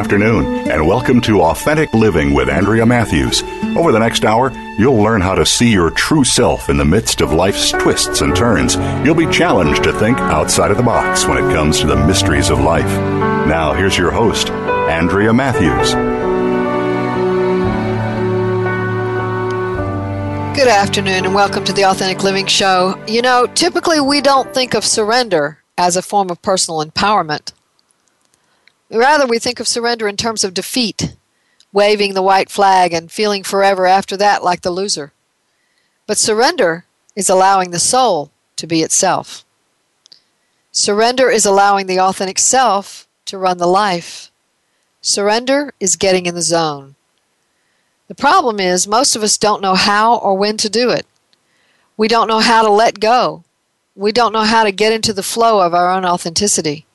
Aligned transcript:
Afternoon, 0.00 0.70
and 0.70 0.88
welcome 0.88 1.20
to 1.20 1.42
Authentic 1.42 1.92
Living 1.92 2.32
with 2.32 2.48
Andrea 2.48 2.86
Matthews. 2.86 3.42
Over 3.76 3.92
the 3.92 3.98
next 3.98 4.24
hour, 4.24 4.50
you'll 4.78 4.96
learn 4.96 5.20
how 5.20 5.34
to 5.34 5.44
see 5.44 5.70
your 5.70 5.90
true 5.90 6.24
self 6.24 6.70
in 6.70 6.78
the 6.78 6.86
midst 6.86 7.20
of 7.20 7.34
life's 7.34 7.70
twists 7.70 8.22
and 8.22 8.34
turns. 8.34 8.76
You'll 9.04 9.14
be 9.14 9.30
challenged 9.30 9.84
to 9.84 9.92
think 9.92 10.16
outside 10.18 10.70
of 10.70 10.78
the 10.78 10.82
box 10.82 11.26
when 11.26 11.36
it 11.36 11.52
comes 11.52 11.80
to 11.80 11.86
the 11.86 12.06
mysteries 12.06 12.48
of 12.48 12.60
life. 12.60 12.90
Now, 13.46 13.74
here's 13.74 13.98
your 13.98 14.10
host, 14.10 14.48
Andrea 14.48 15.34
Matthews. 15.34 15.92
Good 20.58 20.68
afternoon, 20.68 21.26
and 21.26 21.34
welcome 21.34 21.62
to 21.64 21.74
the 21.74 21.84
Authentic 21.84 22.24
Living 22.24 22.46
Show. 22.46 22.98
You 23.06 23.20
know, 23.20 23.46
typically 23.48 24.00
we 24.00 24.22
don't 24.22 24.54
think 24.54 24.72
of 24.72 24.82
surrender 24.82 25.62
as 25.76 25.96
a 25.96 26.02
form 26.02 26.30
of 26.30 26.40
personal 26.40 26.82
empowerment. 26.82 27.52
Rather, 28.90 29.26
we 29.26 29.38
think 29.38 29.60
of 29.60 29.68
surrender 29.68 30.08
in 30.08 30.16
terms 30.16 30.42
of 30.42 30.52
defeat, 30.52 31.14
waving 31.72 32.14
the 32.14 32.22
white 32.22 32.50
flag 32.50 32.92
and 32.92 33.10
feeling 33.10 33.44
forever 33.44 33.86
after 33.86 34.16
that 34.16 34.42
like 34.42 34.62
the 34.62 34.70
loser. 34.70 35.12
But 36.06 36.18
surrender 36.18 36.84
is 37.14 37.28
allowing 37.28 37.70
the 37.70 37.78
soul 37.78 38.32
to 38.56 38.66
be 38.66 38.82
itself. 38.82 39.44
Surrender 40.72 41.30
is 41.30 41.46
allowing 41.46 41.86
the 41.86 42.00
authentic 42.00 42.38
self 42.38 43.06
to 43.26 43.38
run 43.38 43.58
the 43.58 43.66
life. 43.66 44.30
Surrender 45.00 45.72
is 45.78 45.96
getting 45.96 46.26
in 46.26 46.34
the 46.34 46.42
zone. 46.42 46.96
The 48.08 48.14
problem 48.14 48.58
is, 48.58 48.88
most 48.88 49.14
of 49.14 49.22
us 49.22 49.38
don't 49.38 49.62
know 49.62 49.74
how 49.74 50.16
or 50.16 50.36
when 50.36 50.56
to 50.58 50.68
do 50.68 50.90
it. 50.90 51.06
We 51.96 52.08
don't 52.08 52.28
know 52.28 52.40
how 52.40 52.62
to 52.62 52.70
let 52.70 52.98
go. 52.98 53.44
We 53.94 54.10
don't 54.10 54.32
know 54.32 54.42
how 54.42 54.64
to 54.64 54.72
get 54.72 54.92
into 54.92 55.12
the 55.12 55.22
flow 55.22 55.60
of 55.60 55.74
our 55.74 55.90
own 55.90 56.04
authenticity. 56.04 56.86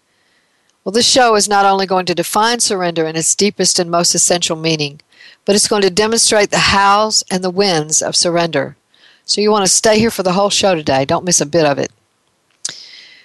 Well, 0.86 0.94
this 0.94 1.09
show 1.09 1.36
is 1.36 1.50
not 1.50 1.66
only 1.66 1.88
going 1.88 2.05
to 2.05 2.14
define 2.16 2.59
surrender 2.59 3.08
in 3.08 3.16
its 3.16 3.33
deepest 3.33 3.80
and 3.80 3.89
most 3.89 4.14
essential 4.14 4.55
meaning, 4.55 5.02
but 5.44 5.55
it's 5.55 5.67
going 5.67 5.81
to 5.81 5.89
demonstrate 5.89 6.52
the 6.52 6.59
hows 6.59 7.23
and 7.31 7.44
the 7.44 7.50
whens 7.50 8.03
of 8.03 8.16
surrender. 8.16 8.77
So 9.25 9.42
you 9.42 9.50
want 9.50 9.66
to 9.66 9.72
stay 9.72 9.97
here 9.97 10.11
for 10.11 10.22
the 10.22 10.33
whole 10.33 10.52
show 10.52 10.75
today. 10.75 11.03
Don't 11.03 11.25
miss 11.25 11.42
a 11.42 11.47
bit 11.47 11.66
of 11.66 11.80
it. 11.80 11.92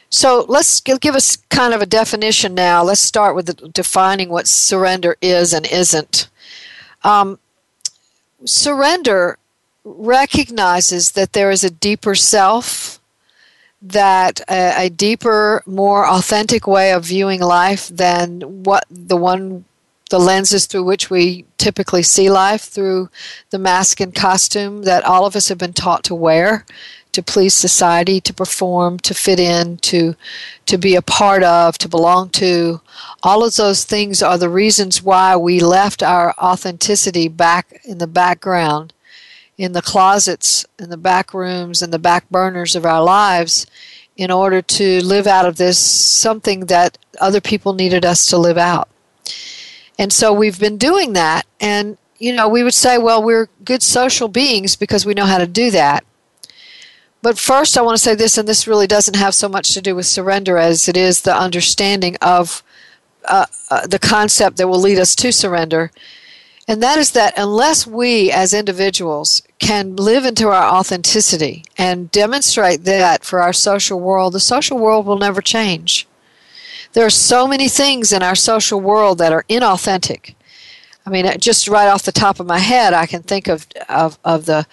So 0.09 0.47
let's 0.49 0.81
give 0.81 1.15
us 1.15 1.37
kind 1.51 1.75
of 1.75 1.83
a 1.83 1.87
definition 1.87 2.55
now. 2.55 2.83
Let's 2.83 3.03
start 3.03 3.37
with 3.37 3.73
defining 3.75 4.31
what 4.31 4.49
surrender 4.49 5.17
is 5.21 5.53
and 5.53 5.67
isn't. 5.67 6.31
Um, 7.05 7.39
surrender 8.47 9.37
recognizes 9.85 11.11
that 11.11 11.35
there 11.35 11.51
is 11.51 11.63
a 11.63 11.71
deeper 11.71 12.15
self 12.15 12.90
that 13.83 14.41
a, 14.49 14.87
a, 14.87 14.91
deeper, 14.91 15.63
more 15.67 16.07
authentic 16.07 16.67
way 16.67 16.93
of 16.93 17.05
viewing 17.05 17.41
life 17.41 17.89
than 17.89 18.63
what 18.65 18.85
the 18.91 19.17
one 19.17 19.65
the 20.11 20.19
lenses 20.19 20.67
through 20.67 20.83
which 20.83 21.09
we 21.09 21.45
typically 21.57 22.03
see 22.03 22.29
life 22.29 22.63
through 22.63 23.09
the 23.51 23.59
mask 23.59 24.01
and 24.01 24.13
costume 24.13 24.83
that 24.83 25.05
all 25.05 25.25
of 25.25 25.37
us 25.37 25.49
have 25.49 25.59
been 25.59 25.73
taught 25.73 26.03
to 26.03 26.17
wear 26.17 26.67
to 27.13 27.23
please 27.23 27.55
society 27.55 28.21
to 28.21 28.35
perform 28.35 28.99
to 28.99 29.15
fit 29.15 29.41
in 29.41 29.77
to 29.79 30.15
to 30.67 30.79
be 30.79 30.95
a 30.95 31.03
part 31.03 31.43
of 31.43 31.77
to 31.79 31.89
belong 31.89 32.29
to. 32.31 32.81
All 33.23 33.45
of 33.45 33.57
those 33.57 33.85
things 33.85 34.23
are 34.23 34.39
the 34.39 34.49
reasons 34.49 35.03
why 35.03 35.37
we 35.37 35.61
left 35.61 36.03
our 36.03 36.35
authenticity 36.39 37.29
back 37.29 37.81
in 37.85 37.99
the 37.99 38.07
background 38.07 38.93
in 39.61 39.73
the 39.73 39.83
closets, 39.83 40.65
in 40.79 40.89
the 40.89 40.97
back 40.97 41.35
rooms, 41.35 41.83
in 41.83 41.91
the 41.91 41.99
back 41.99 42.27
burners 42.31 42.75
of 42.75 42.87
our 42.87 43.03
lives 43.03 43.67
in 44.17 44.31
order 44.31 44.63
to 44.63 45.05
live 45.05 45.27
out 45.27 45.45
of 45.45 45.57
this 45.57 45.79
something 45.79 46.61
that 46.61 46.97
other 47.21 47.43
people 47.43 47.75
needed 47.75 48.03
us 48.03 48.25
to 48.25 48.39
live 48.39 48.57
out. 48.57 48.89
And 49.99 50.15
so 50.15 50.33
we've 50.33 50.59
been 50.59 50.79
doing 50.79 51.13
that. 51.13 51.45
And, 51.61 51.99
you 52.19 52.33
know, 52.33 52.49
we 52.49 52.63
would 52.63 52.73
say, 52.73 52.97
well, 52.97 53.23
we're 53.23 53.51
good 53.63 53.83
social 53.83 54.29
beings 54.29 54.77
because 54.77 55.05
we 55.05 55.13
know 55.13 55.27
how 55.27 55.37
to 55.37 55.47
do 55.47 55.71
that. 55.73 56.07
But 57.21 57.39
first, 57.39 57.77
I 57.77 57.83
want 57.83 57.99
to 57.99 58.03
say 58.03 58.15
this, 58.15 58.39
and 58.39 58.49
this 58.49 58.67
really 58.67 58.87
doesn't 58.87 59.17
have 59.17 59.35
so 59.35 59.47
much 59.47 59.75
to 59.75 59.83
do 59.83 59.95
with 59.95 60.07
surrender 60.07 60.57
as 60.57 60.89
it 60.89 60.97
is 60.97 61.21
the 61.21 61.37
understanding 61.37 62.17
of 62.23 62.63
uh, 63.27 63.45
uh, 63.71 63.87
the 63.87 63.99
concept 63.99 64.57
that 64.57 64.69
will 64.69 64.81
lead 64.81 64.99
us 64.99 65.15
to 65.17 65.31
surrender 65.31 65.91
and 66.71 66.81
that 66.85 67.01
is 67.01 67.11
that 67.11 67.35
unless 67.37 67.85
we 67.85 68.31
as 68.31 68.55
individuals 68.55 69.43
can 69.59 69.97
live 69.97 70.25
into 70.25 70.47
our 70.47 70.73
authenticity 70.73 71.65
and 71.77 72.13
demonstrate 72.13 72.85
that 72.85 73.25
for 73.25 73.41
our 73.41 73.53
social 73.53 73.99
world, 73.99 74.35
the 74.35 74.39
social 74.39 74.79
world 74.79 75.05
will 75.05 75.19
never 75.19 75.43
change. 75.43 76.07
There 76.93 77.05
are 77.05 77.11
so 77.11 77.49
many 77.49 77.69
things 77.69 78.13
in 78.13 78.23
our 78.23 78.37
social 78.37 78.81
world 78.81 79.19
that 79.19 79.33
are 79.33 79.45
inauthentic. 79.51 80.37
I 81.05 81.11
mean, 81.11 81.27
just 81.41 81.67
right 81.67 81.89
off 81.89 82.05
the 82.05 82.13
top 82.13 82.39
of 82.39 82.47
my 82.47 82.61
head, 82.61 82.95
I 82.95 83.07
can 83.07 83.25
think 83.25 83.49
of, 83.49 83.67
of, 83.89 84.17
of 84.25 84.47
the, 84.47 84.65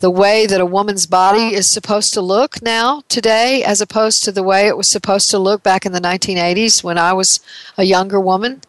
the 0.00 0.10
way 0.10 0.46
that 0.46 0.60
a 0.60 0.66
woman's 0.66 1.06
body 1.06 1.54
is 1.54 1.66
supposed 1.66 2.14
to 2.14 2.22
look 2.22 2.62
now, 2.62 3.02
today, 3.08 3.62
as 3.62 3.82
opposed 3.82 4.24
to 4.24 4.32
the 4.32 4.42
way 4.42 4.66
it 4.66 4.76
was 4.76 4.88
supposed 4.88 5.30
to 5.30 5.38
look 5.38 5.62
back 5.62 5.84
in 5.84 5.92
the 5.92 6.00
1980s 6.00 6.82
when 6.82 6.96
I 6.96 7.12
was 7.12 7.40
a 7.76 7.84
younger 7.84 8.18
woman 8.18 8.62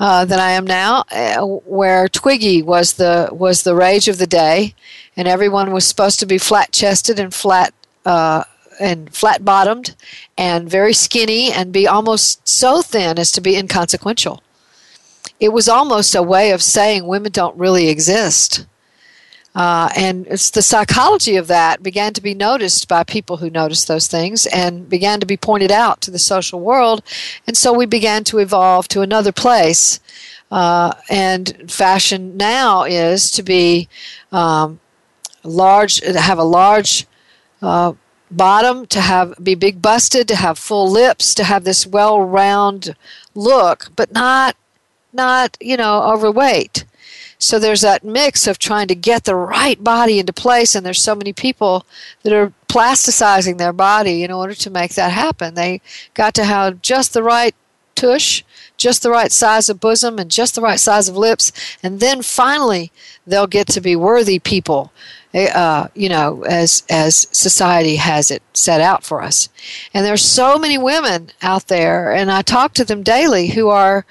uh, 0.00 0.24
than 0.24 0.40
I 0.40 0.52
am 0.52 0.66
now, 0.66 1.04
uh, 1.12 1.44
where 1.44 2.08
Twiggy 2.08 2.62
was 2.62 2.94
the 2.94 3.28
was 3.30 3.62
the 3.62 3.74
rage 3.74 4.08
of 4.08 4.16
the 4.16 4.26
day, 4.26 4.74
and 5.14 5.28
everyone 5.28 5.72
was 5.72 5.86
supposed 5.86 6.18
to 6.20 6.26
be 6.26 6.38
flat 6.38 6.72
chested 6.72 7.20
and 7.20 7.34
flat 7.34 7.74
uh, 8.06 8.44
and 8.80 9.14
flat 9.14 9.44
bottomed, 9.44 9.94
and 10.38 10.70
very 10.70 10.94
skinny, 10.94 11.52
and 11.52 11.70
be 11.72 11.86
almost 11.86 12.48
so 12.48 12.80
thin 12.80 13.18
as 13.18 13.30
to 13.32 13.42
be 13.42 13.56
inconsequential. 13.56 14.42
It 15.38 15.52
was 15.52 15.68
almost 15.68 16.14
a 16.14 16.22
way 16.22 16.50
of 16.50 16.62
saying 16.62 17.06
women 17.06 17.30
don't 17.30 17.58
really 17.58 17.88
exist. 17.88 18.64
Uh, 19.54 19.90
and 19.96 20.26
it's 20.28 20.50
the 20.50 20.62
psychology 20.62 21.36
of 21.36 21.46
that 21.46 21.82
began 21.82 22.14
to 22.14 22.22
be 22.22 22.34
noticed 22.34 22.88
by 22.88 23.04
people 23.04 23.36
who 23.36 23.50
noticed 23.50 23.86
those 23.86 24.06
things 24.06 24.46
and 24.46 24.88
began 24.88 25.20
to 25.20 25.26
be 25.26 25.36
pointed 25.36 25.70
out 25.70 26.00
to 26.00 26.10
the 26.10 26.18
social 26.18 26.60
world. 26.60 27.02
And 27.46 27.56
so 27.56 27.72
we 27.72 27.84
began 27.84 28.24
to 28.24 28.38
evolve 28.38 28.88
to 28.88 29.02
another 29.02 29.32
place. 29.32 30.00
Uh, 30.50 30.92
and 31.08 31.70
fashion 31.70 32.36
now 32.36 32.84
is 32.84 33.30
to 33.30 33.42
be 33.42 33.88
um, 34.32 34.80
large, 35.44 36.00
have 36.02 36.38
a 36.38 36.44
large 36.44 37.06
uh, 37.60 37.92
bottom, 38.30 38.86
to 38.86 39.00
have 39.00 39.34
be 39.42 39.54
big 39.54 39.80
busted, 39.80 40.28
to 40.28 40.36
have 40.36 40.58
full 40.58 40.90
lips, 40.90 41.34
to 41.34 41.44
have 41.44 41.64
this 41.64 41.86
well 41.86 42.20
round 42.20 42.94
look, 43.34 43.90
but 43.96 44.12
not 44.12 44.56
not 45.12 45.56
you 45.60 45.76
know 45.76 46.02
overweight. 46.02 46.81
So 47.42 47.58
there's 47.58 47.80
that 47.80 48.04
mix 48.04 48.46
of 48.46 48.60
trying 48.60 48.86
to 48.86 48.94
get 48.94 49.24
the 49.24 49.34
right 49.34 49.82
body 49.82 50.20
into 50.20 50.32
place, 50.32 50.76
and 50.76 50.86
there's 50.86 51.02
so 51.02 51.16
many 51.16 51.32
people 51.32 51.84
that 52.22 52.32
are 52.32 52.52
plasticizing 52.68 53.58
their 53.58 53.72
body 53.72 54.22
in 54.22 54.30
order 54.30 54.54
to 54.54 54.70
make 54.70 54.94
that 54.94 55.10
happen. 55.10 55.54
They 55.54 55.80
got 56.14 56.34
to 56.34 56.44
have 56.44 56.80
just 56.82 57.12
the 57.12 57.22
right 57.24 57.52
tush, 57.96 58.44
just 58.76 59.02
the 59.02 59.10
right 59.10 59.32
size 59.32 59.68
of 59.68 59.80
bosom, 59.80 60.20
and 60.20 60.30
just 60.30 60.54
the 60.54 60.60
right 60.60 60.78
size 60.78 61.08
of 61.08 61.16
lips, 61.16 61.50
and 61.82 61.98
then 61.98 62.22
finally 62.22 62.92
they'll 63.26 63.48
get 63.48 63.66
to 63.68 63.80
be 63.80 63.96
worthy 63.96 64.38
people. 64.38 64.92
Eh, 65.34 65.50
uh, 65.50 65.88
you 65.96 66.08
know, 66.08 66.44
as 66.44 66.84
as 66.88 67.26
society 67.32 67.96
has 67.96 68.30
it 68.30 68.42
set 68.54 68.80
out 68.80 69.02
for 69.02 69.20
us, 69.20 69.48
and 69.92 70.06
there's 70.06 70.22
so 70.22 70.58
many 70.58 70.78
women 70.78 71.30
out 71.42 71.66
there, 71.66 72.12
and 72.12 72.30
I 72.30 72.42
talk 72.42 72.72
to 72.74 72.84
them 72.84 73.02
daily 73.02 73.48
who 73.48 73.68
are 73.68 74.06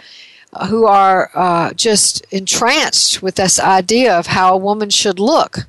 who 0.67 0.85
are 0.85 1.31
uh, 1.33 1.71
just 1.73 2.25
entranced 2.31 3.21
with 3.21 3.35
this 3.35 3.59
idea 3.59 4.17
of 4.17 4.27
how 4.27 4.53
a 4.53 4.57
woman 4.57 4.89
should 4.89 5.19
look. 5.19 5.59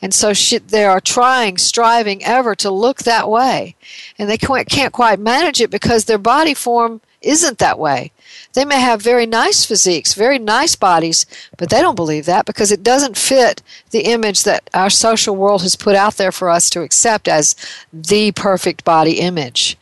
And 0.00 0.14
so 0.14 0.32
she, 0.32 0.58
they 0.58 0.84
are 0.84 1.00
trying, 1.00 1.58
striving 1.58 2.24
ever 2.24 2.54
to 2.56 2.70
look 2.70 2.98
that 2.98 3.28
way. 3.28 3.74
And 4.18 4.30
they 4.30 4.38
can't, 4.38 4.68
can't 4.68 4.92
quite 4.92 5.18
manage 5.18 5.60
it 5.60 5.70
because 5.70 6.04
their 6.04 6.18
body 6.18 6.54
form 6.54 7.00
isn't 7.20 7.58
that 7.58 7.78
way. 7.80 8.12
They 8.52 8.64
may 8.64 8.80
have 8.80 9.02
very 9.02 9.26
nice 9.26 9.64
physiques, 9.64 10.14
very 10.14 10.38
nice 10.38 10.76
bodies, 10.76 11.26
but 11.56 11.70
they 11.70 11.80
don't 11.80 11.96
believe 11.96 12.26
that 12.26 12.46
because 12.46 12.70
it 12.70 12.82
doesn't 12.82 13.16
fit 13.16 13.62
the 13.90 14.02
image 14.02 14.44
that 14.44 14.70
our 14.72 14.90
social 14.90 15.34
world 15.34 15.62
has 15.62 15.76
put 15.76 15.96
out 15.96 16.16
there 16.16 16.32
for 16.32 16.48
us 16.48 16.70
to 16.70 16.82
accept 16.82 17.26
as 17.26 17.56
the 17.92 18.32
perfect 18.32 18.84
body 18.84 19.18
image. 19.18 19.76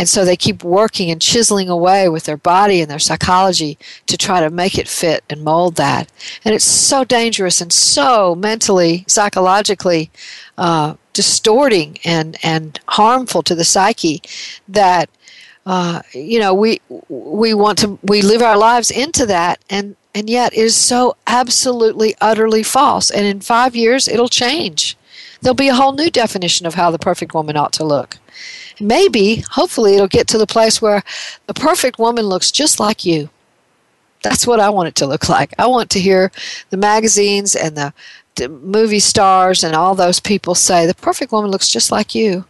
And 0.00 0.08
so 0.08 0.24
they 0.24 0.34
keep 0.34 0.64
working 0.64 1.10
and 1.10 1.20
chiseling 1.20 1.68
away 1.68 2.08
with 2.08 2.24
their 2.24 2.38
body 2.38 2.80
and 2.80 2.90
their 2.90 2.98
psychology 2.98 3.76
to 4.06 4.16
try 4.16 4.40
to 4.40 4.48
make 4.48 4.78
it 4.78 4.88
fit 4.88 5.22
and 5.28 5.44
mold 5.44 5.76
that. 5.76 6.10
And 6.42 6.54
it's 6.54 6.64
so 6.64 7.04
dangerous 7.04 7.60
and 7.60 7.70
so 7.70 8.34
mentally, 8.34 9.04
psychologically 9.06 10.10
uh, 10.56 10.94
distorting 11.12 11.98
and, 12.02 12.38
and 12.42 12.80
harmful 12.88 13.42
to 13.42 13.54
the 13.54 13.62
psyche 13.62 14.22
that 14.66 15.10
uh, 15.66 16.00
you 16.14 16.40
know 16.40 16.54
we 16.54 16.80
we 17.10 17.52
want 17.52 17.76
to 17.80 17.98
we 18.02 18.22
live 18.22 18.40
our 18.40 18.56
lives 18.56 18.90
into 18.90 19.26
that 19.26 19.62
and 19.68 19.94
and 20.14 20.30
yet 20.30 20.54
it 20.54 20.60
is 20.60 20.74
so 20.74 21.14
absolutely 21.26 22.14
utterly 22.22 22.62
false. 22.62 23.10
And 23.10 23.26
in 23.26 23.40
five 23.42 23.76
years 23.76 24.08
it'll 24.08 24.30
change. 24.30 24.96
There'll 25.42 25.54
be 25.54 25.68
a 25.68 25.74
whole 25.74 25.92
new 25.92 26.10
definition 26.10 26.66
of 26.66 26.74
how 26.74 26.90
the 26.90 26.98
perfect 26.98 27.34
woman 27.34 27.58
ought 27.58 27.74
to 27.74 27.84
look 27.84 28.16
maybe, 28.80 29.44
hopefully, 29.50 29.94
it'll 29.94 30.08
get 30.08 30.26
to 30.28 30.38
the 30.38 30.46
place 30.46 30.80
where 30.80 31.02
the 31.46 31.54
perfect 31.54 31.98
woman 31.98 32.26
looks 32.26 32.50
just 32.50 32.80
like 32.80 33.04
you. 33.04 33.30
That's 34.22 34.46
what 34.46 34.60
I 34.60 34.70
want 34.70 34.88
it 34.88 34.94
to 34.96 35.06
look 35.06 35.28
like. 35.28 35.54
I 35.58 35.66
want 35.66 35.90
to 35.90 36.00
hear 36.00 36.30
the 36.70 36.76
magazines 36.76 37.54
and 37.54 37.76
the, 37.76 37.92
the 38.36 38.48
movie 38.48 39.00
stars 39.00 39.64
and 39.64 39.74
all 39.74 39.94
those 39.94 40.20
people 40.20 40.54
say, 40.54 40.86
the 40.86 40.94
perfect 40.94 41.32
woman 41.32 41.50
looks 41.50 41.68
just 41.68 41.90
like 41.90 42.14
you. 42.14 42.44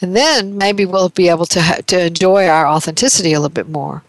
And 0.00 0.16
then 0.16 0.56
maybe 0.56 0.86
we'll 0.86 1.10
be 1.10 1.28
able 1.28 1.46
to, 1.46 1.82
to 1.86 2.06
enjoy 2.06 2.46
our 2.46 2.66
authenticity 2.66 3.32
a 3.32 3.40
little 3.40 3.52
bit 3.52 3.68
more. 3.68 4.02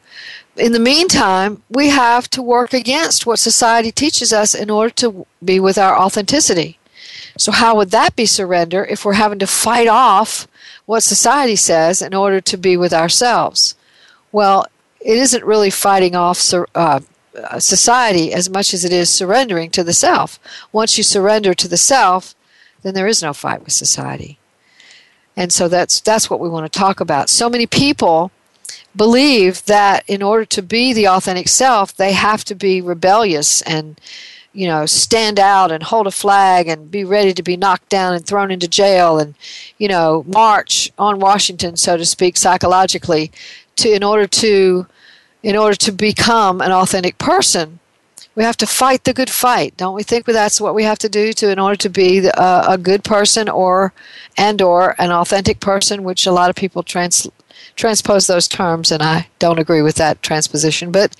In 0.56 0.72
the 0.74 0.80
meantime, 0.80 1.64
we 1.70 1.90
have 1.90 2.30
to 2.32 2.42
work 2.42 2.74
against 2.74 3.26
what 3.26 3.40
society 3.40 3.92
teaches 3.92 4.32
us 4.32 4.54
in 4.54 4.70
order 4.70 4.90
to 4.96 5.26
be 5.44 5.60
with 5.60 5.78
our 5.78 5.98
authenticity. 5.98 6.78
So, 7.38 7.52
how 7.52 7.76
would 7.78 7.92
that 7.92 8.16
be 8.16 8.26
surrender 8.26 8.84
if 8.86 9.06
we're 9.06 9.14
having 9.14 9.40
to 9.40 9.48
fight 9.48 9.88
off 9.88 10.48
what 10.92 11.04
society 11.04 11.56
says 11.56 12.02
in 12.02 12.14
order 12.14 12.42
to 12.42 12.58
be 12.58 12.76
with 12.76 12.92
ourselves. 12.92 13.76
Well, 14.34 14.66
it 15.00 15.18
isn't 15.18 15.46
really 15.46 15.70
fighting 15.70 16.16
off 16.18 16.54
uh, 16.54 17.00
society 17.60 18.34
as 18.34 18.50
much 18.50 18.74
as 18.74 18.84
it 18.84 18.92
is 18.92 19.10
surrendering 19.10 19.70
to 19.70 19.86
the 19.86 19.94
self. 19.94 20.38
Once 20.74 20.98
you 20.98 21.04
surrender 21.06 21.54
to 21.54 21.70
the 21.70 21.78
self, 21.78 22.36
then 22.82 22.94
there 22.94 23.08
is 23.08 23.24
no 23.24 23.32
fight 23.32 23.64
with 23.64 23.72
society. 23.72 24.38
And 25.38 25.54
so 25.54 25.70
that's 25.70 26.02
that's 26.02 26.30
what 26.30 26.42
we 26.42 26.50
want 26.50 26.66
to 26.70 26.80
talk 26.80 27.00
about. 27.00 27.30
So 27.30 27.50
many 27.50 27.68
people 27.68 28.30
believe 28.94 29.64
that 29.68 30.04
in 30.10 30.22
order 30.22 30.44
to 30.44 30.62
be 30.62 30.92
the 30.92 31.08
authentic 31.08 31.48
self, 31.48 31.96
they 31.96 32.12
have 32.12 32.44
to 32.44 32.54
be 32.54 32.82
rebellious 32.82 33.62
and 33.62 33.98
you 34.54 34.68
know, 34.68 34.86
stand 34.86 35.40
out 35.40 35.72
and 35.72 35.84
hold 35.84 36.08
a 36.08 36.12
flag 36.12 36.68
and 36.68 36.92
be 36.92 37.04
ready 37.04 37.34
to 37.34 37.44
be 37.44 37.56
knocked 37.56 37.90
down 37.90 38.14
and 38.14 38.26
thrown 38.26 38.52
into 38.52 38.68
jail 38.68 39.18
and, 39.18 39.36
you 39.78 39.88
know, 39.88 40.26
march 40.28 40.92
on 40.98 41.20
Washington, 41.20 41.78
so 41.78 41.96
to 41.96 42.06
speak, 42.06 42.36
psychologically, 42.38 43.32
to 43.78 43.92
in 43.94 44.04
order 44.04 44.28
to 44.28 44.88
in 45.44 45.56
order 45.56 45.76
to 45.76 45.92
become 45.92 46.62
an 46.62 46.72
authentic 46.72 47.18
person. 47.18 47.80
We 48.36 48.44
have 48.44 48.58
to 48.58 48.68
fight 48.68 49.04
the 49.04 49.14
good 49.14 49.30
fight, 49.30 49.76
don't 49.76 49.96
we 49.96 50.04
think 50.04 50.26
that's 50.26 50.62
what 50.62 50.76
we 50.76 50.84
have 50.84 51.00
to 51.00 51.10
do 51.10 51.34
to 51.34 51.52
in 51.52 51.60
order 51.60 51.76
to 51.76 51.90
be 51.90 52.22
the, 52.22 52.40
uh, 52.40 52.66
a 52.70 52.78
good 52.78 53.04
person 53.04 53.50
or 53.50 53.92
and 54.38 54.62
or 54.62 54.96
an 55.00 55.12
authentic 55.12 55.60
person, 55.60 56.04
which 56.04 56.26
a 56.26 56.32
lot 56.32 56.50
of 56.50 56.56
people 56.56 56.82
trans 56.82 57.28
transpose 57.76 58.28
those 58.28 58.48
terms, 58.48 58.92
and 58.92 59.02
I 59.02 59.30
don't 59.40 59.60
agree 59.60 59.82
with 59.82 59.96
that 59.96 60.22
transposition. 60.22 60.92
But 60.92 61.16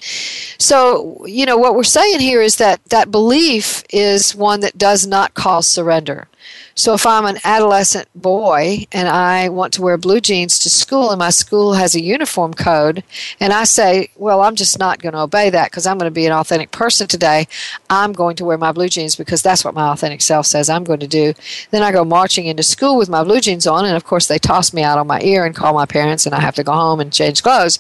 so, 0.58 1.26
you 1.26 1.46
know, 1.46 1.58
what 1.58 1.76
we're 1.76 1.84
saying 1.84 2.20
here 2.20 2.42
is 2.42 2.58
that 2.58 2.84
that 2.86 3.12
belief 3.12 3.84
is 3.90 4.36
one 4.36 4.60
that 4.62 4.78
does 4.78 5.08
not 5.08 5.34
cause 5.34 5.68
surrender. 5.68 6.28
So 6.76 6.94
if 6.94 7.06
I'm 7.06 7.26
an 7.26 7.38
adolescent 7.44 8.08
boy 8.16 8.86
and 8.92 9.08
I 9.08 9.50
want 9.50 9.74
to 9.74 9.82
wear 9.82 9.98
blue 9.98 10.22
jeans 10.22 10.58
to 10.60 10.70
school 10.70 11.12
and 11.12 11.20
my 11.20 11.30
school 11.30 11.74
has 11.74 11.96
a 11.96 12.02
uniform 12.02 12.54
code 12.54 13.04
and 13.40 13.52
I 13.52 13.66
say, 13.66 14.10
well, 14.16 14.42
I'm 14.42 14.56
just 14.56 14.80
not 14.80 15.02
going 15.02 15.14
to 15.14 15.20
obey 15.20 15.50
that 15.50 15.70
because 15.70 15.86
I'm 15.86 15.98
going 15.98 16.10
to 16.10 16.14
be 16.14 16.26
an 16.26 16.32
authentic 16.32 16.72
person 16.72 17.08
today. 17.08 17.48
I'm 17.90 18.14
going 18.14 18.36
to 18.38 18.46
wear 18.46 18.58
my 18.58 18.72
blue 18.72 18.90
jeans 18.90 19.16
because 19.16 19.42
that's 19.42 19.66
what 19.66 19.74
my 19.74 19.90
authentic 19.90 20.22
self 20.22 20.46
says 20.46 20.70
I'm 20.70 20.84
going 20.84 21.02
to 21.02 21.08
do. 21.08 21.34
Then 21.72 21.84
I 21.84 21.92
go 21.92 22.06
marching 22.06 22.46
into 22.46 22.64
school 22.64 22.98
with 22.98 23.10
my 23.10 23.24
blue 23.24 23.42
jeans 23.42 23.68
on 23.68 23.86
and 23.86 23.96
of 23.96 24.06
course 24.06 24.28
they 24.28 24.40
toss 24.40 24.74
me 24.74 24.84
out 24.84 24.98
on 24.98 25.08
my 25.08 25.20
ear 25.22 25.46
and 25.46 25.56
call 25.56 25.74
my 25.74 25.86
parents 25.86 26.26
and 26.26 26.34
I 26.34 26.40
have 26.40 26.56
to 26.56 26.64
go 26.64 26.74
home 26.74 27.00
and 27.00 27.12
change 27.12 27.44
clothes. 27.44 27.80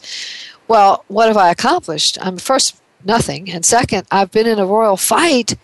Well, 0.67 1.05
what 1.07 1.27
have 1.27 1.37
I 1.37 1.49
accomplished? 1.49 2.17
I'm 2.21 2.37
first 2.37 2.81
nothing 3.05 3.49
and 3.51 3.65
second, 3.65 4.07
I've 4.11 4.31
been 4.31 4.47
in 4.47 4.59
a 4.59 4.65
royal 4.65 4.97
fight 4.97 5.55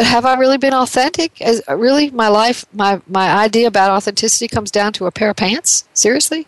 but 0.00 0.06
have 0.06 0.24
I 0.24 0.38
really 0.38 0.56
been 0.56 0.72
authentic? 0.72 1.42
As 1.42 1.60
really, 1.68 2.10
my 2.10 2.28
life, 2.28 2.64
my 2.72 3.02
my 3.06 3.30
idea 3.30 3.68
about 3.68 3.90
authenticity 3.90 4.48
comes 4.48 4.70
down 4.70 4.94
to 4.94 5.04
a 5.04 5.10
pair 5.10 5.28
of 5.28 5.36
pants. 5.36 5.86
Seriously, 5.92 6.46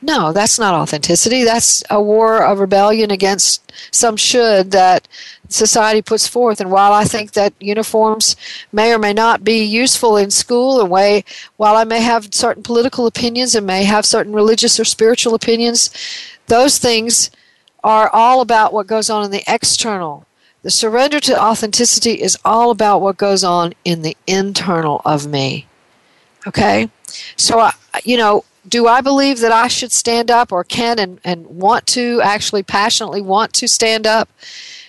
no, 0.00 0.32
that's 0.32 0.58
not 0.58 0.72
authenticity. 0.72 1.44
That's 1.44 1.84
a 1.90 2.02
war 2.02 2.42
of 2.42 2.60
rebellion 2.60 3.10
against 3.10 3.74
some 3.90 4.16
should 4.16 4.70
that 4.70 5.06
society 5.50 6.00
puts 6.00 6.26
forth. 6.26 6.62
And 6.62 6.70
while 6.70 6.94
I 6.94 7.04
think 7.04 7.32
that 7.32 7.52
uniforms 7.60 8.36
may 8.72 8.90
or 8.90 8.98
may 8.98 9.12
not 9.12 9.44
be 9.44 9.62
useful 9.62 10.16
in 10.16 10.30
school, 10.30 10.80
and 10.80 10.88
way, 10.88 11.26
while 11.58 11.76
I 11.76 11.84
may 11.84 12.00
have 12.00 12.32
certain 12.32 12.62
political 12.62 13.06
opinions 13.06 13.54
and 13.54 13.66
may 13.66 13.84
have 13.84 14.06
certain 14.06 14.32
religious 14.32 14.80
or 14.80 14.86
spiritual 14.86 15.34
opinions, 15.34 15.90
those 16.46 16.78
things 16.78 17.30
are 17.84 18.08
all 18.14 18.40
about 18.40 18.72
what 18.72 18.86
goes 18.86 19.10
on 19.10 19.26
in 19.26 19.30
the 19.30 19.44
external 19.46 20.24
the 20.68 20.72
surrender 20.72 21.18
to 21.18 21.42
authenticity 21.42 22.20
is 22.20 22.36
all 22.44 22.70
about 22.70 23.00
what 23.00 23.16
goes 23.16 23.42
on 23.42 23.72
in 23.86 24.02
the 24.02 24.14
internal 24.26 25.00
of 25.02 25.26
me. 25.26 25.66
Okay? 26.46 26.90
So, 27.36 27.58
I, 27.58 27.72
you 28.04 28.18
know, 28.18 28.44
do 28.68 28.86
I 28.86 29.00
believe 29.00 29.40
that 29.40 29.50
I 29.50 29.68
should 29.68 29.92
stand 29.92 30.30
up 30.30 30.52
or 30.52 30.64
can 30.64 30.98
and, 30.98 31.20
and 31.24 31.46
want 31.46 31.86
to 31.86 32.20
actually 32.22 32.64
passionately 32.64 33.22
want 33.22 33.54
to 33.54 33.66
stand 33.66 34.06
up 34.06 34.28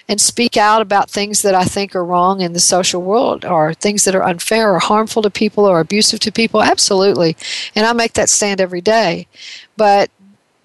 and 0.09 0.19
speak 0.19 0.57
out 0.57 0.81
about 0.81 1.09
things 1.09 1.43
that 1.43 1.55
I 1.55 1.63
think 1.63 1.95
are 1.95 2.03
wrong 2.03 2.41
in 2.41 2.51
the 2.51 2.59
social 2.59 3.01
world 3.01 3.45
or 3.45 3.73
things 3.73 4.03
that 4.03 4.15
are 4.15 4.25
unfair 4.25 4.73
or 4.73 4.79
harmful 4.79 5.21
to 5.21 5.29
people 5.29 5.65
or 5.65 5.79
abusive 5.79 6.19
to 6.19 6.31
people? 6.33 6.61
Absolutely. 6.61 7.37
And 7.73 7.85
I 7.85 7.93
make 7.93 8.11
that 8.15 8.27
stand 8.27 8.59
every 8.59 8.81
day. 8.81 9.27
But 9.77 10.11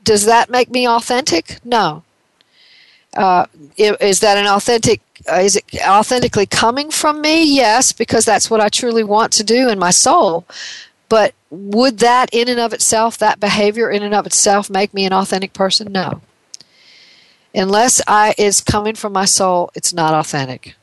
does 0.02 0.24
that 0.24 0.50
make 0.50 0.70
me 0.70 0.88
authentic? 0.88 1.64
No. 1.64 2.02
Uh, 3.16 3.46
is 3.76 4.20
that 4.20 4.38
an 4.38 4.46
authentic? 4.46 5.00
Uh, 5.30 5.36
is 5.36 5.56
it 5.56 5.64
authentically 5.86 6.46
coming 6.46 6.90
from 6.90 7.20
me? 7.20 7.44
Yes, 7.44 7.92
because 7.92 8.24
that's 8.24 8.50
what 8.50 8.60
I 8.60 8.68
truly 8.68 9.04
want 9.04 9.32
to 9.34 9.44
do 9.44 9.68
in 9.68 9.78
my 9.78 9.90
soul. 9.90 10.44
But 11.08 11.34
would 11.50 11.98
that, 11.98 12.30
in 12.32 12.48
and 12.48 12.58
of 12.58 12.72
itself, 12.72 13.18
that 13.18 13.38
behavior 13.38 13.90
in 13.90 14.02
and 14.02 14.14
of 14.14 14.26
itself, 14.26 14.68
make 14.68 14.92
me 14.92 15.04
an 15.04 15.12
authentic 15.12 15.52
person? 15.52 15.92
No. 15.92 16.20
Unless 17.54 18.02
I 18.08 18.34
is 18.36 18.60
coming 18.60 18.96
from 18.96 19.12
my 19.12 19.24
soul, 19.24 19.70
it's 19.74 19.92
not 19.92 20.14
authentic. 20.14 20.74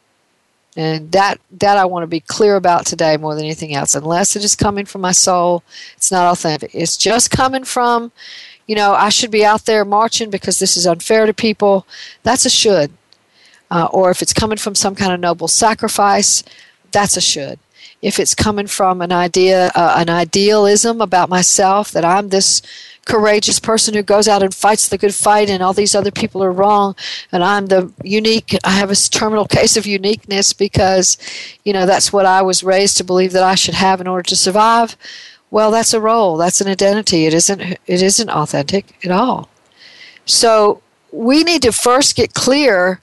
And 0.77 1.11
that 1.11 1.41
that 1.59 1.75
I 1.75 1.83
want 1.83 2.03
to 2.03 2.07
be 2.07 2.21
clear 2.21 2.55
about 2.55 2.85
today 2.85 3.17
more 3.17 3.35
than 3.35 3.43
anything 3.43 3.75
else. 3.75 3.93
Unless 3.93 4.37
it 4.37 4.43
is 4.45 4.55
coming 4.55 4.85
from 4.85 5.01
my 5.01 5.11
soul, 5.11 5.63
it's 5.97 6.11
not 6.11 6.31
authentic. 6.31 6.73
It's 6.73 6.95
just 6.95 7.29
coming 7.29 7.65
from 7.65 8.13
you 8.71 8.75
know, 8.77 8.93
I 8.93 9.09
should 9.09 9.31
be 9.31 9.43
out 9.43 9.65
there 9.65 9.83
marching 9.83 10.29
because 10.29 10.57
this 10.59 10.77
is 10.77 10.87
unfair 10.87 11.25
to 11.25 11.33
people. 11.33 11.85
That's 12.23 12.45
a 12.45 12.49
should. 12.49 12.93
Uh, 13.69 13.89
or 13.91 14.11
if 14.11 14.21
it's 14.21 14.31
coming 14.31 14.57
from 14.57 14.75
some 14.75 14.95
kind 14.95 15.11
of 15.11 15.19
noble 15.19 15.49
sacrifice, 15.49 16.41
that's 16.93 17.17
a 17.17 17.21
should. 17.21 17.59
If 18.01 18.17
it's 18.17 18.33
coming 18.33 18.67
from 18.67 19.01
an 19.01 19.11
idea, 19.11 19.71
uh, 19.75 19.95
an 19.97 20.09
idealism 20.09 21.01
about 21.01 21.27
myself 21.27 21.91
that 21.91 22.05
I'm 22.05 22.29
this 22.29 22.61
courageous 23.05 23.59
person 23.59 23.93
who 23.93 24.03
goes 24.03 24.29
out 24.29 24.41
and 24.41 24.55
fights 24.55 24.87
the 24.87 24.97
good 24.97 25.13
fight 25.13 25.49
and 25.49 25.61
all 25.61 25.73
these 25.73 25.93
other 25.93 26.11
people 26.11 26.41
are 26.41 26.51
wrong 26.51 26.95
and 27.33 27.43
I'm 27.43 27.65
the 27.65 27.91
unique 28.03 28.55
I 28.63 28.71
have 28.71 28.91
a 28.91 28.95
terminal 28.95 29.47
case 29.47 29.75
of 29.75 29.87
uniqueness 29.87 30.53
because 30.53 31.17
you 31.65 31.73
know 31.73 31.87
that's 31.87 32.13
what 32.13 32.27
I 32.27 32.43
was 32.43 32.63
raised 32.63 32.97
to 32.97 33.03
believe 33.03 33.31
that 33.31 33.43
I 33.43 33.55
should 33.55 33.73
have 33.73 33.99
in 33.99 34.07
order 34.07 34.23
to 34.29 34.35
survive 34.35 34.95
well, 35.51 35.69
that's 35.69 35.93
a 35.93 35.99
role. 35.99 36.37
That's 36.37 36.61
an 36.61 36.69
identity. 36.69 37.25
It 37.25 37.33
isn't. 37.33 37.61
It 37.61 38.01
isn't 38.01 38.29
authentic 38.29 38.97
at 39.05 39.11
all. 39.11 39.49
So 40.25 40.81
we 41.11 41.43
need 41.43 41.61
to 41.63 41.73
first 41.73 42.15
get 42.15 42.33
clear 42.33 43.01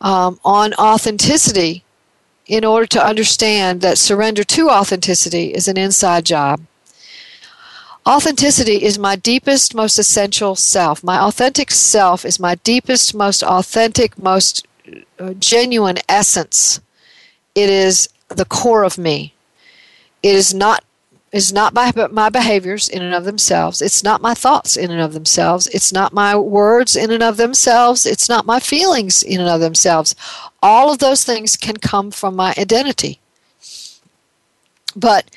um, 0.00 0.40
on 0.44 0.74
authenticity 0.74 1.84
in 2.46 2.64
order 2.64 2.86
to 2.86 3.06
understand 3.06 3.80
that 3.80 3.96
surrender 3.96 4.42
to 4.44 4.68
authenticity 4.68 5.54
is 5.54 5.68
an 5.68 5.78
inside 5.78 6.26
job. 6.26 6.60
Authenticity 8.06 8.82
is 8.82 8.98
my 8.98 9.16
deepest, 9.16 9.74
most 9.74 9.98
essential 9.98 10.56
self. 10.56 11.02
My 11.02 11.18
authentic 11.18 11.70
self 11.70 12.24
is 12.26 12.38
my 12.38 12.56
deepest, 12.56 13.14
most 13.14 13.42
authentic, 13.42 14.18
most 14.18 14.66
uh, 15.18 15.32
genuine 15.34 15.96
essence. 16.06 16.80
It 17.54 17.70
is 17.70 18.10
the 18.28 18.44
core 18.44 18.84
of 18.84 18.98
me. 18.98 19.32
It 20.22 20.34
is 20.34 20.52
not 20.52 20.84
is 21.34 21.52
not 21.52 21.74
my, 21.74 21.92
my 22.12 22.30
behaviors 22.30 22.88
in 22.88 23.02
and 23.02 23.12
of 23.12 23.24
themselves. 23.24 23.82
It's 23.82 24.04
not 24.04 24.22
my 24.22 24.34
thoughts 24.34 24.76
in 24.76 24.92
and 24.92 25.00
of 25.00 25.14
themselves. 25.14 25.66
It's 25.66 25.92
not 25.92 26.12
my 26.12 26.36
words 26.36 26.94
in 26.94 27.10
and 27.10 27.24
of 27.24 27.38
themselves. 27.38 28.06
It's 28.06 28.28
not 28.28 28.46
my 28.46 28.60
feelings 28.60 29.20
in 29.20 29.40
and 29.40 29.50
of 29.50 29.58
themselves. 29.60 30.14
All 30.62 30.92
of 30.92 31.00
those 31.00 31.24
things 31.24 31.56
can 31.56 31.78
come 31.78 32.12
from 32.12 32.36
my 32.36 32.54
identity. 32.56 33.18
But 34.94 35.28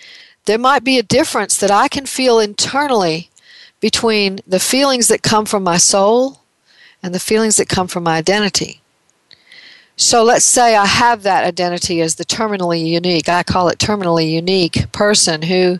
there 0.45 0.59
might 0.59 0.83
be 0.83 0.99
a 0.99 1.03
difference 1.03 1.57
that 1.57 1.71
I 1.71 1.87
can 1.87 2.05
feel 2.05 2.39
internally 2.39 3.31
between 3.79 4.39
the 4.45 4.59
feelings 4.59 5.07
that 5.07 5.23
come 5.23 5.47
from 5.47 5.63
my 5.63 5.77
soul 5.77 6.41
and 7.01 7.11
the 7.11 7.19
feelings 7.19 7.57
that 7.57 7.69
come 7.69 7.87
from 7.87 8.03
my 8.03 8.17
identity. 8.17 8.81
So 9.99 10.23
let's 10.23 10.45
say 10.45 10.75
I 10.75 10.85
have 10.85 11.23
that 11.23 11.43
identity 11.43 12.01
as 12.01 12.15
the 12.15 12.23
terminally 12.23 12.85
unique. 12.85 13.27
I 13.27 13.41
call 13.41 13.67
it 13.67 13.79
terminally 13.79 14.29
unique 14.29 14.91
person 14.91 15.41
who 15.41 15.79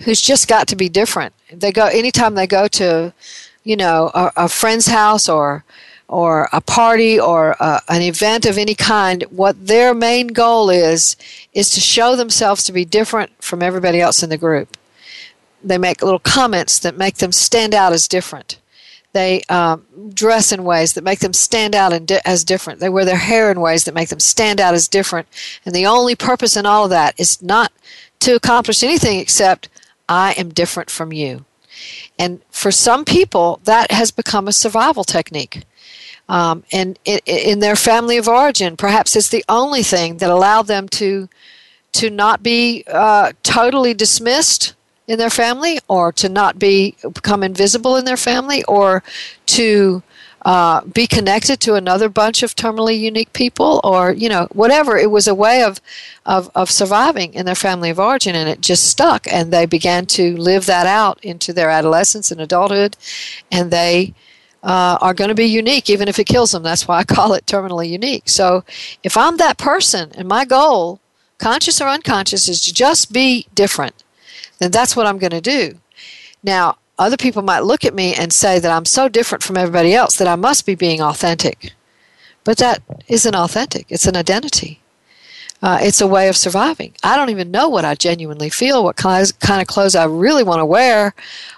who's 0.00 0.20
just 0.20 0.48
got 0.48 0.68
to 0.68 0.76
be 0.76 0.90
different. 0.90 1.32
They 1.50 1.72
go 1.72 1.86
anytime 1.86 2.34
they 2.34 2.46
go 2.46 2.68
to, 2.68 3.14
you 3.64 3.76
know, 3.76 4.10
a, 4.14 4.32
a 4.36 4.48
friend's 4.50 4.86
house 4.86 5.30
or 5.30 5.64
or 6.08 6.50
a 6.52 6.60
party 6.60 7.18
or 7.18 7.56
a, 7.58 7.80
an 7.88 8.02
event 8.02 8.44
of 8.44 8.58
any 8.58 8.74
kind, 8.74 9.22
what 9.30 9.66
their 9.66 9.94
main 9.94 10.26
goal 10.26 10.68
is 10.68 11.16
is 11.54 11.70
to 11.70 11.80
show 11.80 12.16
themselves 12.16 12.64
to 12.64 12.72
be 12.72 12.84
different 12.84 13.32
from 13.42 13.62
everybody 13.62 13.98
else 13.98 14.22
in 14.22 14.28
the 14.28 14.36
group. 14.36 14.76
They 15.62 15.78
make 15.78 16.02
little 16.02 16.18
comments 16.18 16.78
that 16.80 16.98
make 16.98 17.16
them 17.16 17.32
stand 17.32 17.72
out 17.72 17.94
as 17.94 18.06
different. 18.08 18.58
They 19.14 19.42
um, 19.48 19.86
dress 20.12 20.50
in 20.50 20.64
ways 20.64 20.92
that 20.92 21.04
make 21.04 21.20
them 21.20 21.32
stand 21.32 21.74
out 21.74 22.04
di- 22.04 22.20
as 22.24 22.42
different. 22.42 22.80
They 22.80 22.88
wear 22.88 23.04
their 23.04 23.16
hair 23.16 23.50
in 23.50 23.60
ways 23.60 23.84
that 23.84 23.94
make 23.94 24.08
them 24.08 24.20
stand 24.20 24.60
out 24.60 24.74
as 24.74 24.88
different. 24.88 25.28
And 25.64 25.74
the 25.74 25.86
only 25.86 26.16
purpose 26.16 26.56
in 26.56 26.66
all 26.66 26.84
of 26.84 26.90
that 26.90 27.14
is 27.16 27.40
not 27.40 27.72
to 28.20 28.34
accomplish 28.34 28.82
anything 28.82 29.20
except 29.20 29.68
I 30.08 30.32
am 30.32 30.48
different 30.50 30.90
from 30.90 31.12
you. 31.12 31.44
And 32.18 32.42
for 32.50 32.72
some 32.72 33.04
people, 33.04 33.60
that 33.64 33.92
has 33.92 34.10
become 34.10 34.48
a 34.48 34.52
survival 34.52 35.04
technique. 35.04 35.62
Um, 36.28 36.64
and 36.72 36.98
in, 37.04 37.20
in 37.24 37.60
their 37.60 37.76
family 37.76 38.16
of 38.16 38.28
origin, 38.28 38.76
perhaps 38.76 39.14
it's 39.14 39.28
the 39.28 39.44
only 39.48 39.84
thing 39.84 40.18
that 40.18 40.30
allowed 40.30 40.66
them 40.66 40.88
to 40.90 41.28
to 41.92 42.10
not 42.10 42.42
be 42.42 42.82
uh, 42.88 43.30
totally 43.44 43.94
dismissed 43.94 44.73
in 45.06 45.18
their 45.18 45.30
family 45.30 45.78
or 45.88 46.12
to 46.12 46.28
not 46.28 46.58
be 46.58 46.96
become 47.12 47.42
invisible 47.42 47.96
in 47.96 48.04
their 48.04 48.16
family 48.16 48.64
or 48.64 49.02
to 49.46 50.02
uh, 50.44 50.82
be 50.82 51.06
connected 51.06 51.58
to 51.58 51.74
another 51.74 52.08
bunch 52.08 52.42
of 52.42 52.54
terminally 52.54 52.98
unique 52.98 53.32
people 53.32 53.80
or 53.82 54.12
you 54.12 54.28
know 54.28 54.46
whatever. 54.52 54.96
It 54.96 55.10
was 55.10 55.26
a 55.26 55.34
way 55.34 55.62
of, 55.62 55.80
of 56.26 56.50
of 56.54 56.70
surviving 56.70 57.34
in 57.34 57.46
their 57.46 57.54
family 57.54 57.90
of 57.90 57.98
origin 57.98 58.34
and 58.34 58.48
it 58.48 58.60
just 58.60 58.86
stuck 58.86 59.26
and 59.32 59.52
they 59.52 59.66
began 59.66 60.06
to 60.06 60.36
live 60.36 60.66
that 60.66 60.86
out 60.86 61.18
into 61.24 61.52
their 61.52 61.70
adolescence 61.70 62.30
and 62.30 62.40
adulthood 62.40 62.96
and 63.50 63.70
they 63.70 64.14
uh, 64.62 64.98
are 65.00 65.14
going 65.14 65.28
to 65.28 65.34
be 65.34 65.44
unique 65.44 65.88
even 65.88 66.08
if 66.08 66.18
it 66.18 66.26
kills 66.26 66.52
them. 66.52 66.62
That's 66.62 66.86
why 66.86 66.98
i 66.98 67.04
call 67.04 67.32
it 67.32 67.46
terminally 67.46 67.88
unique. 67.88 68.28
So 68.28 68.64
if 69.02 69.16
i'm 69.16 69.38
that 69.38 69.56
person 69.56 70.12
and 70.14 70.28
my 70.28 70.44
goal 70.44 71.00
conscious 71.38 71.80
or 71.80 71.88
unconscious 71.88 72.48
is 72.48 72.60
to 72.62 72.72
just 72.72 73.12
be 73.12 73.46
different 73.54 74.03
then 74.58 74.70
that's 74.70 74.96
what 74.96 75.06
I'm 75.06 75.18
going 75.18 75.30
to 75.30 75.40
do. 75.40 75.74
Now, 76.42 76.76
other 76.98 77.16
people 77.16 77.42
might 77.42 77.64
look 77.64 77.84
at 77.84 77.94
me 77.94 78.14
and 78.14 78.32
say 78.32 78.58
that 78.58 78.70
I'm 78.70 78.84
so 78.84 79.08
different 79.08 79.42
from 79.42 79.56
everybody 79.56 79.94
else 79.94 80.16
that 80.16 80.28
I 80.28 80.36
must 80.36 80.64
be 80.66 80.74
being 80.74 81.00
authentic. 81.00 81.72
But 82.44 82.58
that 82.58 82.82
isn't 83.08 83.34
authentic, 83.34 83.86
it's 83.88 84.06
an 84.06 84.16
identity. 84.16 84.80
Uh, 85.62 85.78
it's 85.80 86.02
a 86.02 86.06
way 86.06 86.28
of 86.28 86.36
surviving. 86.36 86.92
I 87.02 87.16
don't 87.16 87.30
even 87.30 87.50
know 87.50 87.70
what 87.70 87.86
I 87.86 87.94
genuinely 87.94 88.50
feel, 88.50 88.84
what 88.84 88.96
kind 88.96 89.32
of 89.32 89.66
clothes 89.66 89.94
I 89.94 90.04
really 90.04 90.42
want 90.42 90.58
to 90.58 90.66
wear, 90.66 91.14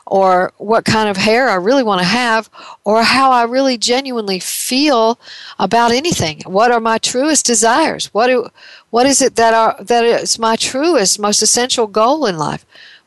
or 0.06 0.52
what 0.58 0.84
kind 0.84 1.08
of 1.08 1.16
hair 1.16 1.48
I 1.48 1.54
really 1.54 1.82
want 1.82 2.00
to 2.02 2.06
have, 2.06 2.48
or 2.84 3.02
how 3.02 3.32
I 3.32 3.42
really 3.42 3.76
genuinely 3.76 4.38
feel 4.38 5.18
about 5.58 5.90
anything. 5.90 6.42
What 6.46 6.70
are 6.70 6.78
my 6.78 6.98
truest 6.98 7.46
desires? 7.46 8.14
What 8.14 8.28
do, 8.28 8.48
what 8.90 9.06
is 9.06 9.20
it 9.20 9.34
that 9.34 9.54
are 9.54 9.82
that 9.82 10.04
is 10.04 10.38
my 10.38 10.54
truest, 10.54 11.18
most 11.18 11.42
essential 11.42 11.88
goal 11.88 12.26
in 12.26 12.38
life? 12.38 12.64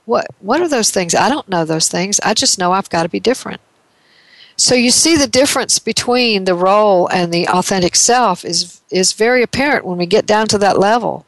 What 0.10 0.25
what 0.39 0.60
are 0.60 0.68
those 0.68 0.89
things? 0.89 1.13
I 1.13 1.30
don't 1.30 1.48
know 1.48 1.66
those 1.66 1.88
things. 1.88 2.20
I 2.22 2.34
just 2.34 2.58
know 2.58 2.72
I've 2.72 2.89
got 2.89 3.04
to 3.04 3.10
be 3.10 3.20
different. 3.20 3.62
So 4.56 4.74
you 4.74 4.89
see 4.89 5.16
the 5.16 5.28
difference 5.28 5.78
between 5.78 6.46
the 6.46 6.56
role 6.56 7.08
and 7.10 7.32
the 7.32 7.48
authentic 7.48 7.96
self 7.96 8.44
is 8.44 8.82
is 8.89 9.13
very 9.13 9.44
apparent 9.44 9.86
when 9.86 10.00
we 10.00 10.08
get 10.08 10.25
down 10.25 10.48
to 10.48 10.58
that 10.58 10.80
level. 10.80 11.28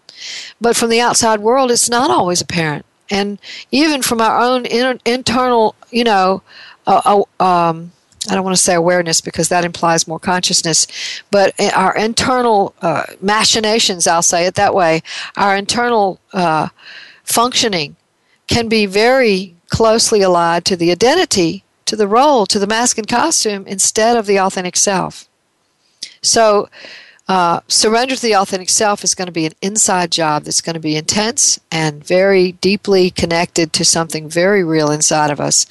But 0.59 0.75
from 0.75 0.89
the 0.89 0.99
outside 0.99 1.41
world, 1.41 1.69
it's 1.69 1.91
not 1.91 2.09
always 2.09 2.41
apparent. 2.41 2.87
And 3.11 3.37
even 3.69 4.01
from 4.01 4.19
our 4.19 4.41
own 4.41 4.65
inter- 4.65 4.99
internal, 5.05 5.75
you 5.91 6.03
know, 6.03 6.41
uh, 6.87 7.23
uh, 7.39 7.43
um, 7.43 7.91
I 8.29 8.33
don't 8.33 8.43
want 8.43 8.57
to 8.57 8.63
say 8.63 8.73
awareness 8.73 9.21
because 9.21 9.49
that 9.49 9.63
implies 9.63 10.07
more 10.07 10.19
consciousness, 10.19 10.87
but 11.29 11.53
our 11.75 11.95
internal 11.95 12.73
uh, 12.81 13.03
machinations, 13.21 14.07
I'll 14.07 14.23
say 14.23 14.47
it 14.47 14.55
that 14.55 14.73
way, 14.73 15.03
our 15.37 15.55
internal 15.55 16.19
uh, 16.33 16.69
functioning 17.23 17.95
can 18.47 18.67
be 18.67 18.85
very 18.85 19.55
closely 19.69 20.21
allied 20.21 20.65
to 20.65 20.75
the 20.75 20.91
identity 20.91 21.63
to 21.91 21.97
the 21.97 22.07
role, 22.07 22.45
to 22.45 22.57
the 22.57 22.67
mask 22.67 22.97
and 22.97 23.07
costume, 23.07 23.67
instead 23.67 24.15
of 24.15 24.25
the 24.25 24.39
authentic 24.39 24.77
self. 24.77 25.27
So, 26.21 26.69
uh, 27.27 27.59
surrender 27.67 28.15
to 28.15 28.21
the 28.21 28.35
authentic 28.35 28.69
self 28.69 29.03
is 29.03 29.13
going 29.13 29.25
to 29.25 29.31
be 29.31 29.45
an 29.45 29.51
inside 29.61 30.09
job 30.09 30.43
that's 30.43 30.61
going 30.61 30.75
to 30.75 30.79
be 30.79 30.95
intense 30.95 31.59
and 31.69 32.01
very 32.01 32.53
deeply 32.53 33.11
connected 33.11 33.73
to 33.73 33.83
something 33.83 34.29
very 34.29 34.63
real 34.63 34.89
inside 34.89 35.31
of 35.31 35.41
us. 35.41 35.65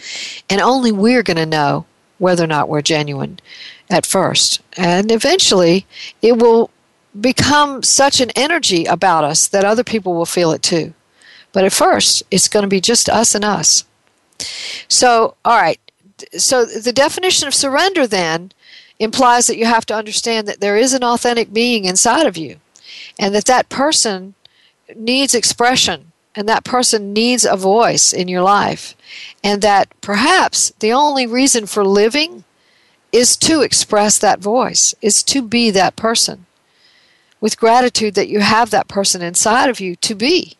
And 0.51 0.61
only 0.61 0.93
we're 0.93 1.23
going 1.23 1.39
to 1.39 1.47
know 1.47 1.87
whether 2.19 2.45
or 2.45 2.47
not 2.47 2.69
we're 2.69 2.83
genuine 2.83 3.41
at 3.89 4.05
first. 4.05 4.61
And 4.77 5.11
eventually, 5.11 5.87
it 6.21 6.39
will 6.39 6.71
become 7.19 7.83
such 7.83 8.21
an 8.21 8.31
energy 8.37 8.85
about 8.85 9.25
us 9.25 9.49
that 9.49 9.65
other 9.65 9.85
people 9.85 10.13
will 10.15 10.27
feel 10.27 10.53
it 10.53 10.63
too. 10.63 10.93
But 11.53 11.65
at 11.65 11.73
first, 11.73 12.23
it's 12.31 12.49
going 12.49 12.63
to 12.63 12.69
be 12.69 12.81
just 12.81 13.09
us 13.09 13.35
and 13.35 13.45
us. 13.45 13.85
So, 14.89 15.35
all 15.45 15.61
right, 15.61 15.81
so 16.37 16.65
the 16.65 16.93
definition 16.93 17.49
of 17.49 17.55
surrender 17.55 18.07
then 18.07 18.53
implies 18.99 19.47
that 19.47 19.57
you 19.57 19.65
have 19.65 19.87
to 19.87 19.95
understand 19.95 20.47
that 20.47 20.61
there 20.61 20.77
is 20.77 20.93
an 20.93 21.03
authentic 21.03 21.53
being 21.53 21.85
inside 21.85 22.27
of 22.27 22.37
you 22.37 22.57
and 23.19 23.35
that 23.35 23.47
that 23.47 23.69
person 23.69 24.35
needs 24.95 25.35
expression 25.35 26.13
and 26.35 26.49
that 26.49 26.65
person 26.65 27.13
needs 27.13 27.45
a 27.45 27.57
voice 27.57 28.13
in 28.13 28.29
your 28.29 28.43
life 28.43 28.95
and 29.43 29.63
that 29.63 29.89
perhaps 30.01 30.73
the 30.81 30.93
only 30.93 31.27
reason 31.27 31.67
for 31.67 31.85
living 31.85 32.45
is 33.11 33.37
to 33.37 33.63
express 33.63 34.19
that 34.19 34.39
voice 34.39 34.95
is 35.03 35.23
to 35.23 35.43
be 35.43 35.71
that 35.71 35.97
person 35.97 36.47
with 37.41 37.59
gratitude 37.59 38.15
that 38.15 38.29
you 38.29 38.41
have 38.41 38.71
that 38.71 38.87
person 38.87 39.23
inside 39.23 39.69
of 39.69 39.81
you 39.81 39.97
to 39.97 40.15
be 40.15 40.57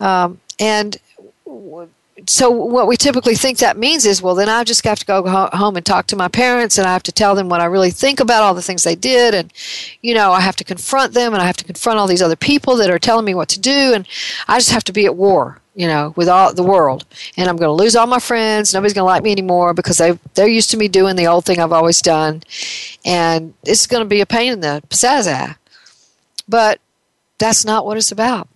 um, 0.00 0.40
and 0.58 0.98
so 2.26 2.50
what 2.50 2.88
we 2.88 2.96
typically 2.96 3.34
think 3.34 3.58
that 3.58 3.76
means 3.76 4.04
is 4.04 4.20
well 4.20 4.34
then 4.34 4.48
i 4.48 4.64
just 4.64 4.84
have 4.84 4.98
to 4.98 5.06
go 5.06 5.26
home 5.52 5.76
and 5.76 5.86
talk 5.86 6.06
to 6.06 6.16
my 6.16 6.28
parents 6.28 6.76
and 6.76 6.86
i 6.86 6.92
have 6.92 7.02
to 7.02 7.12
tell 7.12 7.34
them 7.34 7.48
what 7.48 7.60
i 7.60 7.64
really 7.64 7.90
think 7.90 8.18
about 8.18 8.42
all 8.42 8.54
the 8.54 8.62
things 8.62 8.82
they 8.82 8.96
did 8.96 9.34
and 9.34 9.52
you 10.02 10.12
know 10.12 10.32
i 10.32 10.40
have 10.40 10.56
to 10.56 10.64
confront 10.64 11.14
them 11.14 11.32
and 11.32 11.42
i 11.42 11.46
have 11.46 11.56
to 11.56 11.64
confront 11.64 11.98
all 11.98 12.08
these 12.08 12.22
other 12.22 12.36
people 12.36 12.76
that 12.76 12.90
are 12.90 12.98
telling 12.98 13.24
me 13.24 13.34
what 13.34 13.48
to 13.48 13.60
do 13.60 13.94
and 13.94 14.06
i 14.48 14.58
just 14.58 14.72
have 14.72 14.84
to 14.84 14.92
be 14.92 15.06
at 15.06 15.14
war 15.14 15.60
you 15.78 15.86
know 15.86 16.12
with 16.16 16.28
all 16.28 16.52
the 16.52 16.62
world. 16.62 17.06
And 17.36 17.48
i'm 17.48 17.56
going 17.56 17.68
to 17.68 17.82
lose 17.82 17.94
all 17.94 18.06
my 18.06 18.18
friends. 18.18 18.74
Nobody's 18.74 18.94
going 18.94 19.02
to 19.02 19.12
like 19.12 19.22
me 19.22 19.32
anymore 19.32 19.72
because 19.72 19.96
they 19.98 20.18
they're 20.34 20.48
used 20.48 20.70
to 20.72 20.76
me 20.76 20.88
doing 20.88 21.16
the 21.16 21.28
old 21.28 21.44
thing 21.44 21.60
i've 21.60 21.72
always 21.72 22.02
done. 22.02 22.42
And 23.04 23.54
it's 23.64 23.86
going 23.86 24.02
to 24.02 24.08
be 24.08 24.20
a 24.20 24.26
pain 24.26 24.52
in 24.52 24.60
the 24.60 24.82
pizzazz 24.88 25.56
but 26.48 26.80
that's 27.38 27.64
not 27.64 27.86
what 27.86 27.96
it's 27.96 28.12
about 28.12 28.48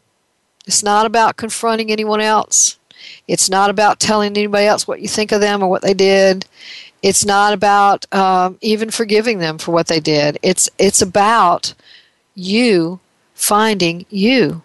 it's 0.66 0.83
not 0.83 1.07
about 1.07 1.37
confronting 1.37 1.90
anyone 1.90 2.21
else 2.21 2.78
it's 3.28 3.49
not 3.49 3.71
about 3.71 4.00
telling 4.00 4.37
anybody 4.37 4.66
else 4.66 4.87
what 4.87 5.00
you 5.00 5.09
think 5.09 5.33
of 5.33 5.40
them 5.40 5.62
or 5.62 5.69
what 5.69 5.83
they 5.83 5.95
did. 5.95 6.47
It's 7.02 7.25
not 7.25 7.52
about 7.52 8.12
um, 8.14 8.59
even 8.61 8.90
forgiving 8.90 9.38
them 9.38 9.59
for 9.59 9.73
what 9.73 9.88
they 9.88 10.00
did. 10.00 10.38
It's 10.42 10.69
it's 10.78 11.02
about 11.02 11.75
you 12.35 13.00
finding 13.35 14.07
you. 14.09 14.62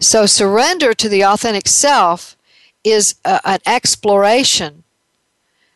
So 0.00 0.26
surrender 0.26 0.94
to 0.94 1.08
the 1.08 1.24
authentic 1.24 1.66
self 1.66 2.36
is 2.84 3.16
a, 3.24 3.40
an 3.44 3.60
exploration 3.66 4.84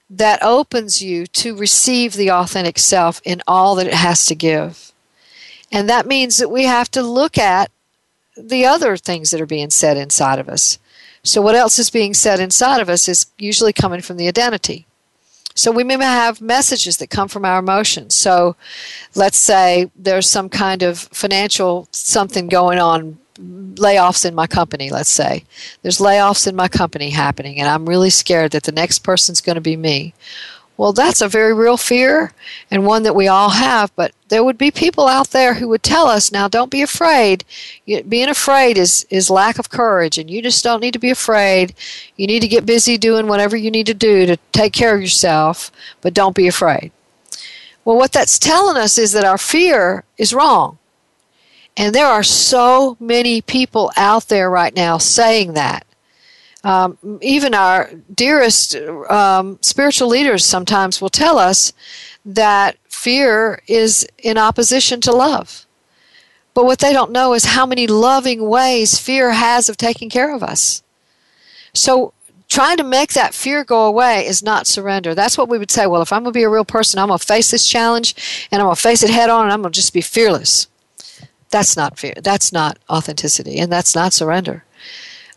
that 0.08 0.42
opens 0.42 1.00
you 1.00 1.26
to 1.26 1.56
receive 1.56 2.12
the 2.12 2.30
authentic 2.30 2.78
self 2.78 3.20
in 3.24 3.42
all 3.46 3.74
that 3.76 3.86
it 3.86 3.94
has 3.94 4.26
to 4.26 4.34
give. 4.34 4.92
And 5.72 5.88
that 5.88 6.06
means 6.06 6.36
that 6.36 6.50
we 6.50 6.64
have 6.64 6.90
to 6.90 7.02
look 7.02 7.38
at 7.38 7.70
the 8.36 8.64
other 8.64 8.96
things 8.96 9.30
that 9.30 9.40
are 9.40 9.46
being 9.46 9.70
said 9.70 9.96
inside 9.96 10.38
of 10.38 10.48
us. 10.48 10.78
So, 11.22 11.40
what 11.40 11.54
else 11.54 11.78
is 11.78 11.90
being 11.90 12.14
said 12.14 12.40
inside 12.40 12.80
of 12.80 12.88
us 12.88 13.08
is 13.08 13.26
usually 13.38 13.72
coming 13.72 14.00
from 14.00 14.16
the 14.16 14.28
identity. 14.28 14.86
So, 15.54 15.70
we 15.70 15.84
may 15.84 15.96
have 15.96 16.40
messages 16.40 16.96
that 16.96 17.10
come 17.10 17.28
from 17.28 17.44
our 17.44 17.60
emotions. 17.60 18.14
So, 18.14 18.56
let's 19.14 19.38
say 19.38 19.90
there's 19.94 20.28
some 20.28 20.48
kind 20.48 20.82
of 20.82 20.98
financial 20.98 21.88
something 21.92 22.48
going 22.48 22.78
on 22.78 23.18
layoffs 23.38 24.24
in 24.24 24.34
my 24.34 24.46
company, 24.46 24.90
let's 24.90 25.10
say. 25.10 25.44
There's 25.82 25.98
layoffs 25.98 26.46
in 26.46 26.56
my 26.56 26.68
company 26.68 27.10
happening, 27.10 27.58
and 27.58 27.68
I'm 27.68 27.88
really 27.88 28.10
scared 28.10 28.52
that 28.52 28.64
the 28.64 28.72
next 28.72 29.00
person's 29.00 29.40
going 29.40 29.54
to 29.54 29.60
be 29.60 29.76
me. 29.76 30.14
Well, 30.76 30.92
that's 30.92 31.20
a 31.20 31.28
very 31.28 31.52
real 31.52 31.76
fear 31.76 32.32
and 32.70 32.86
one 32.86 33.02
that 33.02 33.14
we 33.14 33.28
all 33.28 33.50
have, 33.50 33.94
but 33.94 34.12
there 34.28 34.42
would 34.42 34.56
be 34.56 34.70
people 34.70 35.06
out 35.06 35.30
there 35.30 35.54
who 35.54 35.68
would 35.68 35.82
tell 35.82 36.08
us, 36.08 36.32
now 36.32 36.48
don't 36.48 36.70
be 36.70 36.82
afraid. 36.82 37.44
Being 37.86 38.28
afraid 38.28 38.78
is, 38.78 39.06
is 39.10 39.28
lack 39.28 39.58
of 39.58 39.70
courage, 39.70 40.16
and 40.18 40.30
you 40.30 40.40
just 40.42 40.64
don't 40.64 40.80
need 40.80 40.94
to 40.94 40.98
be 40.98 41.10
afraid. 41.10 41.74
You 42.16 42.26
need 42.26 42.40
to 42.40 42.48
get 42.48 42.66
busy 42.66 42.96
doing 42.96 43.26
whatever 43.26 43.56
you 43.56 43.70
need 43.70 43.86
to 43.86 43.94
do 43.94 44.26
to 44.26 44.38
take 44.50 44.72
care 44.72 44.94
of 44.94 45.02
yourself, 45.02 45.70
but 46.00 46.14
don't 46.14 46.34
be 46.34 46.48
afraid. 46.48 46.90
Well, 47.84 47.96
what 47.96 48.12
that's 48.12 48.38
telling 48.38 48.76
us 48.76 48.96
is 48.96 49.12
that 49.12 49.24
our 49.24 49.38
fear 49.38 50.04
is 50.16 50.32
wrong. 50.32 50.78
And 51.76 51.94
there 51.94 52.06
are 52.06 52.22
so 52.22 52.96
many 52.98 53.40
people 53.40 53.92
out 53.96 54.28
there 54.28 54.50
right 54.50 54.74
now 54.74 54.98
saying 54.98 55.52
that. 55.54 55.86
Um, 56.64 57.18
even 57.20 57.54
our 57.54 57.90
dearest 58.14 58.76
um, 58.76 59.58
spiritual 59.62 60.08
leaders 60.08 60.44
sometimes 60.44 61.00
will 61.00 61.08
tell 61.08 61.38
us 61.38 61.72
that 62.24 62.76
fear 62.88 63.62
is 63.66 64.06
in 64.18 64.38
opposition 64.38 65.00
to 65.00 65.12
love. 65.12 65.66
But 66.54 66.64
what 66.64 66.78
they 66.78 66.92
don't 66.92 67.10
know 67.10 67.34
is 67.34 67.46
how 67.46 67.66
many 67.66 67.86
loving 67.86 68.48
ways 68.48 68.98
fear 68.98 69.32
has 69.32 69.68
of 69.68 69.76
taking 69.76 70.10
care 70.10 70.34
of 70.34 70.42
us. 70.42 70.82
So, 71.74 72.12
trying 72.48 72.76
to 72.76 72.84
make 72.84 73.14
that 73.14 73.32
fear 73.32 73.64
go 73.64 73.86
away 73.86 74.26
is 74.26 74.42
not 74.42 74.66
surrender. 74.66 75.14
That's 75.14 75.38
what 75.38 75.48
we 75.48 75.56
would 75.56 75.70
say. 75.70 75.86
Well, 75.86 76.02
if 76.02 76.12
I'm 76.12 76.22
going 76.22 76.34
to 76.34 76.38
be 76.38 76.42
a 76.42 76.50
real 76.50 76.66
person, 76.66 77.00
I'm 77.00 77.08
going 77.08 77.18
to 77.18 77.24
face 77.24 77.50
this 77.50 77.66
challenge 77.66 78.46
and 78.52 78.60
I'm 78.60 78.66
going 78.66 78.76
to 78.76 78.80
face 78.80 79.02
it 79.02 79.08
head 79.08 79.30
on 79.30 79.44
and 79.44 79.52
I'm 79.52 79.62
going 79.62 79.72
to 79.72 79.80
just 79.80 79.94
be 79.94 80.02
fearless. 80.02 80.68
That's 81.50 81.76
not 81.76 81.98
fear. 81.98 82.14
That's 82.22 82.52
not 82.52 82.78
authenticity, 82.88 83.58
and 83.58 83.70
that's 83.70 83.94
not 83.94 84.12
surrender. 84.12 84.64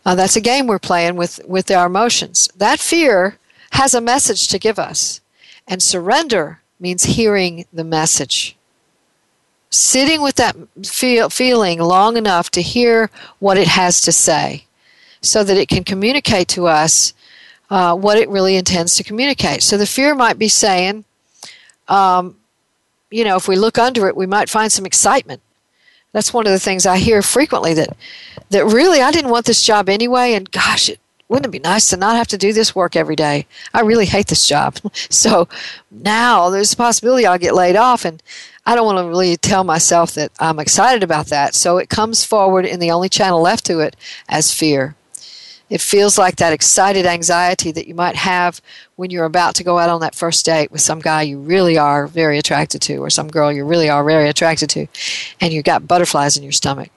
Uh, 0.06 0.14
that's 0.14 0.36
a 0.36 0.40
game 0.40 0.68
we're 0.68 0.78
playing 0.78 1.16
with 1.16 1.40
with 1.48 1.68
our 1.68 1.86
emotions. 1.86 2.48
That 2.56 2.78
fear 2.78 3.38
has 3.72 3.92
a 3.92 4.00
message 4.00 4.46
to 4.48 4.58
give 4.58 4.78
us, 4.78 5.20
and 5.66 5.82
surrender 5.82 6.60
means 6.78 7.02
hearing 7.02 7.66
the 7.72 7.82
message. 7.82 8.56
Sitting 9.68 10.22
with 10.22 10.36
that 10.36 10.54
feel, 10.84 11.28
feeling 11.28 11.80
long 11.80 12.16
enough 12.16 12.52
to 12.52 12.62
hear 12.62 13.10
what 13.40 13.58
it 13.58 13.66
has 13.66 14.00
to 14.02 14.12
say, 14.12 14.66
so 15.20 15.42
that 15.42 15.56
it 15.56 15.68
can 15.68 15.82
communicate 15.82 16.46
to 16.48 16.68
us 16.68 17.12
uh, 17.68 17.96
what 17.96 18.16
it 18.16 18.28
really 18.28 18.54
intends 18.54 18.94
to 18.94 19.02
communicate. 19.02 19.60
So 19.64 19.76
the 19.76 19.86
fear 19.86 20.14
might 20.14 20.38
be 20.38 20.46
saying, 20.46 21.04
um, 21.88 22.36
you 23.10 23.24
know, 23.24 23.34
if 23.34 23.48
we 23.48 23.56
look 23.56 23.76
under 23.76 24.06
it, 24.06 24.16
we 24.16 24.26
might 24.26 24.48
find 24.48 24.70
some 24.70 24.86
excitement 24.86 25.42
that's 26.16 26.32
one 26.32 26.46
of 26.46 26.52
the 26.52 26.58
things 26.58 26.86
I 26.86 26.96
hear 26.96 27.20
frequently 27.20 27.74
that 27.74 27.94
that 28.48 28.64
really 28.64 29.02
I 29.02 29.10
didn't 29.10 29.30
want 29.30 29.44
this 29.44 29.62
job 29.62 29.90
anyway 29.90 30.32
and 30.32 30.50
gosh 30.50 30.88
it 30.88 30.98
wouldn't 31.28 31.46
it 31.46 31.50
be 31.50 31.58
nice 31.58 31.90
to 31.90 31.96
not 31.98 32.16
have 32.16 32.28
to 32.28 32.38
do 32.38 32.54
this 32.54 32.74
work 32.74 32.96
every 32.96 33.16
day? 33.16 33.46
I 33.74 33.80
really 33.80 34.06
hate 34.06 34.28
this 34.28 34.46
job. 34.46 34.78
So 35.10 35.48
now 35.90 36.48
there's 36.50 36.72
a 36.72 36.76
possibility 36.76 37.26
I'll 37.26 37.38
get 37.38 37.54
laid 37.54 37.76
off 37.76 38.04
and 38.04 38.22
I 38.64 38.74
don't 38.74 38.86
want 38.86 38.98
to 38.98 39.08
really 39.08 39.36
tell 39.36 39.62
myself 39.62 40.14
that 40.14 40.32
I'm 40.40 40.58
excited 40.58 41.02
about 41.02 41.26
that. 41.26 41.54
So 41.54 41.78
it 41.78 41.88
comes 41.88 42.24
forward 42.24 42.64
in 42.64 42.80
the 42.80 42.90
only 42.90 43.08
channel 43.08 43.40
left 43.40 43.66
to 43.66 43.80
it 43.80 43.94
as 44.28 44.52
fear. 44.54 44.95
It 45.68 45.80
feels 45.80 46.16
like 46.16 46.36
that 46.36 46.52
excited 46.52 47.06
anxiety 47.06 47.72
that 47.72 47.88
you 47.88 47.94
might 47.94 48.14
have 48.14 48.60
when 48.94 49.10
you're 49.10 49.24
about 49.24 49.56
to 49.56 49.64
go 49.64 49.78
out 49.78 49.90
on 49.90 50.00
that 50.00 50.14
first 50.14 50.44
date 50.44 50.70
with 50.70 50.80
some 50.80 51.00
guy 51.00 51.22
you 51.22 51.40
really 51.40 51.76
are 51.76 52.06
very 52.06 52.38
attracted 52.38 52.80
to, 52.82 52.98
or 52.98 53.10
some 53.10 53.28
girl 53.28 53.52
you 53.52 53.64
really 53.64 53.88
are 53.88 54.04
very 54.04 54.28
attracted 54.28 54.70
to, 54.70 54.86
and 55.40 55.52
you've 55.52 55.64
got 55.64 55.88
butterflies 55.88 56.36
in 56.36 56.44
your 56.44 56.52
stomach. 56.52 56.90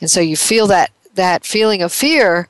And 0.00 0.10
so 0.10 0.20
you 0.20 0.36
feel 0.36 0.66
that, 0.66 0.90
that 1.14 1.44
feeling 1.44 1.80
of 1.80 1.92
fear, 1.92 2.48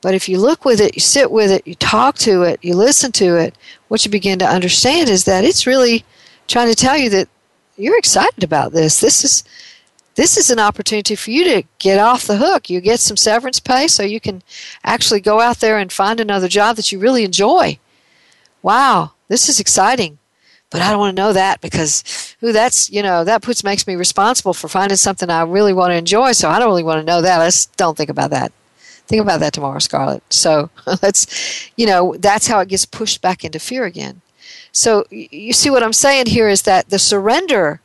but 0.00 0.14
if 0.14 0.28
you 0.28 0.38
look 0.38 0.64
with 0.64 0.80
it, 0.80 0.94
you 0.94 1.00
sit 1.00 1.30
with 1.30 1.50
it, 1.50 1.66
you 1.66 1.74
talk 1.74 2.16
to 2.18 2.42
it, 2.42 2.58
you 2.62 2.74
listen 2.74 3.12
to 3.12 3.36
it, 3.36 3.54
what 3.88 4.04
you 4.04 4.10
begin 4.10 4.38
to 4.38 4.48
understand 4.48 5.10
is 5.10 5.24
that 5.24 5.44
it's 5.44 5.66
really 5.66 6.04
trying 6.48 6.68
to 6.68 6.74
tell 6.74 6.96
you 6.96 7.10
that 7.10 7.28
you're 7.76 7.98
excited 7.98 8.42
about 8.42 8.72
this. 8.72 9.00
This 9.00 9.24
is 9.24 9.44
this 10.14 10.36
is 10.36 10.50
an 10.50 10.58
opportunity 10.58 11.14
for 11.14 11.30
you 11.30 11.44
to 11.44 11.62
get 11.78 11.98
off 11.98 12.26
the 12.26 12.36
hook. 12.36 12.68
You 12.68 12.80
get 12.80 13.00
some 13.00 13.16
severance 13.16 13.60
pay 13.60 13.88
so 13.88 14.02
you 14.02 14.20
can 14.20 14.42
actually 14.84 15.20
go 15.20 15.40
out 15.40 15.58
there 15.58 15.78
and 15.78 15.92
find 15.92 16.20
another 16.20 16.48
job 16.48 16.76
that 16.76 16.92
you 16.92 16.98
really 16.98 17.24
enjoy. 17.24 17.78
Wow, 18.62 19.12
this 19.28 19.48
is 19.48 19.58
exciting. 19.58 20.18
But 20.70 20.80
I 20.80 20.90
don't 20.90 21.00
want 21.00 21.14
to 21.14 21.22
know 21.22 21.34
that 21.34 21.60
because 21.60 22.34
ooh, 22.42 22.52
that's, 22.52 22.90
you 22.90 23.02
know, 23.02 23.24
that 23.24 23.42
puts 23.42 23.62
makes 23.62 23.86
me 23.86 23.94
responsible 23.94 24.54
for 24.54 24.68
finding 24.68 24.96
something 24.96 25.28
I 25.28 25.42
really 25.42 25.74
want 25.74 25.90
to 25.90 25.96
enjoy. 25.96 26.32
So 26.32 26.48
I 26.48 26.58
don't 26.58 26.68
really 26.68 26.82
want 26.82 27.00
to 27.00 27.06
know 27.06 27.20
that. 27.20 27.38
Let's 27.38 27.66
don't 27.66 27.96
think 27.96 28.08
about 28.08 28.30
that. 28.30 28.52
Think 29.06 29.20
about 29.20 29.40
that 29.40 29.52
tomorrow, 29.52 29.80
Scarlett. 29.80 30.22
So 30.30 30.70
let's, 31.02 31.70
you 31.76 31.86
know, 31.86 32.16
that's 32.18 32.46
how 32.46 32.60
it 32.60 32.68
gets 32.68 32.86
pushed 32.86 33.20
back 33.20 33.44
into 33.44 33.58
fear 33.58 33.84
again. 33.84 34.22
So 34.72 35.04
you 35.10 35.52
see 35.52 35.68
what 35.68 35.82
I'm 35.82 35.92
saying 35.92 36.26
here 36.26 36.48
is 36.48 36.62
that 36.62 36.88
the 36.88 36.98
surrender 36.98 37.82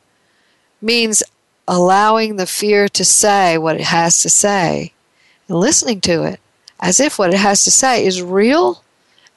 means 0.81 1.23
allowing 1.67 2.35
the 2.35 2.47
fear 2.47 2.87
to 2.87 3.03
say 3.03 3.57
what 3.57 3.75
it 3.75 3.83
has 3.83 4.21
to 4.21 4.29
say 4.29 4.93
and 5.47 5.57
listening 5.57 6.01
to 6.01 6.23
it 6.23 6.39
as 6.79 6.99
if 6.99 7.17
what 7.17 7.33
it 7.33 7.39
has 7.39 7.63
to 7.63 7.71
say 7.71 8.05
is 8.05 8.21
real 8.21 8.83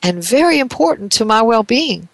and 0.03 0.23
very 0.23 0.59
important 0.59 1.13
to 1.13 1.25
my 1.25 1.43
well 1.43 1.63
being. 1.63 2.09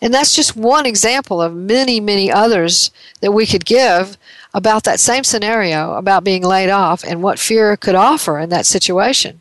And 0.00 0.14
that's 0.14 0.34
just 0.34 0.56
one 0.56 0.86
example 0.86 1.42
of 1.42 1.54
many, 1.54 1.98
many 1.98 2.30
others 2.30 2.90
that 3.20 3.32
we 3.32 3.46
could 3.46 3.64
give 3.64 4.16
about 4.54 4.84
that 4.84 5.00
same 5.00 5.24
scenario 5.24 5.94
about 5.94 6.24
being 6.24 6.42
laid 6.42 6.70
off 6.70 7.02
and 7.04 7.22
what 7.22 7.38
fear 7.38 7.76
could 7.76 7.94
offer 7.94 8.38
in 8.38 8.48
that 8.50 8.66
situation. 8.66 9.40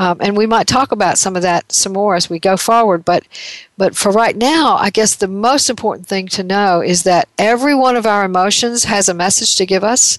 Um, 0.00 0.16
and 0.20 0.34
we 0.34 0.46
might 0.46 0.66
talk 0.66 0.92
about 0.92 1.18
some 1.18 1.36
of 1.36 1.42
that 1.42 1.70
some 1.70 1.92
more 1.92 2.14
as 2.14 2.30
we 2.30 2.38
go 2.38 2.56
forward. 2.56 3.04
But, 3.04 3.22
but 3.76 3.94
for 3.94 4.10
right 4.10 4.34
now, 4.34 4.76
I 4.76 4.88
guess 4.88 5.14
the 5.14 5.28
most 5.28 5.68
important 5.68 6.08
thing 6.08 6.26
to 6.28 6.42
know 6.42 6.80
is 6.80 7.02
that 7.02 7.28
every 7.36 7.74
one 7.74 7.96
of 7.96 8.06
our 8.06 8.24
emotions 8.24 8.84
has 8.84 9.10
a 9.10 9.14
message 9.14 9.56
to 9.56 9.66
give 9.66 9.84
us, 9.84 10.18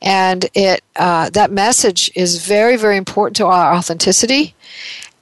and 0.00 0.46
it 0.54 0.82
uh, 0.96 1.28
that 1.28 1.50
message 1.50 2.10
is 2.14 2.46
very, 2.46 2.76
very 2.76 2.96
important 2.96 3.36
to 3.36 3.46
our 3.46 3.74
authenticity. 3.74 4.54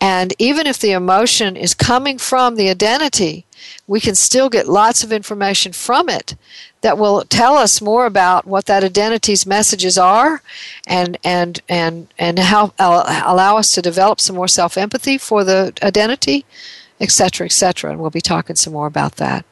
And 0.00 0.32
even 0.38 0.68
if 0.68 0.78
the 0.78 0.92
emotion 0.92 1.56
is 1.56 1.74
coming 1.74 2.16
from 2.16 2.54
the 2.54 2.70
identity, 2.70 3.44
we 3.88 3.98
can 4.00 4.14
still 4.14 4.48
get 4.48 4.68
lots 4.68 5.02
of 5.02 5.10
information 5.10 5.72
from 5.72 6.08
it 6.08 6.36
that 6.82 6.98
will 6.98 7.24
tell 7.24 7.56
us 7.56 7.80
more 7.80 8.06
about 8.06 8.46
what 8.46 8.66
that 8.66 8.84
identity's 8.84 9.46
messages 9.46 9.98
are 9.98 10.42
and 10.86 11.18
and 11.22 11.60
and 11.68 12.08
and 12.18 12.38
how 12.38 12.72
uh, 12.78 13.22
allow 13.24 13.56
us 13.56 13.70
to 13.72 13.82
develop 13.82 14.20
some 14.20 14.36
more 14.36 14.48
self-empathy 14.48 15.18
for 15.18 15.44
the 15.44 15.72
identity 15.82 16.44
etc 17.00 17.46
etc 17.46 17.90
and 17.90 18.00
we'll 18.00 18.10
be 18.10 18.20
talking 18.20 18.56
some 18.56 18.72
more 18.72 18.86
about 18.86 19.16
that. 19.16 19.44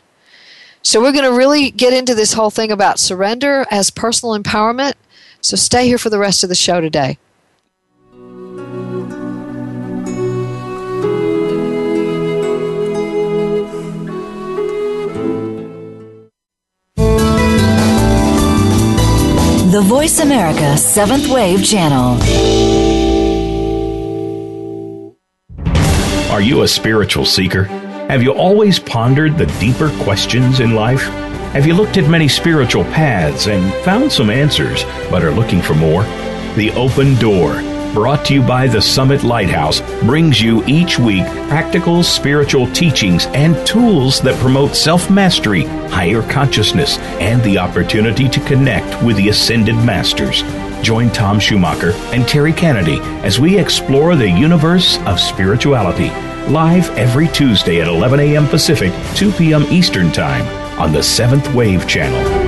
So 0.82 1.00
we're 1.02 1.12
going 1.12 1.30
to 1.30 1.36
really 1.36 1.70
get 1.70 1.92
into 1.92 2.14
this 2.14 2.32
whole 2.32 2.50
thing 2.50 2.70
about 2.70 2.98
surrender 2.98 3.66
as 3.70 3.90
personal 3.90 4.38
empowerment. 4.38 4.94
So 5.40 5.56
stay 5.56 5.86
here 5.86 5.98
for 5.98 6.08
the 6.08 6.18
rest 6.18 6.42
of 6.42 6.48
the 6.48 6.54
show 6.54 6.80
today 6.80 7.18
The 19.70 19.82
Voice 19.82 20.20
America 20.20 20.78
Seventh 20.78 21.28
Wave 21.28 21.62
Channel. 21.62 22.16
Are 26.32 26.40
you 26.40 26.62
a 26.62 26.68
spiritual 26.68 27.26
seeker? 27.26 27.64
Have 27.64 28.22
you 28.22 28.32
always 28.32 28.78
pondered 28.78 29.36
the 29.36 29.44
deeper 29.60 29.90
questions 30.04 30.60
in 30.60 30.74
life? 30.74 31.02
Have 31.52 31.66
you 31.66 31.74
looked 31.74 31.98
at 31.98 32.08
many 32.08 32.28
spiritual 32.28 32.84
paths 32.84 33.46
and 33.46 33.74
found 33.84 34.10
some 34.10 34.30
answers, 34.30 34.84
but 35.10 35.22
are 35.22 35.32
looking 35.32 35.60
for 35.60 35.74
more? 35.74 36.04
The 36.54 36.72
Open 36.74 37.14
Door 37.16 37.60
brought 37.94 38.24
to 38.26 38.34
you 38.34 38.42
by 38.42 38.66
the 38.66 38.80
Summit 38.80 39.22
Lighthouse, 39.22 39.80
brings 40.02 40.40
you 40.40 40.64
each 40.66 40.98
week 40.98 41.24
practical 41.48 42.02
spiritual 42.02 42.70
teachings 42.72 43.26
and 43.26 43.66
tools 43.66 44.20
that 44.20 44.38
promote 44.40 44.74
self 44.74 45.10
mastery, 45.10 45.64
higher 45.88 46.22
consciousness, 46.30 46.98
and 47.20 47.42
the 47.42 47.58
opportunity 47.58 48.28
to 48.28 48.40
connect 48.40 49.02
with 49.02 49.16
the 49.16 49.28
ascended 49.28 49.76
masters. 49.76 50.42
Join 50.82 51.10
Tom 51.10 51.40
Schumacher 51.40 51.92
and 52.12 52.26
Terry 52.26 52.52
Kennedy 52.52 53.00
as 53.24 53.40
we 53.40 53.58
explore 53.58 54.14
the 54.16 54.30
universe 54.30 54.98
of 55.00 55.20
spirituality. 55.20 56.10
Live 56.50 56.88
every 56.96 57.28
Tuesday 57.28 57.80
at 57.80 57.88
11 57.88 58.20
a.m. 58.20 58.46
Pacific, 58.46 58.92
2 59.14 59.32
p.m. 59.32 59.64
Eastern 59.64 60.10
Time 60.12 60.46
on 60.78 60.92
the 60.92 61.02
Seventh 61.02 61.52
Wave 61.54 61.86
Channel. 61.86 62.47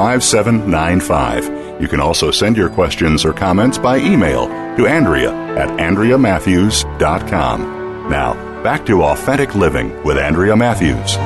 5795. 0.00 1.82
You 1.82 1.86
can 1.86 2.00
also 2.00 2.30
send 2.30 2.56
your 2.56 2.70
questions 2.70 3.22
or 3.22 3.34
comments 3.34 3.76
by 3.76 3.98
email 3.98 4.46
to 4.78 4.86
Andrea 4.86 5.30
at 5.58 5.68
AndreaMatthews.com. 5.78 8.08
Now, 8.08 8.62
back 8.62 8.86
to 8.86 9.02
Authentic 9.02 9.54
Living 9.54 10.02
with 10.02 10.16
Andrea 10.16 10.56
Matthews. 10.56 11.16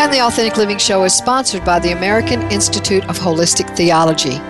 And 0.00 0.12
the 0.12 0.20
Authentic 0.20 0.56
Living 0.56 0.78
Show 0.78 1.04
is 1.04 1.14
sponsored 1.14 1.64
by 1.64 1.78
the 1.78 1.92
American 1.92 2.42
Institute 2.50 3.08
of 3.08 3.20
Holistic 3.20 3.76
Theology. 3.76 4.40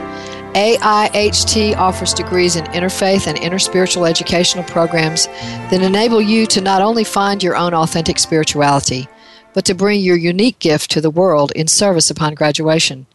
AIHT 0.55 1.76
offers 1.76 2.14
degrees 2.14 2.57
in 2.57 2.64
interfaith 2.66 3.26
and 3.26 3.37
interspiritual 3.37 4.09
educational 4.09 4.64
programs 4.64 5.26
that 5.26 5.83
enable 5.83 6.22
you 6.22 6.46
to 6.46 6.62
not 6.62 6.81
only 6.81 7.05
find 7.05 7.42
your 7.42 7.55
own 7.55 7.74
authentic 7.74 8.18
spirituality, 8.18 9.11
but 9.52 9.64
to 9.64 9.74
bring 9.74 10.00
your 10.00 10.16
unique 10.16 10.58
gift 10.58 10.90
to 10.90 11.00
the 11.00 11.10
world 11.10 11.52
in 11.52 11.66
service 11.68 12.10
upon 12.10 12.34
graduation. 12.34 13.06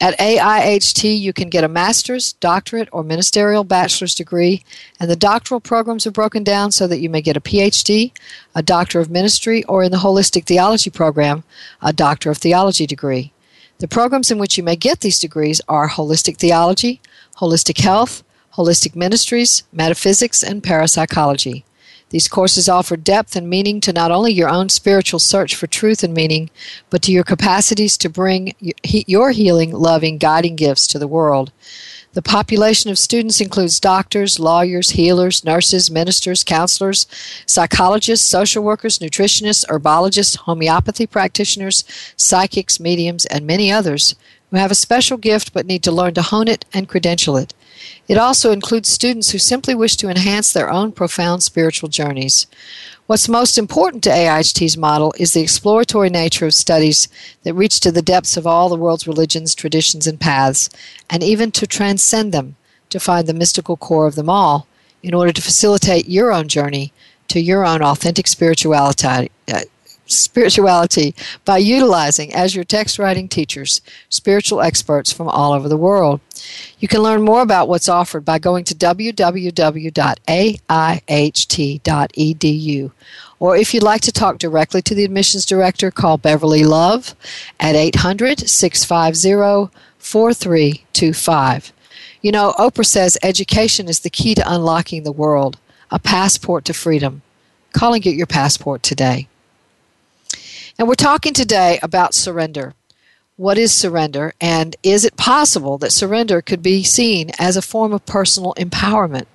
At 0.00 0.18
AIHT, 0.18 1.20
you 1.20 1.32
can 1.32 1.48
get 1.48 1.62
a 1.62 1.68
master's, 1.68 2.32
doctorate, 2.32 2.88
or 2.90 3.04
ministerial 3.04 3.62
bachelor's 3.62 4.16
degree, 4.16 4.64
and 4.98 5.08
the 5.08 5.14
doctoral 5.14 5.60
programs 5.60 6.08
are 6.08 6.10
broken 6.10 6.42
down 6.42 6.72
so 6.72 6.88
that 6.88 6.98
you 6.98 7.08
may 7.08 7.22
get 7.22 7.36
a 7.36 7.40
PhD, 7.40 8.10
a 8.52 8.62
Doctor 8.62 8.98
of 8.98 9.10
Ministry, 9.10 9.62
or 9.64 9.84
in 9.84 9.92
the 9.92 9.98
Holistic 9.98 10.44
Theology 10.44 10.90
program, 10.90 11.44
a 11.80 11.92
Doctor 11.92 12.32
of 12.32 12.38
Theology 12.38 12.84
degree. 12.84 13.32
The 13.78 13.86
programs 13.86 14.30
in 14.30 14.38
which 14.38 14.56
you 14.58 14.64
may 14.64 14.74
get 14.74 15.00
these 15.00 15.20
degrees 15.20 15.60
are 15.68 15.88
Holistic 15.88 16.36
Theology, 16.36 17.00
Holistic 17.36 17.80
Health, 17.80 18.24
Holistic 18.54 18.96
Ministries, 18.96 19.62
Metaphysics, 19.72 20.42
and 20.42 20.64
Parapsychology. 20.64 21.64
These 22.12 22.28
courses 22.28 22.68
offer 22.68 22.98
depth 22.98 23.36
and 23.36 23.48
meaning 23.48 23.80
to 23.80 23.92
not 23.92 24.10
only 24.10 24.32
your 24.32 24.50
own 24.50 24.68
spiritual 24.68 25.18
search 25.18 25.54
for 25.54 25.66
truth 25.66 26.04
and 26.04 26.12
meaning, 26.12 26.50
but 26.90 27.00
to 27.02 27.10
your 27.10 27.24
capacities 27.24 27.96
to 27.96 28.10
bring 28.10 28.54
your 28.60 29.30
healing, 29.30 29.72
loving, 29.72 30.18
guiding 30.18 30.54
gifts 30.54 30.86
to 30.88 30.98
the 30.98 31.08
world. 31.08 31.52
The 32.12 32.20
population 32.20 32.90
of 32.90 32.98
students 32.98 33.40
includes 33.40 33.80
doctors, 33.80 34.38
lawyers, 34.38 34.90
healers, 34.90 35.42
nurses, 35.42 35.90
ministers, 35.90 36.44
counselors, 36.44 37.06
psychologists, 37.46 38.28
social 38.28 38.62
workers, 38.62 38.98
nutritionists, 38.98 39.64
herbologists, 39.70 40.36
homeopathy 40.36 41.06
practitioners, 41.06 41.82
psychics, 42.18 42.78
mediums, 42.78 43.24
and 43.24 43.46
many 43.46 43.72
others 43.72 44.16
who 44.50 44.58
have 44.58 44.70
a 44.70 44.74
special 44.74 45.16
gift 45.16 45.54
but 45.54 45.64
need 45.64 45.82
to 45.84 45.90
learn 45.90 46.12
to 46.12 46.20
hone 46.20 46.48
it 46.48 46.66
and 46.74 46.90
credential 46.90 47.38
it. 47.38 47.54
It 48.08 48.18
also 48.18 48.50
includes 48.50 48.88
students 48.88 49.30
who 49.30 49.38
simply 49.38 49.74
wish 49.74 49.96
to 49.96 50.08
enhance 50.08 50.52
their 50.52 50.70
own 50.70 50.92
profound 50.92 51.42
spiritual 51.42 51.88
journeys. 51.88 52.46
What's 53.06 53.28
most 53.28 53.58
important 53.58 54.02
to 54.04 54.10
AIHT's 54.10 54.76
model 54.76 55.14
is 55.18 55.32
the 55.32 55.40
exploratory 55.40 56.10
nature 56.10 56.46
of 56.46 56.54
studies 56.54 57.08
that 57.42 57.54
reach 57.54 57.80
to 57.80 57.92
the 57.92 58.02
depths 58.02 58.36
of 58.36 58.46
all 58.46 58.68
the 58.68 58.76
world's 58.76 59.06
religions, 59.06 59.54
traditions, 59.54 60.06
and 60.06 60.20
paths, 60.20 60.68
and 61.10 61.22
even 61.22 61.52
to 61.52 61.66
transcend 61.66 62.32
them 62.32 62.56
to 62.90 63.00
find 63.00 63.26
the 63.26 63.34
mystical 63.34 63.76
core 63.76 64.06
of 64.06 64.14
them 64.14 64.28
all 64.28 64.66
in 65.02 65.14
order 65.14 65.32
to 65.32 65.42
facilitate 65.42 66.08
your 66.08 66.32
own 66.32 66.48
journey 66.48 66.92
to 67.28 67.40
your 67.40 67.64
own 67.64 67.82
authentic 67.82 68.26
spirituality, 68.26 69.30
uh, 69.52 69.60
spirituality 70.12 71.14
by 71.44 71.58
utilizing 71.58 72.32
as 72.34 72.54
your 72.54 72.64
text 72.64 72.98
writing 72.98 73.28
teachers 73.28 73.80
spiritual 74.08 74.60
experts 74.60 75.12
from 75.12 75.28
all 75.28 75.52
over 75.52 75.68
the 75.68 75.76
world. 75.76 76.20
You 76.78 76.88
can 76.88 77.02
learn 77.02 77.22
more 77.22 77.42
about 77.42 77.68
what's 77.68 77.88
offered 77.88 78.24
by 78.24 78.38
going 78.38 78.64
to 78.64 78.74
www.aiht.edu. 78.74 79.22
Or 83.38 83.56
if 83.56 83.74
you'd 83.74 83.82
like 83.82 84.02
to 84.02 84.12
talk 84.12 84.38
directly 84.38 84.82
to 84.82 84.94
the 84.94 85.04
admissions 85.04 85.44
director, 85.44 85.90
call 85.90 86.16
Beverly 86.16 86.64
Love 86.64 87.16
at 87.58 87.74
800 87.74 88.48
650 88.48 89.76
4325. 89.98 91.72
You 92.20 92.30
know, 92.30 92.54
Oprah 92.56 92.86
says 92.86 93.18
education 93.22 93.88
is 93.88 94.00
the 94.00 94.10
key 94.10 94.34
to 94.36 94.52
unlocking 94.52 95.02
the 95.02 95.10
world, 95.10 95.58
a 95.90 95.98
passport 95.98 96.64
to 96.66 96.72
freedom. 96.72 97.22
Call 97.72 97.94
and 97.94 98.02
get 98.02 98.14
your 98.14 98.26
passport 98.26 98.82
today. 98.82 99.26
And 100.78 100.88
we're 100.88 100.94
talking 100.94 101.34
today 101.34 101.78
about 101.82 102.14
surrender. 102.14 102.74
What 103.36 103.58
is 103.58 103.72
surrender? 103.72 104.32
And 104.40 104.76
is 104.82 105.04
it 105.04 105.16
possible 105.16 105.78
that 105.78 105.92
surrender 105.92 106.40
could 106.40 106.62
be 106.62 106.82
seen 106.82 107.30
as 107.38 107.56
a 107.56 107.62
form 107.62 107.92
of 107.92 108.06
personal 108.06 108.54
empowerment? 108.54 109.26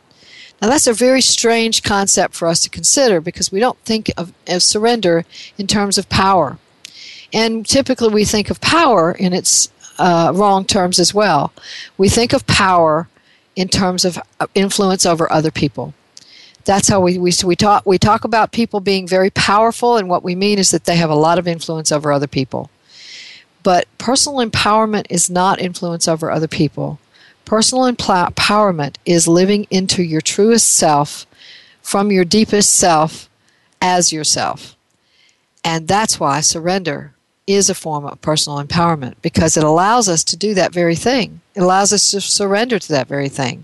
Now, 0.61 0.69
that's 0.69 0.87
a 0.87 0.93
very 0.93 1.21
strange 1.21 1.83
concept 1.83 2.33
for 2.33 2.47
us 2.47 2.61
to 2.61 2.69
consider 2.69 3.21
because 3.21 3.51
we 3.51 3.59
don't 3.59 3.77
think 3.79 4.11
of, 4.17 4.33
of 4.47 4.63
surrender 4.63 5.25
in 5.57 5.67
terms 5.67 5.97
of 5.97 6.09
power. 6.09 6.57
And 7.31 7.65
typically 7.67 8.09
we 8.09 8.25
think 8.25 8.49
of 8.49 8.59
power 8.59 9.11
in 9.11 9.33
its 9.33 9.69
uh, 9.99 10.31
wrong 10.33 10.65
terms 10.65 10.97
as 10.97 11.13
well. 11.13 11.53
We 11.97 12.09
think 12.09 12.33
of 12.33 12.47
power 12.47 13.09
in 13.55 13.67
terms 13.67 14.05
of 14.05 14.19
uh, 14.39 14.47
influence 14.55 15.05
over 15.05 15.31
other 15.31 15.51
people 15.51 15.93
that's 16.67 16.89
how 16.89 16.99
we, 16.99 17.17
we, 17.17 17.31
we, 17.45 17.55
talk, 17.55 17.85
we 17.85 17.97
talk 17.97 18.25
about 18.25 18.51
people 18.51 18.81
being 18.81 19.07
very 19.07 19.29
powerful, 19.29 19.95
and 19.95 20.09
what 20.09 20.21
we 20.21 20.35
mean 20.35 20.59
is 20.59 20.69
that 20.71 20.83
they 20.83 20.97
have 20.97 21.09
a 21.09 21.15
lot 21.15 21.39
of 21.39 21.47
influence 21.47 21.93
over 21.93 22.11
other 22.11 22.27
people. 22.27 22.69
But 23.63 23.87
personal 23.97 24.45
empowerment 24.45 25.07
is 25.09 25.29
not 25.29 25.61
influence 25.61 26.07
over 26.07 26.29
other 26.29 26.47
people. 26.47 26.99
Personal 27.45 27.89
empowerment 27.89 28.97
is 29.05 29.29
living 29.29 29.65
into 29.71 30.03
your 30.03 30.19
truest 30.19 30.73
self 30.73 31.25
from 31.81 32.11
your 32.11 32.25
deepest 32.25 32.75
self 32.75 33.29
as 33.81 34.11
yourself. 34.11 34.75
And 35.63 35.87
that's 35.87 36.19
why 36.19 36.41
surrender 36.41 37.13
is 37.47 37.69
a 37.69 37.75
form 37.75 38.05
of 38.05 38.21
personal 38.21 38.61
empowerment 38.61 39.15
because 39.21 39.55
it 39.55 39.63
allows 39.63 40.09
us 40.09 40.21
to 40.25 40.35
do 40.35 40.53
that 40.55 40.73
very 40.73 40.95
thing. 40.95 41.39
It 41.55 41.61
allows 41.61 41.93
us 41.93 42.11
to 42.11 42.19
surrender 42.19 42.77
to 42.77 42.87
that 42.89 43.07
very 43.07 43.29
thing. 43.29 43.63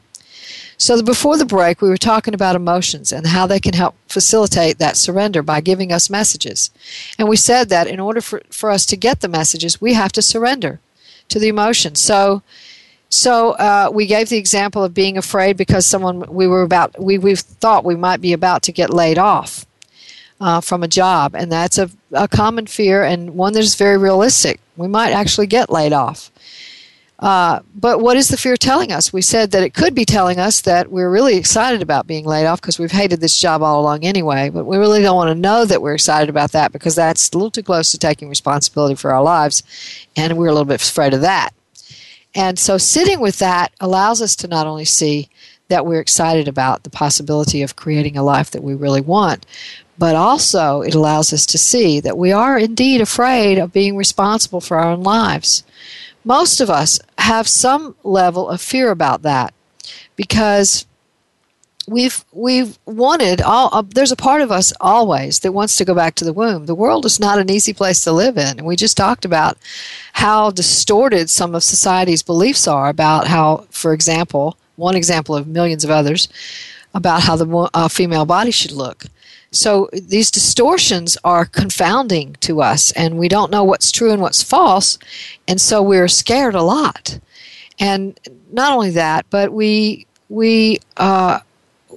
So, 0.77 1.01
before 1.01 1.37
the 1.37 1.45
break, 1.45 1.81
we 1.81 1.89
were 1.89 1.97
talking 1.97 2.33
about 2.33 2.55
emotions 2.55 3.11
and 3.11 3.27
how 3.27 3.47
they 3.47 3.59
can 3.59 3.73
help 3.73 3.95
facilitate 4.07 4.79
that 4.79 4.97
surrender 4.97 5.41
by 5.41 5.61
giving 5.61 5.91
us 5.91 6.09
messages. 6.09 6.71
And 7.17 7.29
we 7.29 7.35
said 7.35 7.69
that 7.69 7.87
in 7.87 7.99
order 7.99 8.21
for, 8.21 8.41
for 8.49 8.71
us 8.71 8.85
to 8.87 8.97
get 8.97 9.21
the 9.21 9.27
messages, 9.27 9.79
we 9.79 9.93
have 9.93 10.11
to 10.13 10.21
surrender 10.21 10.79
to 11.29 11.39
the 11.39 11.47
emotions. 11.47 12.01
So, 12.01 12.41
so 13.09 13.51
uh, 13.51 13.91
we 13.93 14.07
gave 14.07 14.29
the 14.29 14.37
example 14.37 14.83
of 14.83 14.93
being 14.93 15.17
afraid 15.17 15.55
because 15.55 15.85
someone 15.85 16.21
we 16.33 16.47
were 16.47 16.63
about 16.63 16.99
we 16.99 17.17
we 17.17 17.35
thought 17.35 17.85
we 17.85 17.95
might 17.95 18.21
be 18.21 18.33
about 18.33 18.63
to 18.63 18.71
get 18.71 18.89
laid 18.89 19.17
off 19.17 19.65
uh, 20.41 20.61
from 20.61 20.83
a 20.83 20.87
job, 20.87 21.35
and 21.35 21.51
that's 21.51 21.77
a, 21.77 21.89
a 22.11 22.27
common 22.27 22.65
fear 22.65 23.03
and 23.03 23.35
one 23.35 23.53
that 23.53 23.59
is 23.59 23.75
very 23.75 23.97
realistic. 23.97 24.59
We 24.75 24.87
might 24.87 25.11
actually 25.11 25.47
get 25.47 25.69
laid 25.69 25.93
off. 25.93 26.31
Uh, 27.23 27.61
but 27.73 28.01
what 28.01 28.17
is 28.17 28.27
the 28.27 28.35
fear 28.35 28.57
telling 28.57 28.91
us? 28.91 29.13
We 29.13 29.21
said 29.21 29.51
that 29.51 29.63
it 29.63 29.73
could 29.73 29.95
be 29.95 30.03
telling 30.03 30.39
us 30.39 30.59
that 30.63 30.91
we're 30.91 31.09
really 31.09 31.37
excited 31.37 31.81
about 31.81 32.05
being 32.05 32.25
laid 32.25 32.45
off 32.45 32.59
because 32.59 32.77
we've 32.77 32.91
hated 32.91 33.21
this 33.21 33.39
job 33.39 33.61
all 33.61 33.79
along 33.79 34.03
anyway. 34.03 34.49
But 34.49 34.65
we 34.65 34.75
really 34.75 35.01
don't 35.01 35.15
want 35.15 35.29
to 35.29 35.41
know 35.41 35.63
that 35.63 35.81
we're 35.81 35.93
excited 35.93 36.27
about 36.27 36.51
that 36.51 36.73
because 36.73 36.95
that's 36.95 37.29
a 37.31 37.37
little 37.37 37.49
too 37.49 37.63
close 37.63 37.91
to 37.91 37.97
taking 37.97 38.27
responsibility 38.27 38.95
for 38.95 39.13
our 39.13 39.23
lives. 39.23 39.63
And 40.17 40.37
we're 40.37 40.47
a 40.47 40.51
little 40.51 40.65
bit 40.65 40.81
afraid 40.81 41.13
of 41.13 41.21
that. 41.21 41.51
And 42.35 42.59
so 42.59 42.77
sitting 42.77 43.21
with 43.21 43.39
that 43.39 43.71
allows 43.79 44.21
us 44.21 44.35
to 44.37 44.49
not 44.49 44.67
only 44.67 44.85
see 44.85 45.29
that 45.69 45.85
we're 45.85 46.01
excited 46.01 46.49
about 46.49 46.83
the 46.83 46.89
possibility 46.89 47.61
of 47.61 47.77
creating 47.77 48.17
a 48.17 48.23
life 48.23 48.51
that 48.51 48.63
we 48.63 48.73
really 48.73 48.99
want, 48.99 49.45
but 49.97 50.17
also 50.17 50.81
it 50.81 50.93
allows 50.93 51.31
us 51.31 51.45
to 51.45 51.57
see 51.57 52.01
that 52.01 52.17
we 52.17 52.33
are 52.33 52.59
indeed 52.59 52.99
afraid 52.99 53.57
of 53.57 53.71
being 53.71 53.95
responsible 53.95 54.59
for 54.59 54.77
our 54.77 54.91
own 54.91 55.03
lives. 55.03 55.63
Most 56.23 56.61
of 56.61 56.69
us 56.69 56.99
have 57.17 57.47
some 57.47 57.95
level 58.03 58.49
of 58.49 58.61
fear 58.61 58.91
about 58.91 59.21
that 59.23 59.53
because 60.15 60.85
we've 61.87 62.23
we've 62.31 62.79
wanted 62.85 63.41
all 63.41 63.69
uh, 63.73 63.83
there's 63.85 64.11
a 64.11 64.15
part 64.15 64.41
of 64.41 64.51
us 64.51 64.71
always 64.79 65.41
that 65.41 65.51
wants 65.51 65.75
to 65.75 65.85
go 65.85 65.93
back 65.93 66.15
to 66.15 66.25
the 66.25 66.33
womb. 66.33 66.65
The 66.65 66.75
world 66.75 67.05
is 67.05 67.19
not 67.19 67.39
an 67.39 67.51
easy 67.51 67.73
place 67.73 67.99
to 68.01 68.11
live 68.11 68.37
in. 68.37 68.59
And 68.59 68.65
we 68.65 68.75
just 68.75 68.95
talked 68.95 69.25
about 69.25 69.57
how 70.13 70.51
distorted 70.51 71.29
some 71.29 71.53
of 71.53 71.63
society's 71.63 72.23
beliefs 72.23 72.67
are 72.67 72.89
about 72.89 73.27
how 73.27 73.67
for 73.69 73.93
example 73.93 74.57
one 74.75 74.95
example 74.95 75.35
of 75.35 75.47
millions 75.47 75.83
of 75.83 75.89
others 75.89 76.29
about 76.93 77.23
how 77.23 77.35
the 77.35 77.69
uh, 77.73 77.87
female 77.87 78.25
body 78.25 78.51
should 78.51 78.71
look 78.71 79.05
so 79.53 79.87
these 79.93 80.31
distortions 80.31 81.15
are 81.23 81.45
confounding 81.45 82.35
to 82.41 82.61
us 82.61 82.91
and 82.93 83.17
we 83.17 83.27
don't 83.27 83.51
know 83.51 83.63
what's 83.63 83.91
true 83.91 84.11
and 84.11 84.21
what's 84.21 84.41
false 84.41 84.97
and 85.47 85.61
so 85.61 85.81
we're 85.81 86.07
scared 86.07 86.55
a 86.55 86.63
lot. 86.63 87.19
And 87.79 88.19
not 88.51 88.73
only 88.73 88.89
that 88.91 89.25
but 89.29 89.53
we 89.53 90.07
we 90.29 90.79
uh, 90.97 91.39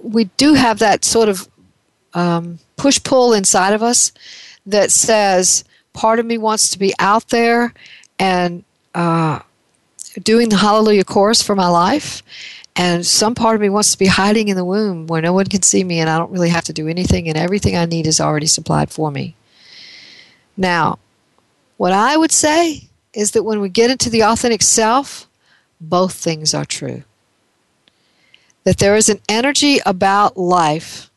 we 0.02 0.24
do 0.36 0.54
have 0.54 0.78
that 0.80 1.04
sort 1.04 1.28
of 1.28 1.48
um, 2.14 2.58
push 2.76 3.02
pull 3.02 3.32
inside 3.32 3.72
of 3.72 3.82
us 3.82 4.12
that 4.66 4.90
says 4.90 5.64
part 5.92 6.18
of 6.18 6.26
me 6.26 6.36
wants 6.36 6.68
to 6.70 6.78
be 6.78 6.92
out 6.98 7.28
there 7.28 7.72
and 8.18 8.64
uh, 8.94 9.40
doing 10.22 10.48
the 10.48 10.56
hallelujah 10.56 11.04
chorus 11.04 11.42
for 11.42 11.54
my 11.54 11.68
life 11.68 12.22
and 12.76 13.06
some 13.06 13.34
part 13.34 13.54
of 13.54 13.60
me 13.60 13.68
wants 13.68 13.92
to 13.92 13.98
be 13.98 14.06
hiding 14.06 14.48
in 14.48 14.56
the 14.56 14.64
womb 14.64 15.06
where 15.06 15.22
no 15.22 15.32
one 15.32 15.46
can 15.46 15.62
see 15.62 15.82
me 15.82 15.98
and 15.98 16.10
i 16.10 16.18
don't 16.18 16.30
really 16.30 16.50
have 16.50 16.64
to 16.64 16.72
do 16.72 16.88
anything 16.88 17.28
and 17.28 17.36
everything 17.36 17.76
i 17.76 17.84
need 17.84 18.06
is 18.06 18.20
already 18.20 18.46
supplied 18.46 18.90
for 18.90 19.10
me 19.10 19.34
now 20.56 20.98
what 21.76 21.92
i 21.92 22.16
would 22.16 22.32
say 22.32 22.88
is 23.12 23.32
that 23.32 23.42
when 23.42 23.60
we 23.60 23.68
get 23.68 23.90
into 23.90 24.10
the 24.10 24.22
authentic 24.22 24.62
self 24.62 25.26
both 25.80 26.14
things 26.14 26.54
are 26.54 26.64
true 26.64 27.02
that 28.64 28.78
there 28.78 28.96
is 28.96 29.08
an 29.08 29.20
energy 29.28 29.78
about 29.86 30.36
life 30.36 31.08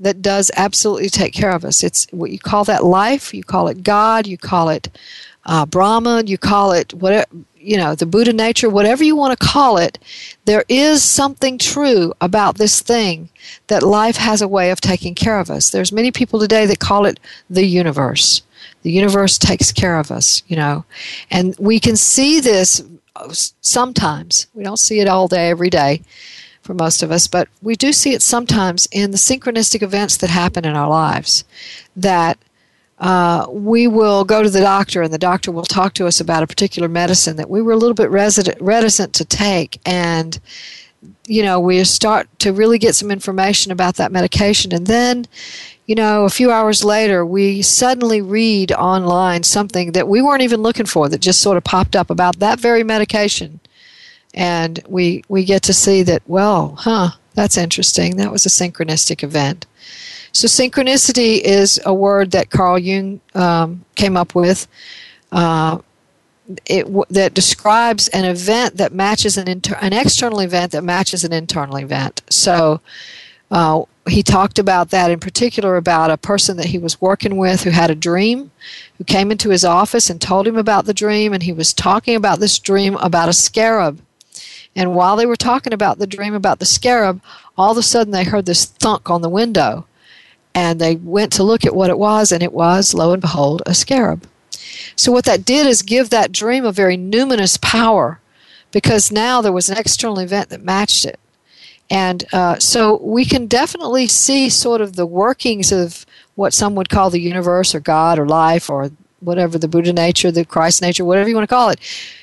that 0.00 0.22
does 0.22 0.50
absolutely 0.56 1.10
take 1.10 1.34
care 1.34 1.50
of 1.50 1.64
us. 1.64 1.84
It's 1.84 2.06
what 2.10 2.30
you 2.30 2.38
call 2.38 2.64
that 2.64 2.84
life, 2.84 3.34
you 3.34 3.44
call 3.44 3.68
it 3.68 3.82
God, 3.82 4.26
you 4.26 4.38
call 4.38 4.70
it 4.70 4.88
uh, 5.46 5.66
you 6.26 6.38
call 6.38 6.72
it 6.72 6.92
whatever, 6.94 7.26
you 7.60 7.76
know, 7.76 7.94
the 7.94 8.06
Buddha 8.06 8.32
nature, 8.32 8.70
whatever 8.70 9.04
you 9.04 9.14
want 9.14 9.38
to 9.38 9.46
call 9.46 9.76
it. 9.76 9.98
There 10.46 10.64
is 10.68 11.02
something 11.02 11.58
true 11.58 12.14
about 12.20 12.56
this 12.56 12.80
thing 12.80 13.28
that 13.66 13.82
life 13.82 14.16
has 14.16 14.40
a 14.40 14.48
way 14.48 14.70
of 14.70 14.80
taking 14.80 15.14
care 15.14 15.38
of 15.38 15.50
us. 15.50 15.70
There's 15.70 15.92
many 15.92 16.10
people 16.10 16.40
today 16.40 16.66
that 16.66 16.78
call 16.78 17.04
it 17.04 17.20
the 17.48 17.64
universe. 17.64 18.42
The 18.82 18.90
universe 18.90 19.36
takes 19.36 19.72
care 19.72 19.98
of 19.98 20.10
us, 20.10 20.42
you 20.48 20.56
know, 20.56 20.84
and 21.30 21.54
we 21.58 21.78
can 21.78 21.96
see 21.96 22.40
this 22.40 22.82
uh, 23.14 23.28
sometimes. 23.60 24.46
We 24.54 24.64
don't 24.64 24.78
see 24.78 25.00
it 25.00 25.08
all 25.08 25.28
day, 25.28 25.50
every 25.50 25.70
day 25.70 26.02
for 26.62 26.74
most 26.74 27.02
of 27.02 27.10
us, 27.10 27.26
but 27.26 27.48
we 27.62 27.74
do 27.74 27.92
see 27.92 28.12
it 28.12 28.22
sometimes 28.22 28.88
in 28.92 29.10
the 29.10 29.16
synchronistic 29.16 29.82
events 29.82 30.16
that 30.18 30.30
happen 30.30 30.64
in 30.64 30.74
our 30.74 30.88
lives. 30.88 31.44
That 31.96 32.38
uh, 33.00 33.46
we 33.50 33.86
will 33.86 34.24
go 34.24 34.42
to 34.42 34.50
the 34.50 34.60
doctor 34.60 35.02
and 35.02 35.12
the 35.12 35.18
doctor 35.18 35.50
will 35.50 35.62
talk 35.62 35.94
to 35.94 36.06
us 36.06 36.20
about 36.20 36.42
a 36.42 36.46
particular 36.46 36.88
medicine 36.88 37.36
that 37.36 37.48
we 37.48 37.62
were 37.62 37.72
a 37.72 37.76
little 37.76 37.94
bit 37.94 38.10
resident, 38.10 38.60
reticent 38.60 39.14
to 39.14 39.24
take. 39.24 39.80
And, 39.86 40.38
you 41.26 41.42
know, 41.42 41.58
we 41.58 41.82
start 41.84 42.28
to 42.40 42.52
really 42.52 42.78
get 42.78 42.94
some 42.94 43.10
information 43.10 43.72
about 43.72 43.96
that 43.96 44.12
medication. 44.12 44.74
And 44.74 44.86
then, 44.86 45.26
you 45.86 45.94
know, 45.94 46.24
a 46.24 46.30
few 46.30 46.52
hours 46.52 46.84
later, 46.84 47.24
we 47.24 47.62
suddenly 47.62 48.20
read 48.20 48.70
online 48.72 49.44
something 49.44 49.92
that 49.92 50.06
we 50.06 50.20
weren't 50.20 50.42
even 50.42 50.60
looking 50.60 50.86
for 50.86 51.08
that 51.08 51.22
just 51.22 51.40
sort 51.40 51.56
of 51.56 51.64
popped 51.64 51.96
up 51.96 52.10
about 52.10 52.38
that 52.38 52.60
very 52.60 52.84
medication 52.84 53.60
and 54.34 54.80
we 54.88 55.24
we 55.28 55.44
get 55.44 55.62
to 55.62 55.72
see 55.72 56.02
that 56.02 56.22
well 56.26 56.76
huh 56.78 57.10
that's 57.34 57.56
interesting 57.56 58.16
that 58.16 58.30
was 58.30 58.46
a 58.46 58.48
synchronistic 58.48 59.22
event 59.22 59.66
so 60.32 60.46
synchronicity 60.46 61.40
is 61.40 61.80
a 61.84 61.94
word 61.94 62.30
that 62.30 62.50
carl 62.50 62.78
jung 62.78 63.20
um, 63.34 63.84
came 63.94 64.16
up 64.16 64.34
with 64.34 64.66
uh, 65.32 65.78
it, 66.66 66.86
that 67.10 67.32
describes 67.34 68.08
an 68.08 68.24
event 68.24 68.76
that 68.76 68.92
matches 68.92 69.36
an, 69.36 69.46
inter- 69.46 69.78
an 69.80 69.92
external 69.92 70.40
event 70.40 70.72
that 70.72 70.82
matches 70.82 71.24
an 71.24 71.32
internal 71.32 71.76
event 71.76 72.22
so 72.30 72.80
uh, 73.50 73.82
he 74.08 74.22
talked 74.22 74.58
about 74.58 74.90
that 74.90 75.10
in 75.10 75.20
particular 75.20 75.76
about 75.76 76.10
a 76.10 76.16
person 76.16 76.56
that 76.56 76.66
he 76.66 76.78
was 76.78 77.00
working 77.00 77.36
with 77.36 77.62
who 77.62 77.70
had 77.70 77.90
a 77.90 77.94
dream 77.94 78.50
who 78.98 79.04
came 79.04 79.30
into 79.30 79.50
his 79.50 79.64
office 79.64 80.10
and 80.10 80.20
told 80.20 80.46
him 80.46 80.56
about 80.56 80.86
the 80.86 80.94
dream 80.94 81.32
and 81.32 81.42
he 81.42 81.52
was 81.52 81.72
talking 81.72 82.16
about 82.16 82.40
this 82.40 82.58
dream 82.58 82.96
about 82.96 83.28
a 83.28 83.32
scarab 83.32 84.00
and 84.76 84.94
while 84.94 85.16
they 85.16 85.26
were 85.26 85.36
talking 85.36 85.72
about 85.72 85.98
the 85.98 86.06
dream 86.06 86.34
about 86.34 86.58
the 86.58 86.66
scarab, 86.66 87.20
all 87.56 87.72
of 87.72 87.78
a 87.78 87.82
sudden 87.82 88.12
they 88.12 88.24
heard 88.24 88.46
this 88.46 88.64
thunk 88.64 89.10
on 89.10 89.22
the 89.22 89.28
window. 89.28 89.86
And 90.54 90.80
they 90.80 90.96
went 90.96 91.32
to 91.34 91.44
look 91.44 91.64
at 91.64 91.74
what 91.74 91.90
it 91.90 91.98
was, 91.98 92.32
and 92.32 92.42
it 92.42 92.52
was, 92.52 92.92
lo 92.92 93.12
and 93.12 93.20
behold, 93.20 93.62
a 93.66 93.74
scarab. 93.74 94.26
So, 94.96 95.12
what 95.12 95.24
that 95.26 95.44
did 95.44 95.66
is 95.66 95.82
give 95.82 96.10
that 96.10 96.32
dream 96.32 96.64
a 96.64 96.72
very 96.72 96.96
numinous 96.96 97.60
power 97.60 98.20
because 98.72 99.12
now 99.12 99.40
there 99.40 99.52
was 99.52 99.68
an 99.68 99.78
external 99.78 100.18
event 100.18 100.48
that 100.50 100.62
matched 100.62 101.04
it. 101.04 101.18
And 101.90 102.24
uh, 102.32 102.58
so 102.60 103.00
we 103.02 103.24
can 103.24 103.46
definitely 103.46 104.06
see 104.06 104.48
sort 104.48 104.80
of 104.80 104.94
the 104.94 105.06
workings 105.06 105.72
of 105.72 106.06
what 106.36 106.54
some 106.54 106.76
would 106.76 106.88
call 106.88 107.10
the 107.10 107.20
universe 107.20 107.74
or 107.74 107.80
God 107.80 108.18
or 108.18 108.26
life 108.26 108.70
or 108.70 108.92
whatever 109.18 109.58
the 109.58 109.68
Buddha 109.68 109.92
nature, 109.92 110.30
the 110.30 110.44
Christ 110.44 110.80
nature, 110.80 111.04
whatever 111.04 111.28
you 111.28 111.34
want 111.34 111.48
to 111.48 111.54
call 111.54 111.70
it. 111.70 111.80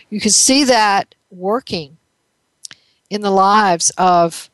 You 0.10 0.22
can 0.22 0.32
see 0.32 0.63
that 0.63 1.13
working 1.30 1.98
in 3.10 3.22
the 3.22 3.32
lives 3.32 3.92
of 3.98 4.50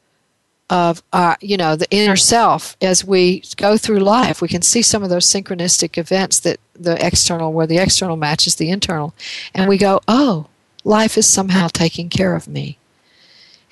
of 0.74 1.04
our, 1.14 1.38
you 1.40 1.56
know, 1.56 1.76
the 1.76 1.88
inner 1.92 2.16
self 2.16 2.76
as 2.82 3.06
we 3.06 3.44
go 3.58 3.78
through 3.78 4.00
life. 4.00 4.42
We 4.42 4.48
can 4.48 4.64
see 4.64 4.82
some 4.82 5.04
of 5.04 5.12
those 5.12 5.28
synchronistic 5.28 6.00
events 6.00 6.40
that 6.40 6.60
the 6.74 6.98
external, 7.06 7.54
where 7.54 7.68
the 7.68 7.78
external 7.78 8.18
matches 8.18 8.56
the 8.56 8.72
internal, 8.72 9.14
and 9.54 9.70
we 9.70 9.78
go, 9.78 10.00
"Oh, 10.08 10.48
life 10.84 11.16
is 11.16 11.28
somehow 11.28 11.68
taking 11.68 12.10
care 12.10 12.36
of 12.36 12.48
me." 12.48 12.80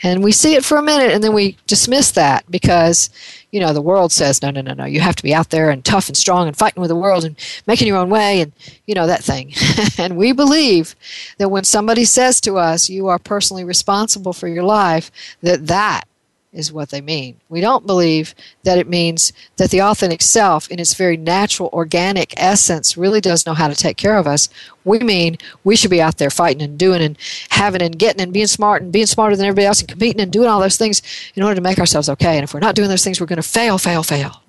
And 0.03 0.23
we 0.23 0.31
see 0.31 0.53
it 0.53 0.63
for 0.63 0.77
a 0.77 0.83
minute 0.83 1.11
and 1.11 1.23
then 1.23 1.33
we 1.33 1.57
dismiss 1.67 2.09
that 2.11 2.49
because, 2.49 3.11
you 3.51 3.59
know, 3.59 3.71
the 3.71 3.83
world 3.83 4.11
says, 4.11 4.41
no, 4.41 4.49
no, 4.49 4.61
no, 4.61 4.73
no, 4.73 4.85
you 4.85 4.99
have 4.99 5.15
to 5.17 5.23
be 5.23 5.33
out 5.33 5.51
there 5.51 5.69
and 5.69 5.85
tough 5.85 6.07
and 6.07 6.17
strong 6.17 6.47
and 6.47 6.57
fighting 6.57 6.81
with 6.81 6.89
the 6.89 6.95
world 6.95 7.23
and 7.23 7.35
making 7.67 7.87
your 7.87 7.97
own 7.97 8.09
way 8.09 8.41
and, 8.41 8.51
you 8.87 8.95
know, 8.95 9.05
that 9.05 9.23
thing. 9.23 9.53
and 9.99 10.17
we 10.17 10.31
believe 10.31 10.95
that 11.37 11.49
when 11.49 11.63
somebody 11.63 12.03
says 12.03 12.41
to 12.41 12.57
us, 12.57 12.89
you 12.89 13.07
are 13.09 13.19
personally 13.19 13.63
responsible 13.63 14.33
for 14.33 14.47
your 14.47 14.63
life, 14.63 15.11
that 15.43 15.67
that 15.67 16.07
is 16.53 16.71
what 16.71 16.89
they 16.89 16.99
mean. 16.99 17.39
We 17.47 17.61
don't 17.61 17.85
believe 17.85 18.35
that 18.63 18.77
it 18.77 18.87
means 18.87 19.31
that 19.55 19.71
the 19.71 19.81
authentic 19.81 20.21
self, 20.21 20.69
in 20.69 20.79
its 20.79 20.93
very 20.93 21.15
natural, 21.15 21.69
organic 21.71 22.33
essence, 22.35 22.97
really 22.97 23.21
does 23.21 23.45
know 23.45 23.53
how 23.53 23.69
to 23.69 23.75
take 23.75 23.95
care 23.95 24.17
of 24.17 24.27
us. 24.27 24.49
We 24.83 24.99
mean 24.99 25.37
we 25.63 25.77
should 25.77 25.91
be 25.91 26.01
out 26.01 26.17
there 26.17 26.29
fighting 26.29 26.61
and 26.61 26.77
doing 26.77 27.01
and 27.01 27.17
having 27.49 27.81
and 27.81 27.97
getting 27.97 28.21
and 28.21 28.33
being 28.33 28.47
smart 28.47 28.81
and 28.81 28.91
being 28.91 29.05
smarter 29.05 29.37
than 29.37 29.45
everybody 29.45 29.65
else 29.65 29.79
and 29.79 29.87
competing 29.87 30.21
and 30.21 30.31
doing 30.31 30.47
all 30.47 30.59
those 30.59 30.77
things 30.77 31.01
in 31.35 31.43
order 31.43 31.55
to 31.55 31.61
make 31.61 31.79
ourselves 31.79 32.09
okay. 32.09 32.35
And 32.35 32.43
if 32.43 32.53
we're 32.53 32.59
not 32.59 32.75
doing 32.75 32.89
those 32.89 33.03
things, 33.03 33.21
we're 33.21 33.27
going 33.27 33.37
to 33.37 33.43
fail, 33.43 33.77
fail, 33.77 34.03
fail. 34.03 34.41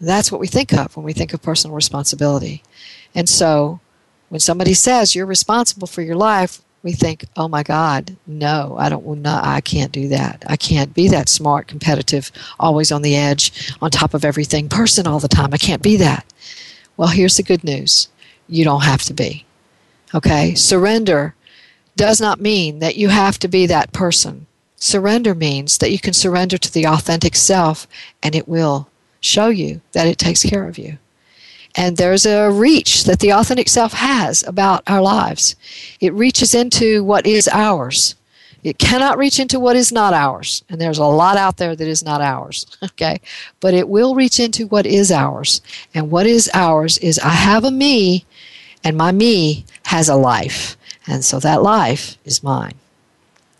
That's 0.00 0.32
what 0.32 0.40
we 0.40 0.48
think 0.48 0.72
of 0.72 0.96
when 0.96 1.04
we 1.04 1.12
think 1.12 1.34
of 1.34 1.42
personal 1.42 1.76
responsibility. 1.76 2.62
And 3.14 3.28
so 3.28 3.80
when 4.30 4.40
somebody 4.40 4.72
says 4.72 5.14
you're 5.14 5.26
responsible 5.26 5.86
for 5.86 6.00
your 6.00 6.16
life, 6.16 6.62
we 6.82 6.92
think, 6.92 7.24
"Oh 7.36 7.48
my 7.48 7.62
God, 7.62 8.16
no, 8.26 8.76
I 8.78 8.88
don't. 8.88 9.06
No, 9.22 9.40
I 9.42 9.60
can't 9.60 9.92
do 9.92 10.08
that. 10.08 10.42
I 10.46 10.56
can't 10.56 10.94
be 10.94 11.08
that 11.08 11.28
smart, 11.28 11.68
competitive, 11.68 12.32
always 12.58 12.90
on 12.90 13.02
the 13.02 13.16
edge, 13.16 13.72
on 13.80 13.90
top 13.90 14.14
of 14.14 14.24
everything 14.24 14.68
person 14.68 15.06
all 15.06 15.20
the 15.20 15.28
time. 15.28 15.52
I 15.52 15.58
can't 15.58 15.82
be 15.82 15.96
that." 15.96 16.24
Well, 16.96 17.08
here's 17.08 17.36
the 17.36 17.42
good 17.42 17.64
news: 17.64 18.08
you 18.48 18.64
don't 18.64 18.82
have 18.82 19.02
to 19.04 19.14
be. 19.14 19.44
Okay, 20.14 20.54
surrender 20.54 21.34
does 21.96 22.20
not 22.20 22.40
mean 22.40 22.80
that 22.80 22.96
you 22.96 23.08
have 23.08 23.38
to 23.38 23.48
be 23.48 23.66
that 23.66 23.92
person. 23.92 24.46
Surrender 24.76 25.34
means 25.34 25.78
that 25.78 25.92
you 25.92 25.98
can 25.98 26.12
surrender 26.12 26.58
to 26.58 26.72
the 26.72 26.86
authentic 26.86 27.36
self, 27.36 27.86
and 28.22 28.34
it 28.34 28.48
will 28.48 28.88
show 29.20 29.48
you 29.48 29.80
that 29.92 30.08
it 30.08 30.18
takes 30.18 30.42
care 30.42 30.66
of 30.68 30.78
you. 30.78 30.98
And 31.74 31.96
there's 31.96 32.26
a 32.26 32.50
reach 32.50 33.04
that 33.04 33.20
the 33.20 33.32
authentic 33.32 33.68
self 33.68 33.94
has 33.94 34.42
about 34.46 34.82
our 34.86 35.00
lives. 35.00 35.56
It 36.00 36.12
reaches 36.12 36.54
into 36.54 37.02
what 37.02 37.26
is 37.26 37.48
ours. 37.48 38.14
It 38.62 38.78
cannot 38.78 39.18
reach 39.18 39.40
into 39.40 39.58
what 39.58 39.74
is 39.74 39.90
not 39.90 40.14
ours. 40.14 40.62
And 40.68 40.80
there's 40.80 40.98
a 40.98 41.04
lot 41.04 41.36
out 41.36 41.56
there 41.56 41.74
that 41.74 41.88
is 41.88 42.04
not 42.04 42.20
ours. 42.20 42.66
Okay? 42.92 43.20
But 43.60 43.74
it 43.74 43.88
will 43.88 44.14
reach 44.14 44.38
into 44.38 44.66
what 44.66 44.86
is 44.86 45.10
ours. 45.10 45.60
And 45.94 46.10
what 46.10 46.26
is 46.26 46.50
ours 46.52 46.98
is 46.98 47.18
I 47.18 47.30
have 47.30 47.64
a 47.64 47.70
me, 47.70 48.26
and 48.84 48.96
my 48.96 49.12
me 49.12 49.64
has 49.86 50.08
a 50.08 50.14
life. 50.14 50.76
And 51.06 51.24
so 51.24 51.40
that 51.40 51.62
life 51.62 52.18
is 52.24 52.42
mine. 52.42 52.74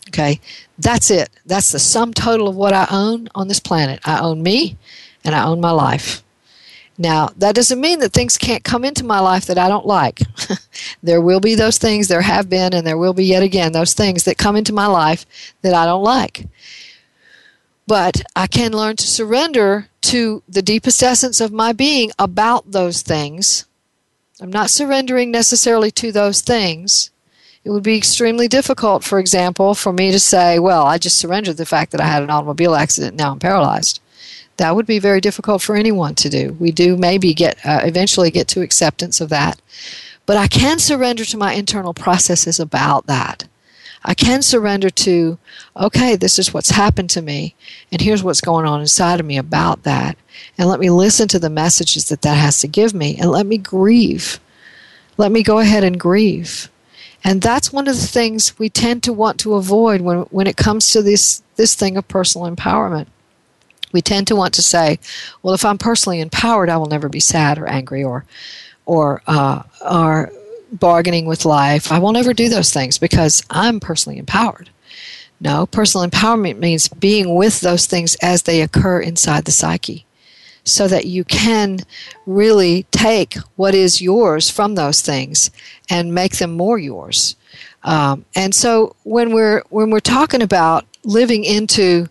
Okay? 0.09 0.39
That's 0.77 1.09
it. 1.09 1.29
That's 1.45 1.71
the 1.71 1.79
sum 1.79 2.13
total 2.13 2.47
of 2.47 2.55
what 2.55 2.73
I 2.73 2.87
own 2.91 3.27
on 3.33 3.47
this 3.47 3.59
planet. 3.59 3.99
I 4.05 4.19
own 4.19 4.43
me, 4.43 4.77
and 5.25 5.33
I 5.33 5.45
own 5.45 5.59
my 5.59 5.71
life. 5.71 6.22
Now, 6.97 7.29
that 7.37 7.55
doesn't 7.55 7.81
mean 7.81 7.99
that 7.99 8.13
things 8.13 8.37
can't 8.37 8.63
come 8.63 8.85
into 8.85 9.03
my 9.03 9.19
life 9.19 9.45
that 9.47 9.57
I 9.57 9.67
don't 9.67 9.85
like. 9.85 10.21
there 11.03 11.21
will 11.21 11.39
be 11.39 11.55
those 11.55 11.79
things, 11.79 12.07
there 12.07 12.21
have 12.21 12.49
been, 12.49 12.73
and 12.73 12.85
there 12.85 12.97
will 12.97 13.13
be 13.13 13.25
yet 13.25 13.41
again 13.41 13.71
those 13.71 13.93
things 13.93 14.25
that 14.25 14.37
come 14.37 14.55
into 14.55 14.73
my 14.73 14.85
life 14.85 15.25
that 15.63 15.73
I 15.73 15.85
don't 15.85 16.03
like. 16.03 16.47
But 17.87 18.21
I 18.35 18.47
can 18.47 18.71
learn 18.73 18.95
to 18.97 19.07
surrender 19.07 19.89
to 20.01 20.43
the 20.47 20.61
deepest 20.61 21.01
essence 21.01 21.41
of 21.41 21.51
my 21.51 21.73
being 21.73 22.11
about 22.19 22.71
those 22.71 23.01
things. 23.01 23.65
I'm 24.39 24.51
not 24.51 24.69
surrendering 24.69 25.31
necessarily 25.31 25.89
to 25.91 26.11
those 26.11 26.41
things. 26.41 27.09
It 27.63 27.69
would 27.69 27.83
be 27.83 27.97
extremely 27.97 28.47
difficult, 28.47 29.03
for 29.03 29.19
example, 29.19 29.73
for 29.73 29.93
me 29.93 30.11
to 30.11 30.19
say, 30.19 30.59
well, 30.59 30.85
I 30.85 30.97
just 30.97 31.17
surrendered 31.17 31.57
the 31.57 31.65
fact 31.65 31.91
that 31.91 32.01
I 32.01 32.05
had 32.05 32.21
an 32.21 32.29
automobile 32.29 32.75
accident, 32.75 33.15
now 33.15 33.31
I'm 33.31 33.39
paralyzed. 33.39 34.01
That 34.57 34.75
would 34.75 34.85
be 34.85 34.99
very 34.99 35.19
difficult 35.19 35.61
for 35.61 35.75
anyone 35.75 36.15
to 36.15 36.29
do. 36.29 36.55
We 36.59 36.71
do 36.71 36.95
maybe 36.95 37.33
get 37.33 37.57
uh, 37.65 37.81
eventually 37.83 38.31
get 38.31 38.47
to 38.49 38.61
acceptance 38.61 39.19
of 39.19 39.29
that. 39.29 39.59
But 40.25 40.37
I 40.37 40.47
can 40.47 40.79
surrender 40.79 41.25
to 41.25 41.37
my 41.37 41.53
internal 41.53 41.93
processes 41.93 42.59
about 42.59 43.07
that. 43.07 43.45
I 44.05 44.13
can 44.13 44.41
surrender 44.41 44.89
to, 44.89 45.37
okay, 45.77 46.15
this 46.15 46.37
is 46.37 46.53
what's 46.53 46.71
happened 46.71 47.09
to 47.11 47.21
me, 47.21 47.55
and 47.91 48.01
here's 48.01 48.23
what's 48.23 48.41
going 48.41 48.65
on 48.65 48.81
inside 48.81 49.19
of 49.19 49.25
me 49.25 49.37
about 49.37 49.83
that. 49.83 50.17
And 50.57 50.67
let 50.67 50.79
me 50.79 50.89
listen 50.89 51.27
to 51.29 51.39
the 51.39 51.49
messages 51.49 52.09
that 52.09 52.21
that 52.21 52.35
has 52.35 52.59
to 52.59 52.67
give 52.67 52.93
me, 52.93 53.15
and 53.17 53.31
let 53.31 53.45
me 53.45 53.57
grieve. 53.57 54.39
Let 55.17 55.31
me 55.31 55.41
go 55.41 55.59
ahead 55.59 55.83
and 55.83 55.99
grieve. 55.99 56.69
And 57.23 57.41
that's 57.41 57.71
one 57.71 57.87
of 57.87 57.95
the 57.95 58.07
things 58.07 58.59
we 58.59 58.69
tend 58.69 59.03
to 59.03 59.13
want 59.13 59.39
to 59.39 59.55
avoid 59.55 60.01
when, 60.01 60.19
when 60.23 60.47
it 60.47 60.57
comes 60.57 60.89
to 60.91 61.01
this, 61.01 61.41
this 61.55 61.73
thing 61.73 61.95
of 61.95 62.07
personal 62.09 62.53
empowerment. 62.53 63.07
We 63.93 64.01
tend 64.01 64.27
to 64.27 64.35
want 64.35 64.53
to 64.55 64.61
say, 64.61 64.99
well, 65.41 65.53
if 65.53 65.63
I'm 65.63 65.77
personally 65.77 66.19
empowered, 66.19 66.69
I 66.69 66.77
will 66.77 66.87
never 66.87 67.07
be 67.07 67.21
sad 67.21 67.57
or 67.57 67.67
angry 67.67 68.03
or, 68.03 68.25
or, 68.85 69.21
uh, 69.27 69.63
bargaining 70.71 71.25
with 71.25 71.45
life. 71.45 71.91
I 71.91 71.99
won't 71.99 72.17
ever 72.17 72.33
do 72.33 72.49
those 72.49 72.73
things 72.73 72.97
because 72.97 73.43
I'm 73.49 73.79
personally 73.79 74.17
empowered. 74.17 74.69
No, 75.39 75.65
personal 75.65 76.07
empowerment 76.07 76.57
means 76.57 76.87
being 76.87 77.35
with 77.35 77.61
those 77.61 77.85
things 77.85 78.15
as 78.21 78.43
they 78.43 78.61
occur 78.61 78.99
inside 78.99 79.45
the 79.45 79.51
psyche 79.51 80.05
so 80.63 80.87
that 80.87 81.05
you 81.05 81.23
can 81.23 81.79
really 82.25 82.83
take 82.91 83.35
what 83.55 83.75
is 83.75 84.01
yours 84.01 84.49
from 84.49 84.75
those 84.75 85.01
things 85.01 85.51
and 85.89 86.15
make 86.15 86.37
them 86.37 86.53
more 86.53 86.79
yours. 86.79 87.35
Um, 87.83 88.25
and 88.33 88.55
so 88.55 88.95
when 89.03 89.33
we're 89.33 89.63
when 89.69 89.89
we're 89.89 89.99
talking 89.99 90.41
about 90.41 90.85
living 91.03 91.43
into 91.43 92.07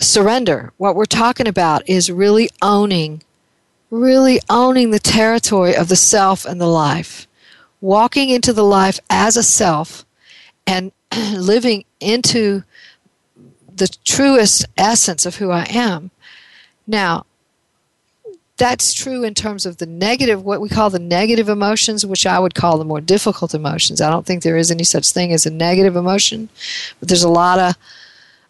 surrender, 0.00 0.72
what 0.76 0.96
we're 0.96 1.04
talking 1.04 1.46
about 1.46 1.88
is 1.88 2.10
really 2.10 2.48
owning, 2.60 3.22
really 3.90 4.40
owning 4.48 4.90
the 4.90 4.98
territory 4.98 5.76
of 5.76 5.88
the 5.88 5.96
self 5.96 6.44
and 6.44 6.60
the 6.60 6.66
life 6.66 7.26
walking 7.80 8.28
into 8.28 8.52
the 8.52 8.64
life 8.64 9.00
as 9.08 9.36
a 9.36 9.42
self 9.42 10.04
and 10.66 10.92
living 11.32 11.84
into 11.98 12.62
the 13.74 13.88
truest 14.04 14.66
essence 14.76 15.24
of 15.24 15.36
who 15.36 15.50
I 15.50 15.66
am. 15.70 16.10
Now, 16.86 17.24
that's 18.56 18.92
true 18.92 19.24
in 19.24 19.32
terms 19.32 19.64
of 19.64 19.78
the 19.78 19.86
negative, 19.86 20.44
what 20.44 20.60
we 20.60 20.68
call 20.68 20.90
the 20.90 20.98
negative 20.98 21.48
emotions, 21.48 22.04
which 22.04 22.26
I 22.26 22.38
would 22.38 22.54
call 22.54 22.76
the 22.76 22.84
more 22.84 23.00
difficult 23.00 23.54
emotions. 23.54 24.02
I 24.02 24.10
don't 24.10 24.26
think 24.26 24.42
there 24.42 24.58
is 24.58 24.70
any 24.70 24.84
such 24.84 25.12
thing 25.12 25.32
as 25.32 25.46
a 25.46 25.50
negative 25.50 25.96
emotion, 25.96 26.50
but 26.98 27.08
there's 27.08 27.22
a 27.22 27.30
lot 27.30 27.58
of 27.58 27.74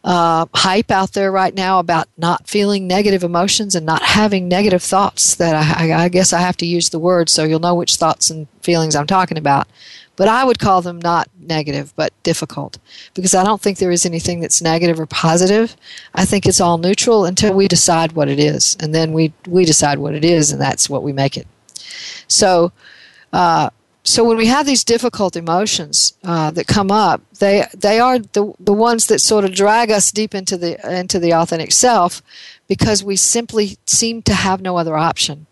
uh, 0.02 0.46
hype 0.54 0.90
out 0.90 1.12
there 1.12 1.30
right 1.30 1.54
now 1.54 1.78
about 1.78 2.08
not 2.16 2.48
feeling 2.48 2.86
negative 2.86 3.22
emotions 3.22 3.74
and 3.74 3.84
not 3.84 4.02
having 4.02 4.48
negative 4.48 4.82
thoughts. 4.82 5.34
That 5.34 5.54
I, 5.54 6.04
I, 6.04 6.08
guess 6.08 6.32
I 6.32 6.40
have 6.40 6.56
to 6.58 6.66
use 6.66 6.88
the 6.88 6.98
word 6.98 7.28
so 7.28 7.44
you'll 7.44 7.60
know 7.60 7.74
which 7.74 7.96
thoughts 7.96 8.30
and 8.30 8.46
feelings 8.62 8.96
I'm 8.96 9.06
talking 9.06 9.36
about. 9.36 9.68
But 10.16 10.28
I 10.28 10.44
would 10.44 10.58
call 10.58 10.82
them 10.82 10.98
not 10.98 11.28
negative, 11.38 11.94
but 11.96 12.12
difficult, 12.22 12.78
because 13.14 13.34
I 13.34 13.44
don't 13.44 13.60
think 13.60 13.78
there 13.78 13.90
is 13.90 14.04
anything 14.04 14.40
that's 14.40 14.60
negative 14.60 15.00
or 15.00 15.06
positive. 15.06 15.76
I 16.14 16.24
think 16.24 16.44
it's 16.46 16.60
all 16.60 16.78
neutral 16.78 17.24
until 17.24 17.54
we 17.54 17.68
decide 17.68 18.12
what 18.12 18.28
it 18.28 18.38
is, 18.38 18.76
and 18.80 18.94
then 18.94 19.12
we 19.12 19.32
we 19.46 19.64
decide 19.64 19.98
what 19.98 20.14
it 20.14 20.24
is, 20.24 20.50
and 20.50 20.60
that's 20.60 20.90
what 20.90 21.02
we 21.02 21.12
make 21.12 21.36
it. 21.36 21.46
So. 22.26 22.72
Uh, 23.32 23.70
so 24.02 24.24
when 24.24 24.36
we 24.38 24.46
have 24.46 24.66
these 24.66 24.82
difficult 24.82 25.36
emotions 25.36 26.14
uh, 26.24 26.50
that 26.52 26.66
come 26.66 26.90
up, 26.90 27.20
they 27.38 27.66
they 27.76 28.00
are 28.00 28.18
the 28.18 28.54
the 28.58 28.72
ones 28.72 29.06
that 29.06 29.20
sort 29.20 29.44
of 29.44 29.54
drag 29.54 29.90
us 29.90 30.10
deep 30.10 30.34
into 30.34 30.56
the 30.56 30.78
into 30.98 31.18
the 31.18 31.34
authentic 31.34 31.72
self, 31.72 32.22
because 32.66 33.04
we 33.04 33.16
simply 33.16 33.76
seem 33.86 34.22
to 34.22 34.34
have 34.34 34.62
no 34.62 34.78
other 34.78 34.96
option. 34.96 35.46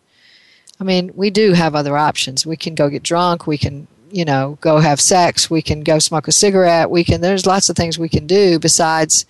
I 0.80 0.84
mean, 0.84 1.10
we 1.14 1.30
do 1.30 1.52
have 1.52 1.74
other 1.74 1.96
options. 1.96 2.46
We 2.46 2.56
can 2.56 2.74
go 2.74 2.88
get 2.88 3.02
drunk. 3.02 3.46
We 3.46 3.58
can 3.58 3.86
you 4.10 4.24
know 4.24 4.56
go 4.62 4.78
have 4.78 5.00
sex. 5.00 5.50
We 5.50 5.60
can 5.60 5.82
go 5.82 5.98
smoke 5.98 6.26
a 6.26 6.32
cigarette. 6.32 6.90
We 6.90 7.04
can. 7.04 7.20
There's 7.20 7.46
lots 7.46 7.68
of 7.68 7.76
things 7.76 7.98
we 7.98 8.08
can 8.08 8.26
do 8.26 8.58
besides 8.58 9.26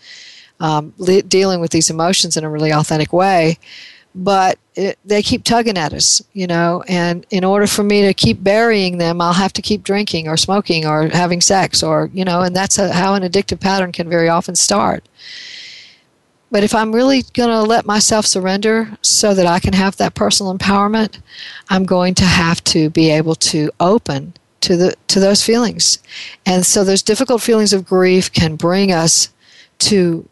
um, 0.60 0.94
li- 0.96 1.22
dealing 1.22 1.60
with 1.60 1.72
these 1.72 1.90
emotions 1.90 2.36
in 2.36 2.44
a 2.44 2.50
really 2.50 2.72
authentic 2.72 3.12
way 3.12 3.58
but 4.14 4.58
it, 4.74 4.98
they 5.04 5.22
keep 5.22 5.44
tugging 5.44 5.78
at 5.78 5.92
us, 5.92 6.22
you 6.32 6.46
know, 6.46 6.82
and 6.88 7.26
in 7.30 7.44
order 7.44 7.66
for 7.66 7.82
me 7.82 8.02
to 8.02 8.14
keep 8.14 8.42
burying 8.42 8.98
them, 8.98 9.20
I'll 9.20 9.32
have 9.32 9.52
to 9.54 9.62
keep 9.62 9.82
drinking 9.82 10.28
or 10.28 10.36
smoking 10.36 10.86
or 10.86 11.08
having 11.08 11.40
sex 11.40 11.82
or, 11.82 12.10
you 12.12 12.24
know, 12.24 12.42
and 12.42 12.54
that's 12.54 12.76
how 12.76 13.14
an 13.14 13.22
addictive 13.22 13.60
pattern 13.60 13.92
can 13.92 14.08
very 14.08 14.28
often 14.28 14.54
start. 14.54 15.08
But 16.50 16.64
if 16.64 16.74
I'm 16.74 16.94
really 16.94 17.22
going 17.34 17.50
to 17.50 17.62
let 17.62 17.84
myself 17.84 18.24
surrender 18.24 18.96
so 19.02 19.34
that 19.34 19.46
I 19.46 19.58
can 19.58 19.74
have 19.74 19.96
that 19.96 20.14
personal 20.14 20.56
empowerment, 20.56 21.20
I'm 21.68 21.84
going 21.84 22.14
to 22.14 22.24
have 22.24 22.64
to 22.64 22.88
be 22.88 23.10
able 23.10 23.34
to 23.34 23.70
open 23.78 24.32
to 24.62 24.76
the 24.76 24.94
to 25.08 25.20
those 25.20 25.42
feelings. 25.42 25.98
And 26.46 26.64
so 26.64 26.84
those 26.84 27.02
difficult 27.02 27.42
feelings 27.42 27.72
of 27.72 27.86
grief 27.86 28.32
can 28.32 28.56
bring 28.56 28.90
us 28.90 29.28
to 29.80 30.28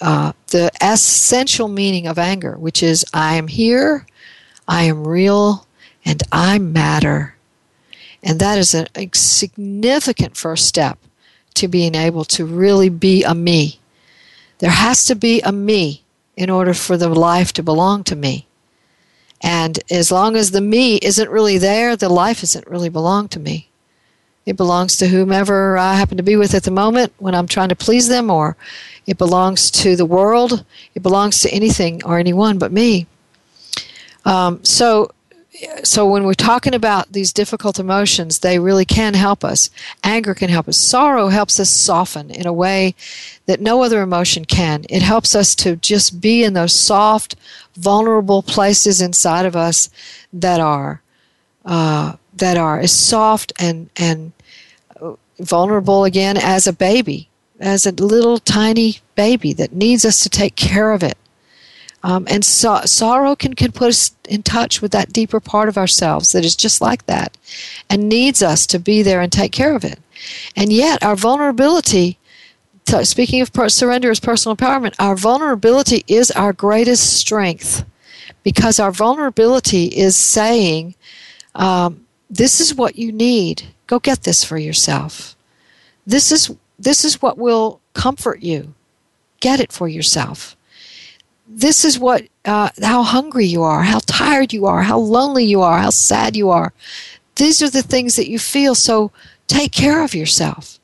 uh, 0.00 0.32
the 0.48 0.70
essential 0.80 1.68
meaning 1.68 2.06
of 2.06 2.18
anger, 2.18 2.56
which 2.56 2.82
is 2.82 3.04
I 3.12 3.34
am 3.36 3.48
here, 3.48 4.06
I 4.68 4.84
am 4.84 5.06
real, 5.06 5.66
and 6.04 6.22
I 6.30 6.58
matter. 6.58 7.36
And 8.22 8.40
that 8.40 8.58
is 8.58 8.74
a, 8.74 8.86
a 8.94 9.08
significant 9.14 10.36
first 10.36 10.66
step 10.66 10.98
to 11.54 11.68
being 11.68 11.94
able 11.94 12.24
to 12.24 12.44
really 12.44 12.88
be 12.88 13.22
a 13.22 13.34
me. 13.34 13.80
There 14.58 14.70
has 14.70 15.04
to 15.06 15.14
be 15.14 15.40
a 15.40 15.52
me 15.52 16.02
in 16.36 16.50
order 16.50 16.74
for 16.74 16.96
the 16.96 17.08
life 17.08 17.52
to 17.54 17.62
belong 17.62 18.04
to 18.04 18.16
me. 18.16 18.46
And 19.42 19.78
as 19.90 20.10
long 20.10 20.36
as 20.36 20.50
the 20.50 20.60
me 20.60 20.96
isn't 20.96 21.30
really 21.30 21.58
there, 21.58 21.96
the 21.96 22.08
life 22.08 22.42
isn't 22.42 22.66
really 22.66 22.88
belong 22.88 23.28
to 23.28 23.40
me. 23.40 23.68
It 24.46 24.56
belongs 24.56 24.96
to 24.98 25.08
whomever 25.08 25.76
I 25.76 25.94
happen 25.94 26.16
to 26.16 26.22
be 26.22 26.36
with 26.36 26.54
at 26.54 26.62
the 26.62 26.70
moment 26.70 27.12
when 27.18 27.34
I'm 27.34 27.48
trying 27.48 27.68
to 27.70 27.76
please 27.76 28.06
them, 28.08 28.30
or 28.30 28.56
it 29.04 29.18
belongs 29.18 29.70
to 29.72 29.96
the 29.96 30.06
world. 30.06 30.64
It 30.94 31.02
belongs 31.02 31.40
to 31.42 31.50
anything 31.50 32.02
or 32.04 32.18
anyone 32.18 32.56
but 32.56 32.70
me. 32.70 33.06
Um, 34.24 34.64
so, 34.64 35.10
so 35.82 36.06
when 36.06 36.24
we're 36.24 36.34
talking 36.34 36.74
about 36.74 37.12
these 37.12 37.32
difficult 37.32 37.80
emotions, 37.80 38.38
they 38.38 38.60
really 38.60 38.84
can 38.84 39.14
help 39.14 39.44
us. 39.44 39.68
Anger 40.04 40.34
can 40.34 40.48
help 40.48 40.68
us. 40.68 40.76
Sorrow 40.76 41.28
helps 41.28 41.58
us 41.58 41.70
soften 41.70 42.30
in 42.30 42.46
a 42.46 42.52
way 42.52 42.94
that 43.46 43.60
no 43.60 43.82
other 43.82 44.00
emotion 44.00 44.44
can. 44.44 44.84
It 44.88 45.02
helps 45.02 45.34
us 45.34 45.56
to 45.56 45.74
just 45.76 46.20
be 46.20 46.44
in 46.44 46.52
those 46.52 46.72
soft, 46.72 47.34
vulnerable 47.74 48.42
places 48.42 49.00
inside 49.00 49.46
of 49.46 49.56
us 49.56 49.90
that 50.32 50.60
are 50.60 51.02
uh, 51.64 52.14
that 52.36 52.56
are 52.56 52.78
as 52.78 52.92
soft 52.92 53.52
and 53.58 53.90
and 53.96 54.32
vulnerable 55.38 56.04
again 56.04 56.36
as 56.36 56.66
a 56.66 56.72
baby, 56.72 57.28
as 57.60 57.86
a 57.86 57.92
little 57.92 58.38
tiny 58.38 58.98
baby 59.14 59.52
that 59.54 59.72
needs 59.72 60.04
us 60.04 60.22
to 60.22 60.28
take 60.28 60.56
care 60.56 60.92
of 60.92 61.02
it. 61.02 61.16
Um, 62.02 62.26
and 62.30 62.44
so, 62.44 62.82
sorrow 62.84 63.34
can, 63.34 63.54
can 63.54 63.72
put 63.72 63.88
us 63.88 64.14
in 64.28 64.42
touch 64.42 64.80
with 64.80 64.92
that 64.92 65.12
deeper 65.12 65.40
part 65.40 65.68
of 65.68 65.76
ourselves 65.76 66.32
that 66.32 66.44
is 66.44 66.54
just 66.54 66.80
like 66.80 67.06
that 67.06 67.36
and 67.90 68.08
needs 68.08 68.42
us 68.42 68.66
to 68.68 68.78
be 68.78 69.02
there 69.02 69.20
and 69.20 69.32
take 69.32 69.50
care 69.50 69.74
of 69.74 69.84
it. 69.84 69.98
And 70.54 70.72
yet, 70.72 71.02
our 71.02 71.16
vulnerability, 71.16 72.18
speaking 73.02 73.40
of 73.40 73.50
surrender 73.72 74.10
as 74.10 74.20
personal 74.20 74.56
empowerment, 74.56 74.94
our 74.98 75.16
vulnerability 75.16 76.04
is 76.06 76.30
our 76.30 76.52
greatest 76.52 77.14
strength 77.14 77.84
because 78.44 78.78
our 78.78 78.92
vulnerability 78.92 79.86
is 79.86 80.16
saying, 80.16 80.94
um, 81.56 82.05
This 82.28 82.60
is 82.60 82.74
what 82.74 82.96
you 82.96 83.12
need. 83.12 83.62
Go 83.86 83.98
get 83.98 84.22
this 84.22 84.44
for 84.44 84.58
yourself. 84.58 85.36
This 86.06 86.32
is 86.32 86.54
this 86.78 87.04
is 87.04 87.22
what 87.22 87.38
will 87.38 87.80
comfort 87.94 88.42
you. 88.42 88.74
Get 89.40 89.60
it 89.60 89.72
for 89.72 89.88
yourself. 89.88 90.56
This 91.48 91.84
is 91.84 91.98
what 91.98 92.24
uh, 92.44 92.70
how 92.82 93.02
hungry 93.02 93.46
you 93.46 93.62
are, 93.62 93.82
how 93.82 94.00
tired 94.06 94.52
you 94.52 94.66
are, 94.66 94.82
how 94.82 94.98
lonely 94.98 95.44
you 95.44 95.62
are, 95.62 95.78
how 95.78 95.90
sad 95.90 96.36
you 96.36 96.50
are. 96.50 96.72
These 97.36 97.62
are 97.62 97.70
the 97.70 97.82
things 97.82 98.16
that 98.16 98.28
you 98.28 98.38
feel. 98.38 98.74
So 98.74 99.12
take 99.46 99.72
care 99.72 100.02
of 100.02 100.14
yourself. 100.14 100.80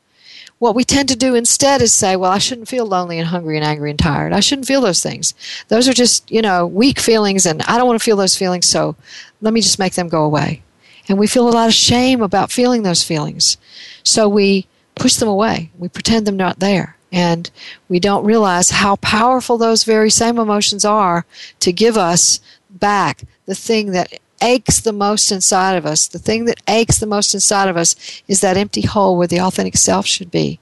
What 0.58 0.76
we 0.76 0.84
tend 0.84 1.08
to 1.08 1.16
do 1.16 1.34
instead 1.34 1.82
is 1.82 1.92
say, 1.92 2.14
well, 2.14 2.30
I 2.30 2.38
shouldn't 2.38 2.68
feel 2.68 2.86
lonely 2.86 3.18
and 3.18 3.26
hungry 3.26 3.56
and 3.56 3.66
angry 3.66 3.90
and 3.90 3.98
tired. 3.98 4.32
I 4.32 4.38
shouldn't 4.38 4.68
feel 4.68 4.80
those 4.80 5.02
things. 5.02 5.34
Those 5.66 5.88
are 5.88 5.92
just, 5.92 6.30
you 6.30 6.40
know, 6.40 6.68
weak 6.68 7.00
feelings, 7.00 7.46
and 7.46 7.62
I 7.62 7.76
don't 7.76 7.88
want 7.88 7.98
to 7.98 8.04
feel 8.04 8.16
those 8.16 8.36
feelings, 8.36 8.66
so 8.66 8.94
let 9.40 9.52
me 9.52 9.60
just 9.60 9.80
make 9.80 9.94
them 9.94 10.08
go 10.08 10.22
away. 10.22 10.62
And 11.08 11.18
we 11.18 11.26
feel 11.26 11.48
a 11.48 11.50
lot 11.50 11.68
of 11.68 11.74
shame 11.74 12.22
about 12.22 12.52
feeling 12.52 12.82
those 12.82 13.02
feelings. 13.02 13.56
So 14.02 14.28
we 14.28 14.66
push 14.94 15.16
them 15.16 15.28
away. 15.28 15.70
We 15.78 15.88
pretend 15.88 16.26
they're 16.26 16.34
not 16.34 16.60
there. 16.60 16.96
And 17.10 17.50
we 17.88 18.00
don't 18.00 18.24
realize 18.24 18.70
how 18.70 18.96
powerful 18.96 19.58
those 19.58 19.84
very 19.84 20.10
same 20.10 20.38
emotions 20.38 20.84
are 20.84 21.26
to 21.60 21.72
give 21.72 21.98
us 21.98 22.40
back 22.70 23.22
the 23.46 23.54
thing 23.54 23.92
that 23.92 24.18
aches 24.42 24.80
the 24.80 24.92
most 24.92 25.30
inside 25.30 25.74
of 25.74 25.86
us. 25.86 26.08
The 26.08 26.18
thing 26.18 26.46
that 26.46 26.60
aches 26.68 26.98
the 26.98 27.06
most 27.06 27.34
inside 27.34 27.68
of 27.68 27.76
us 27.76 27.94
is 28.26 28.40
that 28.40 28.56
empty 28.56 28.82
hole 28.82 29.16
where 29.16 29.26
the 29.26 29.40
authentic 29.40 29.76
self 29.76 30.06
should 30.06 30.30
be. 30.30 30.58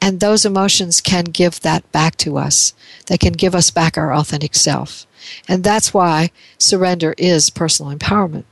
And 0.00 0.20
those 0.20 0.46
emotions 0.46 1.00
can 1.00 1.24
give 1.24 1.60
that 1.60 1.90
back 1.92 2.16
to 2.18 2.38
us. 2.38 2.72
They 3.06 3.18
can 3.18 3.34
give 3.34 3.54
us 3.54 3.70
back 3.70 3.98
our 3.98 4.14
authentic 4.14 4.54
self. 4.54 5.06
And 5.46 5.62
that's 5.62 5.92
why 5.92 6.30
surrender 6.56 7.14
is 7.18 7.50
personal 7.50 7.94
empowerment. 7.94 8.44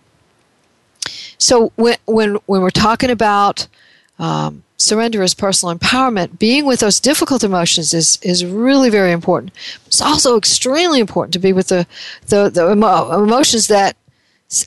So 1.38 1.72
when, 1.76 1.96
when, 2.06 2.34
when 2.46 2.60
we're 2.60 2.70
talking 2.70 3.10
about 3.10 3.68
um, 4.18 4.64
surrender 4.76 5.22
as 5.22 5.34
personal 5.34 5.76
empowerment, 5.76 6.38
being 6.38 6.66
with 6.66 6.80
those 6.80 7.00
difficult 7.00 7.44
emotions 7.44 7.94
is, 7.94 8.18
is 8.22 8.44
really 8.44 8.90
very 8.90 9.12
important. 9.12 9.52
It's 9.86 10.00
also 10.00 10.36
extremely 10.36 11.00
important 11.00 11.32
to 11.34 11.38
be 11.38 11.52
with 11.52 11.68
the, 11.68 11.86
the, 12.26 12.50
the 12.50 12.72
emo- 12.72 13.22
emotions 13.22 13.68
that 13.68 13.96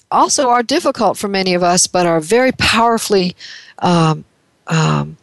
also 0.10 0.50
are 0.50 0.64
difficult 0.64 1.18
for 1.18 1.28
many 1.28 1.54
of 1.54 1.64
us, 1.64 1.88
but 1.88 2.06
are 2.06 2.20
very 2.20 2.52
powerfully 2.54 3.36
um, 3.80 4.24
um, 4.68 5.18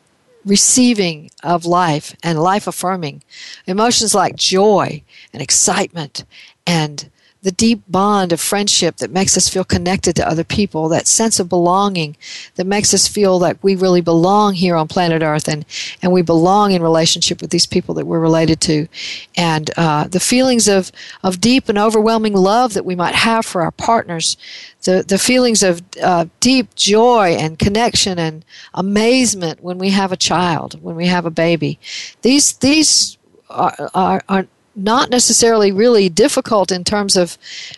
receiving 0.44 1.30
of 1.42 1.64
life 1.64 2.16
and 2.22 2.42
life 2.42 2.66
affirming. 2.66 3.22
Emotions 3.66 4.14
like 4.14 4.36
joy 4.36 5.02
and 5.32 5.42
excitement 5.42 6.24
and 6.66 7.08
the 7.42 7.52
deep 7.52 7.82
bond 7.86 8.32
of 8.32 8.40
friendship 8.40 8.96
that 8.96 9.12
makes 9.12 9.36
us 9.36 9.48
feel 9.48 9.62
connected 9.64 10.16
to 10.16 10.28
other 10.28 10.42
people, 10.42 10.88
that 10.88 11.06
sense 11.06 11.38
of 11.38 11.48
belonging 11.48 12.16
that 12.56 12.66
makes 12.66 12.92
us 12.92 13.06
feel 13.06 13.38
like 13.38 13.62
we 13.62 13.76
really 13.76 14.00
belong 14.00 14.54
here 14.54 14.74
on 14.74 14.88
planet 14.88 15.22
Earth 15.22 15.46
and, 15.46 15.64
and 16.02 16.12
we 16.12 16.20
belong 16.20 16.72
in 16.72 16.82
relationship 16.82 17.40
with 17.40 17.50
these 17.50 17.66
people 17.66 17.94
that 17.94 18.06
we're 18.06 18.18
related 18.18 18.60
to. 18.62 18.88
And 19.36 19.70
uh, 19.76 20.08
the 20.08 20.20
feelings 20.20 20.66
of, 20.66 20.90
of 21.22 21.40
deep 21.40 21.68
and 21.68 21.78
overwhelming 21.78 22.34
love 22.34 22.74
that 22.74 22.84
we 22.84 22.96
might 22.96 23.14
have 23.14 23.46
for 23.46 23.62
our 23.62 23.70
partners, 23.72 24.36
the, 24.82 25.04
the 25.06 25.18
feelings 25.18 25.62
of 25.62 25.80
uh, 26.02 26.26
deep 26.40 26.74
joy 26.74 27.36
and 27.38 27.58
connection 27.58 28.18
and 28.18 28.44
amazement 28.74 29.62
when 29.62 29.78
we 29.78 29.90
have 29.90 30.10
a 30.10 30.16
child, 30.16 30.82
when 30.82 30.96
we 30.96 31.06
have 31.06 31.24
a 31.24 31.30
baby. 31.30 31.78
These, 32.22 32.54
these 32.54 33.16
are, 33.48 33.90
are, 33.94 34.22
are 34.28 34.46
not 34.78 35.10
necessarily 35.10 35.72
really 35.72 36.08
difficult 36.08 36.70
in 36.70 36.84
terms 36.84 37.16
of, 37.16 37.36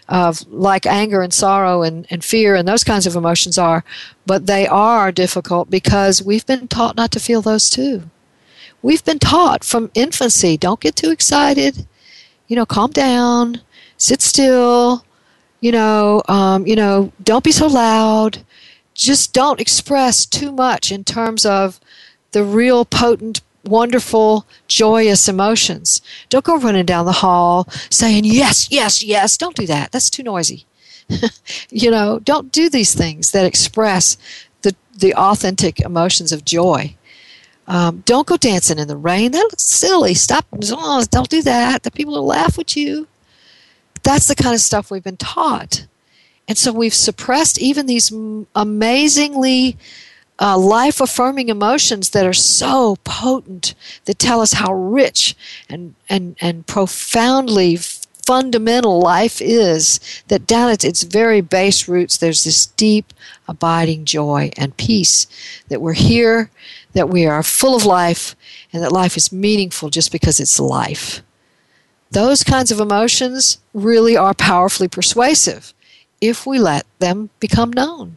of 0.08 0.46
like 0.48 0.86
anger 0.86 1.22
and 1.22 1.32
sorrow 1.32 1.82
and, 1.82 2.06
and 2.10 2.24
fear 2.24 2.54
and 2.54 2.68
those 2.68 2.84
kinds 2.84 3.06
of 3.06 3.16
emotions 3.16 3.56
are, 3.58 3.84
but 4.26 4.46
they 4.46 4.66
are 4.66 5.10
difficult 5.10 5.70
because 5.70 6.22
we've 6.22 6.46
been 6.46 6.68
taught 6.68 6.96
not 6.96 7.10
to 7.12 7.20
feel 7.20 7.42
those 7.42 7.70
too. 7.70 8.02
We've 8.82 9.04
been 9.04 9.18
taught 9.18 9.64
from 9.64 9.90
infancy 9.94 10.56
don't 10.56 10.80
get 10.80 10.96
too 10.96 11.10
excited, 11.10 11.86
you 12.48 12.56
know, 12.56 12.66
calm 12.66 12.90
down, 12.90 13.60
sit 13.96 14.22
still, 14.22 15.04
you 15.60 15.72
know, 15.72 16.22
um, 16.28 16.66
you 16.66 16.76
know, 16.76 17.12
don't 17.22 17.44
be 17.44 17.52
so 17.52 17.66
loud. 17.66 18.38
Just 18.94 19.32
don't 19.32 19.60
express 19.60 20.26
too 20.26 20.52
much 20.52 20.90
in 20.90 21.04
terms 21.04 21.46
of 21.46 21.80
the 22.32 22.44
real 22.44 22.84
potent 22.84 23.40
wonderful, 23.64 24.46
joyous 24.68 25.28
emotions. 25.28 26.00
Don't 26.28 26.44
go 26.44 26.58
running 26.58 26.86
down 26.86 27.06
the 27.06 27.12
hall 27.12 27.68
saying, 27.90 28.24
yes, 28.24 28.68
yes, 28.70 29.02
yes. 29.02 29.36
Don't 29.36 29.56
do 29.56 29.66
that. 29.66 29.92
That's 29.92 30.10
too 30.10 30.22
noisy. 30.22 30.66
you 31.70 31.90
know, 31.90 32.20
don't 32.20 32.52
do 32.52 32.68
these 32.68 32.94
things 32.94 33.32
that 33.32 33.44
express 33.44 34.16
the, 34.62 34.74
the 34.96 35.14
authentic 35.14 35.80
emotions 35.80 36.32
of 36.32 36.44
joy. 36.44 36.94
Um, 37.66 38.02
don't 38.04 38.26
go 38.26 38.36
dancing 38.36 38.78
in 38.78 38.88
the 38.88 38.96
rain. 38.96 39.32
That 39.32 39.48
looks 39.50 39.62
silly. 39.62 40.14
Stop. 40.14 40.46
Oh, 40.70 41.04
don't 41.10 41.28
do 41.28 41.42
that. 41.42 41.82
The 41.82 41.90
people 41.90 42.14
will 42.14 42.26
laugh 42.26 42.58
at 42.58 42.74
you. 42.74 43.06
That's 44.02 44.28
the 44.28 44.34
kind 44.34 44.54
of 44.54 44.60
stuff 44.60 44.90
we've 44.90 45.04
been 45.04 45.16
taught. 45.16 45.86
And 46.48 46.58
so 46.58 46.72
we've 46.72 46.94
suppressed 46.94 47.60
even 47.60 47.86
these 47.86 48.12
amazingly 48.56 49.76
uh, 50.40 50.56
life 50.56 51.00
affirming 51.00 51.48
emotions 51.48 52.10
that 52.10 52.26
are 52.26 52.32
so 52.32 52.96
potent 53.04 53.74
that 54.06 54.18
tell 54.18 54.40
us 54.40 54.54
how 54.54 54.72
rich 54.72 55.36
and, 55.68 55.94
and, 56.08 56.36
and 56.40 56.66
profoundly 56.66 57.76
fundamental 57.76 59.00
life 59.00 59.40
is 59.42 59.98
that 60.28 60.46
down 60.46 60.70
at 60.70 60.84
its 60.84 61.02
very 61.02 61.40
base 61.40 61.88
roots 61.88 62.16
there's 62.16 62.44
this 62.44 62.66
deep 62.66 63.12
abiding 63.48 64.04
joy 64.04 64.50
and 64.56 64.76
peace 64.76 65.26
that 65.68 65.80
we're 65.80 65.94
here 65.94 66.50
that 66.92 67.08
we 67.08 67.26
are 67.26 67.42
full 67.42 67.74
of 67.76 67.84
life 67.84 68.36
and 68.72 68.82
that 68.82 68.92
life 68.92 69.16
is 69.16 69.32
meaningful 69.32 69.90
just 69.90 70.12
because 70.12 70.40
it's 70.40 70.60
life. 70.60 71.22
Those 72.10 72.42
kinds 72.42 72.70
of 72.70 72.80
emotions 72.80 73.58
really 73.72 74.16
are 74.16 74.34
powerfully 74.34 74.88
persuasive 74.88 75.72
if 76.20 76.46
we 76.46 76.58
let 76.58 76.84
them 76.98 77.30
become 77.40 77.72
known 77.72 78.16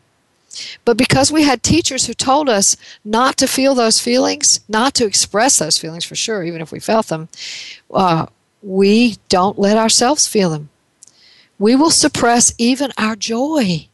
but 0.85 0.97
because 0.97 1.31
we 1.31 1.43
had 1.43 1.63
teachers 1.63 2.05
who 2.05 2.13
told 2.13 2.49
us 2.49 2.75
not 3.03 3.37
to 3.37 3.47
feel 3.47 3.75
those 3.75 3.99
feelings, 3.99 4.59
not 4.67 4.93
to 4.95 5.05
express 5.05 5.59
those 5.59 5.77
feelings 5.77 6.05
for 6.05 6.15
sure, 6.15 6.43
even 6.43 6.61
if 6.61 6.71
we 6.71 6.79
felt 6.79 7.07
them, 7.07 7.29
uh, 7.93 8.27
we 8.61 9.17
don't 9.29 9.59
let 9.59 9.77
ourselves 9.77 10.27
feel 10.27 10.49
them. 10.49 10.69
We 11.59 11.75
will 11.75 11.91
suppress 11.91 12.53
even 12.57 12.91
our 12.97 13.15
joy 13.15 13.87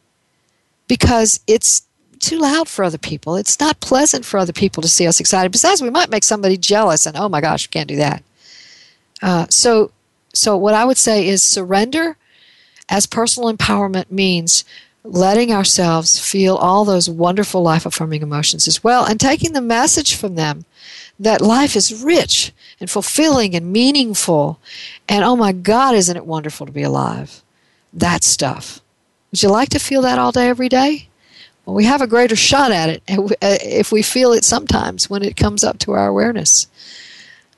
because 0.88 1.39
it's 1.47 1.84
too 2.20 2.39
loud 2.39 2.68
for 2.68 2.84
other 2.84 2.97
people. 2.97 3.36
It's 3.36 3.60
not 3.60 3.80
pleasant 3.80 4.26
for 4.26 4.38
other 4.38 4.53
people 4.53 4.82
to 4.82 4.89
see 4.89 5.07
us 5.07 5.20
excited. 5.20 5.51
Besides, 5.51 5.82
we 5.82 5.89
might 5.89 6.10
make 6.10 6.24
somebody 6.24 6.57
jealous, 6.57 7.05
and 7.05 7.18
oh 7.18 7.30
my 7.30 7.41
gosh, 7.41 7.68
we 7.68 7.72
can't 7.72 7.88
do 7.88 7.95
that. 7.95 8.24
Uh, 9.22 9.45
so, 9.49 9.91
so 10.34 10.57
what 10.57 10.74
I 10.74 10.86
would 10.86 10.97
say 10.97 11.28
is 11.28 11.41
surrender 11.41 12.18
as 12.89 13.05
personal 13.05 13.53
empowerment 13.53 14.12
means 14.12 14.64
letting 15.03 15.51
ourselves 15.53 16.19
feel 16.19 16.55
all 16.55 16.83
those 16.83 17.09
wonderful 17.09 17.61
life 17.61 17.85
affirming 17.85 18.21
emotions 18.21 18.67
as 18.67 18.83
well 18.83 19.05
and 19.05 19.19
taking 19.19 19.53
the 19.53 19.61
message 19.61 20.15
from 20.15 20.35
them 20.35 20.65
that 21.17 21.41
life 21.41 21.75
is 21.75 22.03
rich 22.03 22.51
and 22.79 22.89
fulfilling 22.89 23.55
and 23.55 23.71
meaningful 23.71 24.59
and 25.07 25.23
oh 25.23 25.35
my 25.35 25.51
god 25.51 25.95
isn't 25.95 26.17
it 26.17 26.25
wonderful 26.25 26.65
to 26.65 26.71
be 26.71 26.83
alive? 26.83 27.41
That 27.93 28.23
stuff. 28.23 28.81
Would 29.31 29.41
you 29.41 29.49
like 29.49 29.69
to 29.69 29.79
feel 29.79 30.01
that 30.01 30.19
all 30.19 30.31
day 30.31 30.49
every 30.49 30.69
day? 30.69 31.07
Well 31.65 31.75
we 31.75 31.85
have 31.85 32.01
a 32.01 32.07
greater 32.07 32.35
shot 32.35 32.71
at 32.71 32.89
it 32.89 33.03
uh, 33.09 33.29
if 33.41 33.93
we 33.93 34.01
feel 34.01 34.33
it 34.33 34.43
sometimes 34.43 35.09
when 35.09 35.23
it 35.23 35.37
comes 35.37 35.63
up 35.63 35.79
to 35.79 35.93
our 35.93 36.07
awareness. 36.07 36.67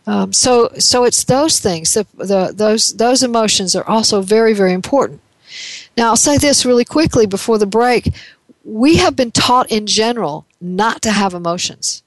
Um, 0.05 0.31
so 0.31 0.69
so 0.77 1.05
it's 1.05 1.23
those 1.23 1.59
things 1.59 1.93
the, 1.95 2.05
the, 2.17 2.51
those 2.53 2.93
those 2.93 3.23
emotions 3.23 3.75
are 3.75 3.87
also 3.87 4.21
very 4.21 4.53
very 4.53 4.73
important 4.73 5.21
now, 5.97 6.09
I'll 6.09 6.17
say 6.17 6.37
this 6.37 6.65
really 6.65 6.85
quickly 6.85 7.25
before 7.25 7.57
the 7.57 7.65
break. 7.65 8.13
We 8.63 8.97
have 8.97 9.15
been 9.15 9.31
taught 9.31 9.71
in 9.71 9.87
general 9.87 10.45
not 10.59 11.01
to 11.01 11.11
have 11.11 11.33
emotions. 11.33 12.03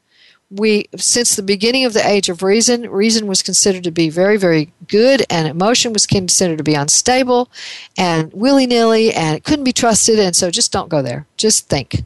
We, 0.51 0.87
since 0.97 1.35
the 1.35 1.43
beginning 1.43 1.85
of 1.85 1.95
the 1.95 2.07
age 2.07 2.29
of 2.29 2.43
reason, 2.43 2.89
reason 2.89 3.27
was 3.27 3.43
considered 3.43 3.83
to 3.85 3.91
be 3.91 4.09
very, 4.09 4.37
very 4.37 4.73
good, 4.87 5.25
and 5.29 5.49
emotion 5.49 5.93
was 5.93 6.07
considered 6.07 6.59
to 6.59 6.65
be 6.65 6.75
unstable 6.75 7.51
and 7.97 8.33
willy 8.33 8.67
nilly, 8.67 9.13
and 9.13 9.37
it 9.37 9.43
couldn't 9.43 9.65
be 9.65 9.73
trusted, 9.73 10.19
and 10.19 10.37
so 10.37 10.51
just 10.51 10.71
don't 10.71 10.89
go 10.89 11.03
there. 11.03 11.27
Just 11.37 11.69
think. 11.69 12.05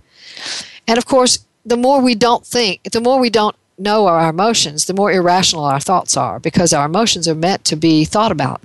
And 0.86 0.96
of 0.96 1.04
course, 1.04 1.44
the 1.66 1.76
more 1.76 2.00
we 2.00 2.14
don't 2.14 2.46
think, 2.46 2.82
the 2.84 3.00
more 3.00 3.20
we 3.20 3.28
don't 3.28 3.56
know 3.78 4.06
our 4.06 4.30
emotions, 4.30 4.86
the 4.86 4.94
more 4.94 5.12
irrational 5.12 5.64
our 5.64 5.80
thoughts 5.80 6.16
are, 6.16 6.40
because 6.40 6.72
our 6.72 6.86
emotions 6.86 7.28
are 7.28 7.34
meant 7.34 7.64
to 7.66 7.76
be 7.76 8.04
thought 8.04 8.32
about. 8.32 8.62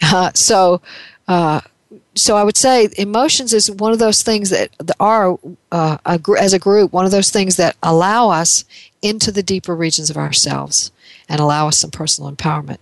Uh, 0.00 0.30
so, 0.34 0.80
uh, 1.28 1.60
so 2.14 2.36
I 2.36 2.44
would 2.44 2.56
say 2.56 2.88
emotions 2.98 3.52
is 3.52 3.70
one 3.70 3.92
of 3.92 3.98
those 3.98 4.22
things 4.22 4.50
that 4.50 4.70
are, 5.00 5.38
uh, 5.70 5.98
a, 6.04 6.20
as 6.38 6.52
a 6.52 6.58
group, 6.58 6.92
one 6.92 7.04
of 7.04 7.10
those 7.10 7.30
things 7.30 7.56
that 7.56 7.76
allow 7.82 8.30
us 8.30 8.64
into 9.00 9.32
the 9.32 9.42
deeper 9.42 9.74
regions 9.74 10.10
of 10.10 10.16
ourselves 10.16 10.90
and 11.28 11.40
allow 11.40 11.68
us 11.68 11.78
some 11.78 11.90
personal 11.90 12.30
empowerment. 12.30 12.78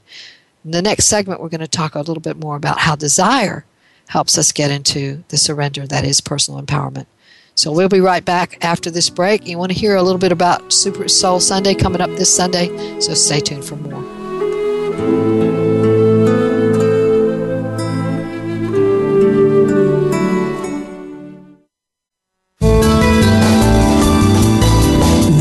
In 0.64 0.72
the 0.72 0.82
next 0.82 1.06
segment, 1.06 1.40
we're 1.40 1.48
going 1.48 1.60
to 1.60 1.68
talk 1.68 1.94
a 1.94 2.00
little 2.00 2.20
bit 2.20 2.36
more 2.36 2.56
about 2.56 2.80
how 2.80 2.96
desire 2.96 3.64
helps 4.08 4.36
us 4.36 4.52
get 4.52 4.70
into 4.70 5.22
the 5.28 5.36
surrender 5.36 5.86
that 5.86 6.04
is 6.04 6.20
personal 6.20 6.60
empowerment. 6.60 7.06
So 7.54 7.70
we'll 7.72 7.88
be 7.88 8.00
right 8.00 8.24
back 8.24 8.58
after 8.64 8.90
this 8.90 9.10
break. 9.10 9.46
You 9.46 9.58
want 9.58 9.72
to 9.72 9.78
hear 9.78 9.96
a 9.96 10.02
little 10.02 10.18
bit 10.18 10.32
about 10.32 10.72
Super 10.72 11.08
Soul 11.08 11.40
Sunday 11.40 11.74
coming 11.74 12.00
up 12.00 12.10
this 12.10 12.34
Sunday, 12.34 12.68
so 13.00 13.14
stay 13.14 13.40
tuned 13.40 13.64
for 13.64 13.76
more. 13.76 13.99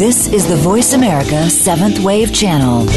This 0.10 0.26
is 0.26 0.48
the 0.48 0.56
Voice 0.56 0.94
America 0.94 1.52
Seventh 1.52 2.00
Wave 2.00 2.34
Channel. 2.34 2.90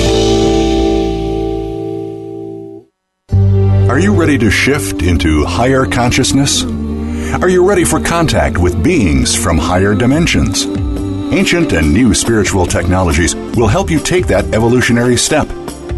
Are 3.90 3.98
you 3.98 4.14
ready 4.18 4.38
to 4.38 4.50
shift 4.50 5.02
into 5.02 5.44
higher 5.44 5.84
consciousness? 5.84 6.64
Are 6.64 7.50
you 7.50 7.68
ready 7.68 7.84
for 7.84 8.00
contact 8.00 8.56
with 8.56 8.82
beings 8.82 9.34
from 9.36 9.58
higher 9.58 9.94
dimensions? 9.94 10.64
Ancient 11.34 11.74
and 11.74 11.92
new 11.92 12.14
spiritual 12.14 12.64
technologies 12.64 13.34
will 13.34 13.68
help 13.68 13.90
you 13.90 13.98
take 13.98 14.26
that 14.28 14.46
evolutionary 14.54 15.18
step. 15.18 15.46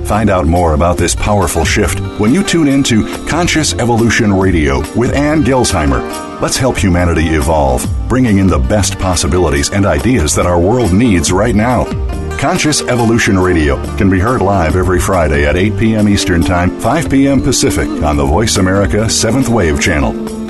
Find 0.05 0.29
out 0.29 0.47
more 0.47 0.75
about 0.75 0.99
this 0.99 1.15
powerful 1.15 1.65
shift 1.65 1.99
when 2.21 2.35
you 2.35 2.45
tune 2.45 2.69
in 2.69 2.83
to 2.85 3.07
Conscious 3.27 3.73
Evolution 3.75 4.33
Radio 4.35 4.81
with 4.95 5.15
Ann 5.15 5.43
Gelsheimer. 5.43 6.41
Let's 6.43 6.59
help 6.59 6.77
humanity 6.77 7.29
evolve, 7.29 7.87
bringing 8.07 8.37
in 8.37 8.47
the 8.47 8.59
best 8.59 8.99
possibilities 8.99 9.71
and 9.71 9.87
ideas 9.87 10.35
that 10.35 10.45
our 10.45 10.61
world 10.61 10.93
needs 10.93 11.33
right 11.33 11.55
now. 11.55 11.85
Conscious 12.39 12.83
Evolution 12.83 13.39
Radio 13.39 13.83
can 13.97 14.11
be 14.11 14.19
heard 14.19 14.43
live 14.43 14.77
every 14.77 15.01
Friday 15.01 15.47
at 15.47 15.57
8 15.57 15.79
p.m. 15.79 16.09
Eastern 16.09 16.43
Time, 16.43 16.79
5 16.81 17.11
p.m. 17.11 17.41
Pacific 17.41 17.89
on 18.03 18.19
the 18.19 18.27
Voice 18.27 18.59
America 18.59 19.07
7th 19.07 19.49
Wave 19.49 19.81
channel. 19.81 20.44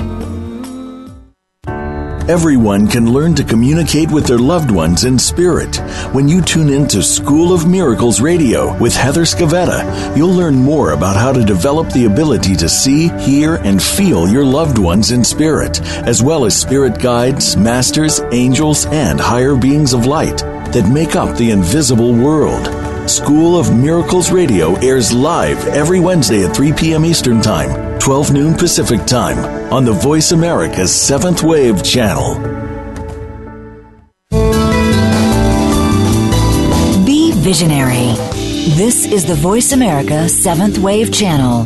Everyone 2.27 2.87
can 2.87 3.13
learn 3.13 3.35
to 3.35 3.43
communicate 3.43 4.09
with 4.09 4.25
their 4.25 4.39
loved 4.39 4.71
ones 4.71 5.03
in 5.03 5.19
spirit. 5.19 5.75
When 6.11 6.27
you 6.27 6.41
tune 6.41 6.69
in 6.69 6.87
to 6.87 7.03
School 7.03 7.53
of 7.53 7.67
Miracles 7.67 8.19
Radio 8.19 8.75
with 8.79 8.95
Heather 8.95 9.25
Scavetta, 9.25 10.17
you'll 10.17 10.33
learn 10.33 10.55
more 10.55 10.93
about 10.93 11.15
how 11.15 11.31
to 11.31 11.45
develop 11.45 11.89
the 11.89 12.05
ability 12.05 12.55
to 12.55 12.67
see, 12.67 13.09
hear, 13.19 13.57
and 13.57 13.81
feel 13.81 14.27
your 14.27 14.43
loved 14.43 14.79
ones 14.79 15.11
in 15.11 15.23
spirit, 15.23 15.79
as 16.07 16.23
well 16.23 16.45
as 16.45 16.59
spirit 16.59 16.97
guides, 16.97 17.55
masters, 17.55 18.19
angels, 18.31 18.87
and 18.87 19.19
higher 19.19 19.55
beings 19.55 19.93
of 19.93 20.07
light 20.07 20.39
that 20.73 20.91
make 20.91 21.15
up 21.15 21.37
the 21.37 21.51
invisible 21.51 22.11
world. 22.11 22.84
School 23.07 23.59
of 23.59 23.71
Miracles 23.75 24.31
Radio 24.31 24.73
airs 24.77 25.13
live 25.13 25.67
every 25.67 25.99
Wednesday 25.99 26.43
at 26.43 26.55
3 26.55 26.73
p.m. 26.73 27.05
Eastern 27.05 27.39
Time, 27.39 27.99
12 27.99 28.33
noon 28.33 28.55
Pacific 28.55 29.05
Time 29.05 29.37
on 29.71 29.85
the 29.85 29.91
Voice 29.91 30.31
America 30.31 30.81
7th 30.81 31.43
Wave 31.47 31.83
channel. 31.83 32.35
Be 37.05 37.31
visionary. 37.33 38.15
This 38.75 39.05
is 39.05 39.23
the 39.23 39.35
Voice 39.35 39.71
America 39.71 40.25
7th 40.25 40.79
Wave 40.79 41.13
channel. 41.13 41.65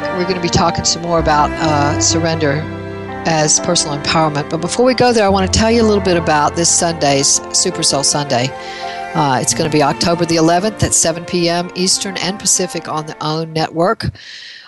We're 0.17 0.23
going 0.23 0.35
to 0.35 0.41
be 0.41 0.49
talking 0.49 0.83
some 0.83 1.01
more 1.01 1.19
about 1.19 1.49
uh, 1.51 1.99
surrender 1.99 2.61
as 3.25 3.59
personal 3.61 3.97
empowerment. 3.97 4.49
But 4.49 4.59
before 4.59 4.85
we 4.85 4.93
go 4.93 5.13
there, 5.13 5.25
I 5.25 5.29
want 5.29 5.51
to 5.51 5.57
tell 5.57 5.71
you 5.71 5.81
a 5.81 5.87
little 5.87 6.03
bit 6.03 6.17
about 6.17 6.55
this 6.55 6.69
Sunday's 6.69 7.39
Super 7.57 7.81
Soul 7.81 8.03
Sunday. 8.03 8.49
Uh, 9.15 9.39
it's 9.41 9.53
going 9.53 9.69
to 9.69 9.75
be 9.75 9.81
October 9.81 10.25
the 10.25 10.35
11th 10.35 10.83
at 10.83 10.93
7 10.93 11.25
p.m. 11.25 11.71
Eastern 11.75 12.17
and 12.17 12.37
Pacific 12.37 12.87
on 12.87 13.05
the 13.05 13.15
OWN 13.23 13.53
network. 13.53 14.11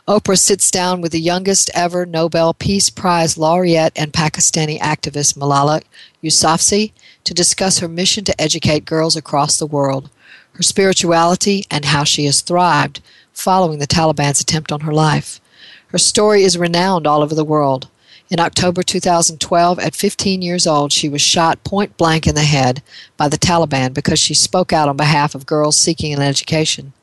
Oprah 0.08 0.40
sits 0.40 0.72
down 0.72 1.02
with 1.02 1.12
the 1.12 1.20
youngest 1.20 1.70
ever 1.74 2.06
Nobel 2.06 2.54
Peace 2.54 2.90
Prize 2.90 3.38
laureate 3.38 3.94
and 3.96 4.12
Pakistani 4.12 4.80
activist 4.80 5.38
Malala 5.38 5.82
Yousafzai 6.24 6.94
to 7.26 7.34
discuss 7.34 7.80
her 7.80 7.88
mission 7.88 8.24
to 8.24 8.42
educate 8.42 8.86
girls 8.86 9.16
across 9.16 9.58
the 9.58 9.68
world, 9.68 10.10
her 10.54 10.64
spirituality, 10.64 11.66
and 11.70 11.86
how 11.86 12.04
she 12.04 12.26
has 12.26 12.42
thrived 12.42 13.02
following 13.34 13.80
the 13.80 13.88
Taliban's 13.88 14.40
attempt 14.40 14.72
on 14.72 14.82
her 14.82 14.94
life. 14.94 15.42
Her 15.88 15.98
story 15.98 16.44
is 16.44 16.58
renowned 16.58 17.06
all 17.06 17.22
over 17.22 17.36
the 17.36 17.44
world. 17.44 17.90
In 18.30 18.40
October 18.40 18.82
2012, 18.82 19.80
at 19.80 19.96
15 19.96 20.42
years 20.42 20.66
old, 20.66 20.92
she 20.92 21.10
was 21.10 21.22
shot 21.22 21.64
point 21.64 21.98
blank 21.98 22.26
in 22.26 22.36
the 22.36 22.42
head 22.42 22.82
by 23.18 23.28
the 23.28 23.38
Taliban 23.38 23.94
because 23.94 24.18
she 24.18 24.34
spoke 24.34 24.72
out 24.72 24.90
on 24.90 24.98
behalf 24.98 25.36
of 25.36 25.46
girls 25.46 25.78
seeking 25.78 26.14
an 26.14 26.22
education. 26.22 26.94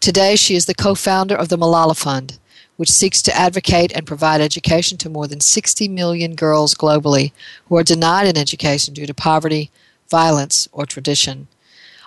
Today, 0.00 0.36
she 0.36 0.54
is 0.54 0.66
the 0.66 0.74
co 0.74 0.94
founder 0.94 1.34
of 1.34 1.48
the 1.48 1.56
Malala 1.56 1.96
Fund, 1.96 2.38
which 2.76 2.90
seeks 2.90 3.22
to 3.22 3.36
advocate 3.36 3.92
and 3.94 4.06
provide 4.06 4.40
education 4.40 4.98
to 4.98 5.08
more 5.08 5.26
than 5.26 5.40
60 5.40 5.88
million 5.88 6.34
girls 6.34 6.74
globally 6.74 7.32
who 7.68 7.76
are 7.76 7.82
denied 7.82 8.26
an 8.26 8.36
education 8.36 8.92
due 8.92 9.06
to 9.06 9.14
poverty, 9.14 9.70
violence, 10.10 10.68
or 10.72 10.84
tradition. 10.84 11.48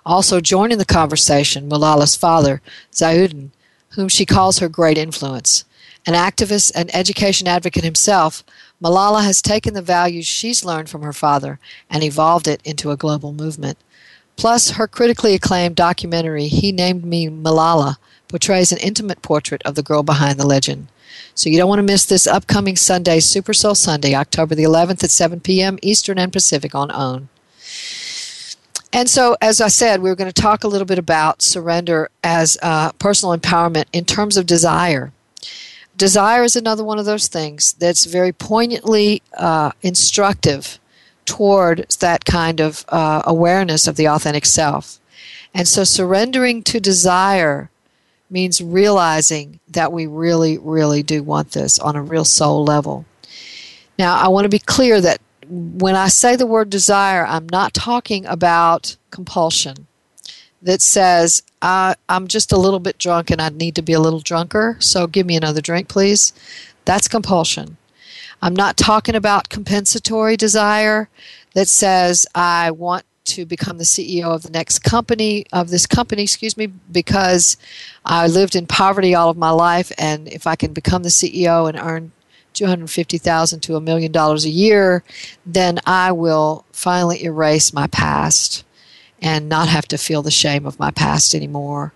Also 0.05 0.39
joining 0.39 0.77
the 0.77 0.85
conversation, 0.85 1.69
Malala's 1.69 2.15
father, 2.15 2.61
Ziauddin, 2.91 3.49
whom 3.91 4.07
she 4.07 4.25
calls 4.25 4.59
her 4.59 4.69
great 4.69 4.97
influence. 4.97 5.65
An 6.05 6.13
activist 6.13 6.71
and 6.75 6.93
education 6.95 7.47
advocate 7.47 7.83
himself, 7.83 8.43
Malala 8.81 9.23
has 9.23 9.41
taken 9.41 9.73
the 9.73 9.81
values 9.81 10.25
she's 10.25 10.63
learned 10.63 10.89
from 10.89 11.01
her 11.01 11.13
father 11.13 11.59
and 11.89 12.03
evolved 12.03 12.47
it 12.47 12.61
into 12.63 12.91
a 12.91 12.97
global 12.97 13.33
movement. 13.33 13.77
Plus, 14.37 14.71
her 14.71 14.87
critically 14.87 15.33
acclaimed 15.33 15.75
documentary, 15.75 16.47
He 16.47 16.71
Named 16.71 17.03
Me 17.03 17.27
Malala, 17.27 17.97
portrays 18.29 18.71
an 18.71 18.77
intimate 18.77 19.21
portrait 19.21 19.61
of 19.65 19.75
the 19.75 19.83
girl 19.83 20.01
behind 20.01 20.39
the 20.39 20.47
legend. 20.47 20.87
So 21.35 21.49
you 21.49 21.57
don't 21.57 21.67
want 21.67 21.79
to 21.79 21.83
miss 21.83 22.05
this 22.05 22.27
upcoming 22.27 22.75
Sunday, 22.75 23.19
Super 23.19 23.53
Soul 23.53 23.75
Sunday, 23.75 24.15
October 24.15 24.55
the 24.55 24.63
11th 24.63 25.03
at 25.03 25.11
7 25.11 25.41
p.m. 25.41 25.77
Eastern 25.81 26.17
and 26.17 26.31
Pacific 26.31 26.73
on 26.73 26.91
OWN. 26.91 27.27
And 28.91 29.09
so, 29.09 29.37
as 29.39 29.61
I 29.61 29.67
said, 29.67 30.01
we 30.01 30.09
are 30.09 30.15
going 30.15 30.31
to 30.31 30.41
talk 30.41 30.63
a 30.63 30.67
little 30.67 30.85
bit 30.85 30.97
about 30.97 31.41
surrender 31.41 32.09
as 32.23 32.57
uh, 32.61 32.91
personal 32.93 33.37
empowerment 33.37 33.85
in 33.93 34.05
terms 34.05 34.35
of 34.35 34.45
desire. 34.45 35.11
Desire 35.95 36.43
is 36.43 36.55
another 36.55 36.83
one 36.83 36.97
of 36.97 37.05
those 37.05 37.27
things 37.27 37.73
that's 37.73 38.05
very 38.05 38.31
poignantly 38.31 39.21
uh, 39.37 39.71
instructive 39.81 40.79
toward 41.25 41.85
that 41.99 42.25
kind 42.25 42.59
of 42.59 42.83
uh, 42.89 43.21
awareness 43.25 43.85
of 43.85 43.95
the 43.95 44.07
authentic 44.07 44.45
self. 44.45 44.99
And 45.53 45.67
so, 45.67 45.83
surrendering 45.83 46.63
to 46.63 46.79
desire 46.79 47.69
means 48.29 48.61
realizing 48.61 49.59
that 49.67 49.91
we 49.91 50.07
really, 50.07 50.57
really 50.57 51.03
do 51.03 51.21
want 51.21 51.51
this 51.51 51.77
on 51.77 51.95
a 51.95 52.01
real 52.01 52.25
soul 52.25 52.63
level. 52.63 53.05
Now, 53.99 54.15
I 54.15 54.29
want 54.29 54.45
to 54.45 54.49
be 54.49 54.59
clear 54.59 55.01
that 55.01 55.19
when 55.49 55.95
I 55.95 56.07
say 56.07 56.35
the 56.35 56.45
word 56.45 56.69
desire, 56.69 57.25
I'm 57.25 57.49
not 57.49 57.73
talking 57.73 58.25
about 58.25 58.95
compulsion 59.09 59.87
that 60.61 60.81
says, 60.81 61.41
I'm 61.61 62.27
just 62.27 62.51
a 62.51 62.57
little 62.57 62.79
bit 62.79 62.97
drunk 62.97 63.31
and 63.31 63.41
I 63.41 63.49
need 63.49 63.75
to 63.75 63.81
be 63.81 63.93
a 63.93 63.99
little 63.99 64.19
drunker, 64.19 64.77
so 64.79 65.07
give 65.07 65.25
me 65.25 65.35
another 65.35 65.61
drink, 65.61 65.87
please. 65.87 66.33
That's 66.85 67.07
compulsion. 67.07 67.77
I'm 68.41 68.55
not 68.55 68.77
talking 68.77 69.15
about 69.15 69.49
compensatory 69.49 70.37
desire 70.37 71.09
that 71.55 71.67
says, 71.67 72.27
I 72.35 72.71
want 72.71 73.05
to 73.25 73.45
become 73.45 73.77
the 73.77 73.83
CEO 73.83 74.25
of 74.25 74.43
the 74.43 74.49
next 74.49 74.79
company, 74.79 75.45
of 75.51 75.69
this 75.69 75.85
company, 75.85 76.23
excuse 76.23 76.57
me, 76.57 76.67
because 76.67 77.57
I 78.05 78.27
lived 78.27 78.55
in 78.55 78.65
poverty 78.65 79.13
all 79.13 79.29
of 79.29 79.37
my 79.37 79.51
life, 79.51 79.91
and 79.97 80.27
if 80.27 80.47
I 80.47 80.55
can 80.55 80.73
become 80.73 81.03
the 81.03 81.09
CEO 81.09 81.67
and 81.67 81.77
earn 81.77 82.11
250,000 82.59 83.61
to 83.61 83.75
a 83.77 83.81
million 83.81 84.11
dollars 84.11 84.43
a 84.43 84.49
year, 84.49 85.01
then 85.45 85.79
I 85.85 86.11
will 86.11 86.65
finally 86.73 87.23
erase 87.23 87.73
my 87.73 87.87
past 87.87 88.65
and 89.21 89.47
not 89.47 89.69
have 89.69 89.87
to 89.87 89.97
feel 89.97 90.21
the 90.21 90.29
shame 90.29 90.65
of 90.65 90.77
my 90.77 90.91
past 90.91 91.33
anymore. 91.33 91.93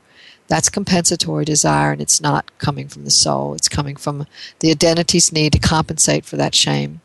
That's 0.48 0.70
compensatory 0.70 1.46
desire, 1.46 1.92
and 1.92 2.02
it's 2.02 2.22
not 2.22 2.58
coming 2.60 2.88
from 2.88 3.04
the 3.04 3.12
soul. 3.12 3.54
It's 3.56 3.68
coming 3.68 3.96
from 3.98 4.26
the 4.60 4.72
identity's 4.72 5.32
need 5.32 5.54
to 5.54 5.60
compensate 5.60 6.26
for 6.26 6.38
that 6.38 6.56
shame. 6.56 7.02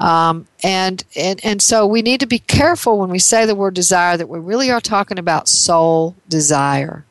Um, 0.00 0.46
and, 0.62 1.04
and, 1.14 1.40
and 1.44 1.62
so 1.62 1.86
we 1.86 2.02
need 2.02 2.20
to 2.20 2.26
be 2.26 2.38
careful 2.38 2.98
when 2.98 3.10
we 3.10 3.18
say 3.18 3.46
the 3.46 3.54
word 3.54 3.74
desire 3.74 4.16
that 4.16 4.28
we 4.28 4.38
really 4.38 4.70
are 4.70 4.80
talking 4.80 5.18
about 5.18 5.48
soul 5.48 6.16
desire. 6.28 7.04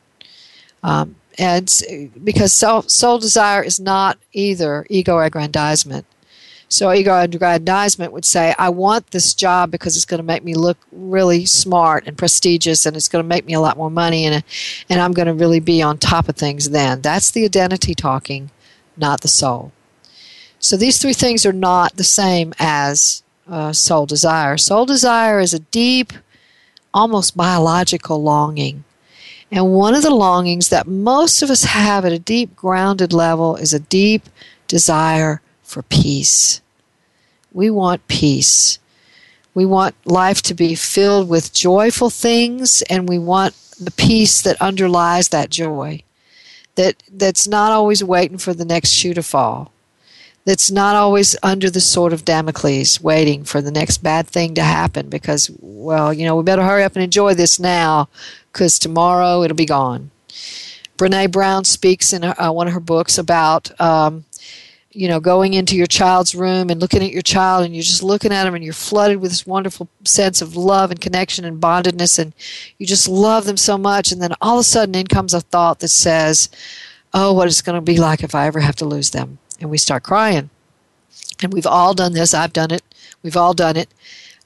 Um, 0.82 1.16
and 1.38 2.12
because 2.22 2.52
soul, 2.52 2.82
soul 2.82 3.18
desire 3.18 3.62
is 3.62 3.80
not 3.80 4.18
either 4.32 4.86
ego 4.88 5.18
aggrandizement. 5.18 6.06
So 6.68 6.92
ego 6.92 7.20
aggrandizement 7.20 8.12
would 8.12 8.24
say, 8.24 8.54
I 8.58 8.68
want 8.70 9.10
this 9.10 9.34
job 9.34 9.70
because 9.70 9.96
it's 9.96 10.04
going 10.04 10.18
to 10.18 10.24
make 10.24 10.42
me 10.42 10.54
look 10.54 10.78
really 10.90 11.44
smart 11.44 12.04
and 12.06 12.16
prestigious 12.16 12.86
and 12.86 12.96
it's 12.96 13.08
going 13.08 13.22
to 13.22 13.28
make 13.28 13.46
me 13.46 13.54
a 13.54 13.60
lot 13.60 13.76
more 13.76 13.90
money 13.90 14.24
and, 14.24 14.42
and 14.88 15.00
I'm 15.00 15.12
going 15.12 15.28
to 15.28 15.34
really 15.34 15.60
be 15.60 15.82
on 15.82 15.98
top 15.98 16.28
of 16.28 16.36
things 16.36 16.70
then. 16.70 17.00
That's 17.00 17.30
the 17.30 17.44
identity 17.44 17.94
talking, 17.94 18.50
not 18.96 19.20
the 19.20 19.28
soul. 19.28 19.72
So 20.58 20.76
these 20.76 20.98
three 21.00 21.12
things 21.12 21.44
are 21.44 21.52
not 21.52 21.96
the 21.96 22.04
same 22.04 22.54
as 22.58 23.22
uh, 23.46 23.72
soul 23.72 24.06
desire. 24.06 24.56
Soul 24.56 24.86
desire 24.86 25.38
is 25.38 25.52
a 25.52 25.58
deep, 25.58 26.12
almost 26.92 27.36
biological 27.36 28.22
longing 28.22 28.84
And 29.54 29.70
one 29.70 29.94
of 29.94 30.02
the 30.02 30.10
longings 30.10 30.70
that 30.70 30.88
most 30.88 31.40
of 31.40 31.48
us 31.48 31.62
have 31.62 32.04
at 32.04 32.10
a 32.10 32.18
deep 32.18 32.56
grounded 32.56 33.12
level 33.12 33.54
is 33.54 33.72
a 33.72 33.78
deep 33.78 34.24
desire 34.66 35.42
for 35.62 35.82
peace. 35.82 36.60
We 37.52 37.70
want 37.70 38.08
peace. 38.08 38.80
We 39.54 39.64
want 39.64 39.94
life 40.04 40.42
to 40.42 40.54
be 40.54 40.74
filled 40.74 41.28
with 41.28 41.52
joyful 41.52 42.10
things, 42.10 42.82
and 42.90 43.08
we 43.08 43.16
want 43.16 43.54
the 43.78 43.92
peace 43.92 44.42
that 44.42 44.60
underlies 44.60 45.28
that 45.28 45.50
joy. 45.50 46.02
That, 46.74 47.04
that's 47.08 47.46
not 47.46 47.70
always 47.70 48.02
waiting 48.02 48.38
for 48.38 48.54
the 48.54 48.64
next 48.64 48.90
shoe 48.90 49.14
to 49.14 49.22
fall. 49.22 49.70
That's 50.44 50.70
not 50.70 50.96
always 50.96 51.36
under 51.44 51.70
the 51.70 51.80
sword 51.80 52.12
of 52.12 52.24
Damocles, 52.24 53.00
waiting 53.00 53.44
for 53.44 53.62
the 53.62 53.70
next 53.70 53.98
bad 53.98 54.26
thing 54.26 54.54
to 54.56 54.62
happen 54.62 55.08
because, 55.08 55.48
well, 55.60 56.12
you 56.12 56.26
know, 56.26 56.34
we 56.34 56.42
better 56.42 56.64
hurry 56.64 56.82
up 56.82 56.96
and 56.96 57.04
enjoy 57.04 57.34
this 57.34 57.60
now 57.60 58.08
because 58.54 58.78
tomorrow 58.78 59.42
it'll 59.42 59.56
be 59.56 59.66
gone. 59.66 60.10
Brene 60.96 61.30
Brown 61.30 61.64
speaks 61.64 62.12
in 62.12 62.24
uh, 62.24 62.50
one 62.52 62.68
of 62.68 62.72
her 62.72 62.80
books 62.80 63.18
about 63.18 63.78
um, 63.80 64.24
you 64.94 65.08
know, 65.08 65.18
going 65.18 65.54
into 65.54 65.76
your 65.76 65.88
child's 65.88 66.36
room 66.36 66.70
and 66.70 66.80
looking 66.80 67.02
at 67.02 67.10
your 67.10 67.20
child 67.20 67.64
and 67.64 67.74
you're 67.74 67.82
just 67.82 68.02
looking 68.02 68.32
at 68.32 68.44
them 68.44 68.54
and 68.54 68.62
you're 68.62 68.72
flooded 68.72 69.20
with 69.20 69.32
this 69.32 69.44
wonderful 69.44 69.88
sense 70.04 70.40
of 70.40 70.54
love 70.54 70.92
and 70.92 71.00
connection 71.00 71.44
and 71.44 71.60
bondedness 71.60 72.16
and 72.16 72.32
you 72.78 72.86
just 72.86 73.08
love 73.08 73.44
them 73.44 73.56
so 73.56 73.76
much. 73.76 74.12
And 74.12 74.22
then 74.22 74.34
all 74.40 74.58
of 74.58 74.60
a 74.60 74.64
sudden 74.64 74.94
in 74.94 75.08
comes 75.08 75.34
a 75.34 75.40
thought 75.40 75.80
that 75.80 75.88
says, 75.88 76.48
oh, 77.12 77.32
what 77.32 77.48
is 77.48 77.58
it 77.58 77.66
going 77.66 77.76
to 77.76 77.82
be 77.82 77.96
like 77.96 78.22
if 78.22 78.36
I 78.36 78.46
ever 78.46 78.60
have 78.60 78.76
to 78.76 78.84
lose 78.84 79.10
them? 79.10 79.38
And 79.60 79.68
we 79.68 79.78
start 79.78 80.04
crying. 80.04 80.50
And 81.42 81.52
we've 81.52 81.66
all 81.66 81.94
done 81.94 82.12
this. 82.12 82.32
I've 82.32 82.52
done 82.52 82.70
it. 82.70 82.82
We've 83.20 83.36
all 83.36 83.52
done 83.52 83.76
it. 83.76 83.88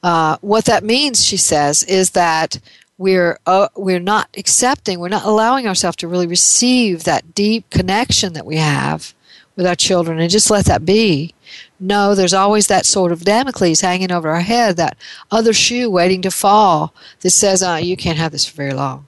Uh, 0.03 0.39
what 0.41 0.65
that 0.65 0.83
means, 0.83 1.25
she 1.25 1.37
says, 1.37 1.83
is 1.85 2.11
that 2.11 2.59
we're 2.99 3.39
uh, 3.47 3.69
we're 3.77 4.01
not 4.01 4.29
accepting, 4.37 4.99
we're 4.99 5.09
not 5.09 5.25
allowing 5.25 5.67
ourselves 5.67 5.97
to 5.99 6.09
really 6.09 6.27
receive 6.27 7.05
that 7.05 7.35
deep 7.35 7.71
connection 7.71 8.33
that 8.35 8.45
we 8.45 8.57
have 8.57 9.15
with 9.57 9.67
our 9.67 9.77
children 9.77 10.21
and 10.21 10.31
just 10.31 10.51
let 10.51 10.67
that 10.67 10.85
be. 10.85 11.35
No, 11.81 12.15
there's 12.15 12.35
always 12.35 12.67
that 12.67 12.87
sort 12.87 13.13
of 13.13 13.25
Damocles 13.25 13.81
hanging 13.81 14.13
over 14.13 14.29
our 14.29 14.41
head, 14.41 14.77
that 14.77 14.97
other 15.31 15.53
shoe 15.53 15.91
waiting 15.91 16.23
to 16.23 16.31
fall 16.31 16.95
that 17.21 17.31
says, 17.31 17.63
oh, 17.63 17.77
you 17.77 17.97
can't 17.97 18.19
have 18.19 18.33
this 18.33 18.45
for 18.45 18.57
very 18.57 18.73
long. 18.73 19.07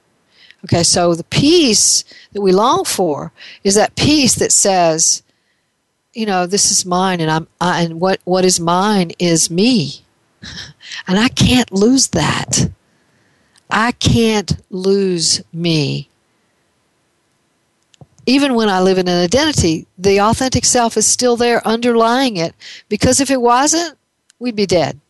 Okay, 0.65 0.83
so 0.83 1.15
the 1.15 1.25
peace 1.25 2.05
that 2.33 2.41
we 2.41 2.53
long 2.53 2.85
for 2.85 3.33
is 3.65 3.75
that 3.77 3.97
peace 3.97 4.35
that 4.37 4.53
says, 4.53 5.23
you 6.13 6.27
know, 6.27 6.47
this 6.47 6.71
is 6.71 6.85
mine, 6.85 7.21
and 7.21 7.31
I'm, 7.31 7.49
I, 7.61 7.83
and 7.83 8.01
what 8.01 8.21
what 8.25 8.45
is 8.45 8.61
mine 8.61 9.13
is 9.19 9.51
me, 9.51 10.05
and 11.07 11.19
I 11.19 11.29
can't 11.29 11.73
lose 11.73 12.09
that. 12.09 12.71
I 13.71 13.93
can't 13.93 14.57
lose 14.71 15.43
me 15.53 16.11
even 18.31 18.55
when 18.55 18.69
I 18.69 18.81
live 18.81 18.99
in 18.99 19.09
an 19.09 19.23
identity, 19.23 19.87
the 19.99 20.21
authentic 20.21 20.65
self 20.65 20.97
is 20.97 21.07
still 21.07 21.37
there 21.37 21.67
underlying 21.67 22.37
it 22.37 22.55
because 22.89 23.21
if 23.21 23.31
it 23.31 23.41
wasn't, 23.41 23.99
we'd 24.39 24.55
be 24.55 24.67
dead. 24.67 25.01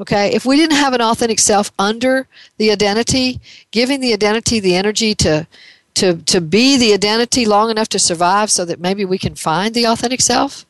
Okay? 0.00 0.34
If 0.34 0.44
we 0.44 0.56
didn't 0.56 0.76
have 0.76 0.94
an 0.94 1.00
authentic 1.00 1.38
self 1.38 1.70
under 1.78 2.26
the 2.56 2.70
identity, 2.72 3.40
giving 3.70 4.00
the 4.00 4.12
identity 4.12 4.58
the 4.58 4.74
energy 4.74 5.14
to 5.16 5.46
to 5.94 6.16
to 6.16 6.40
be 6.40 6.76
the 6.76 6.92
identity 6.92 7.44
long 7.44 7.70
enough 7.70 7.88
to 7.88 7.98
survive 7.98 8.50
so 8.50 8.64
that 8.64 8.80
maybe 8.80 9.04
we 9.04 9.18
can 9.18 9.34
find 9.34 9.74
the 9.74 9.86
authentic 9.86 10.20
self, 10.20 10.66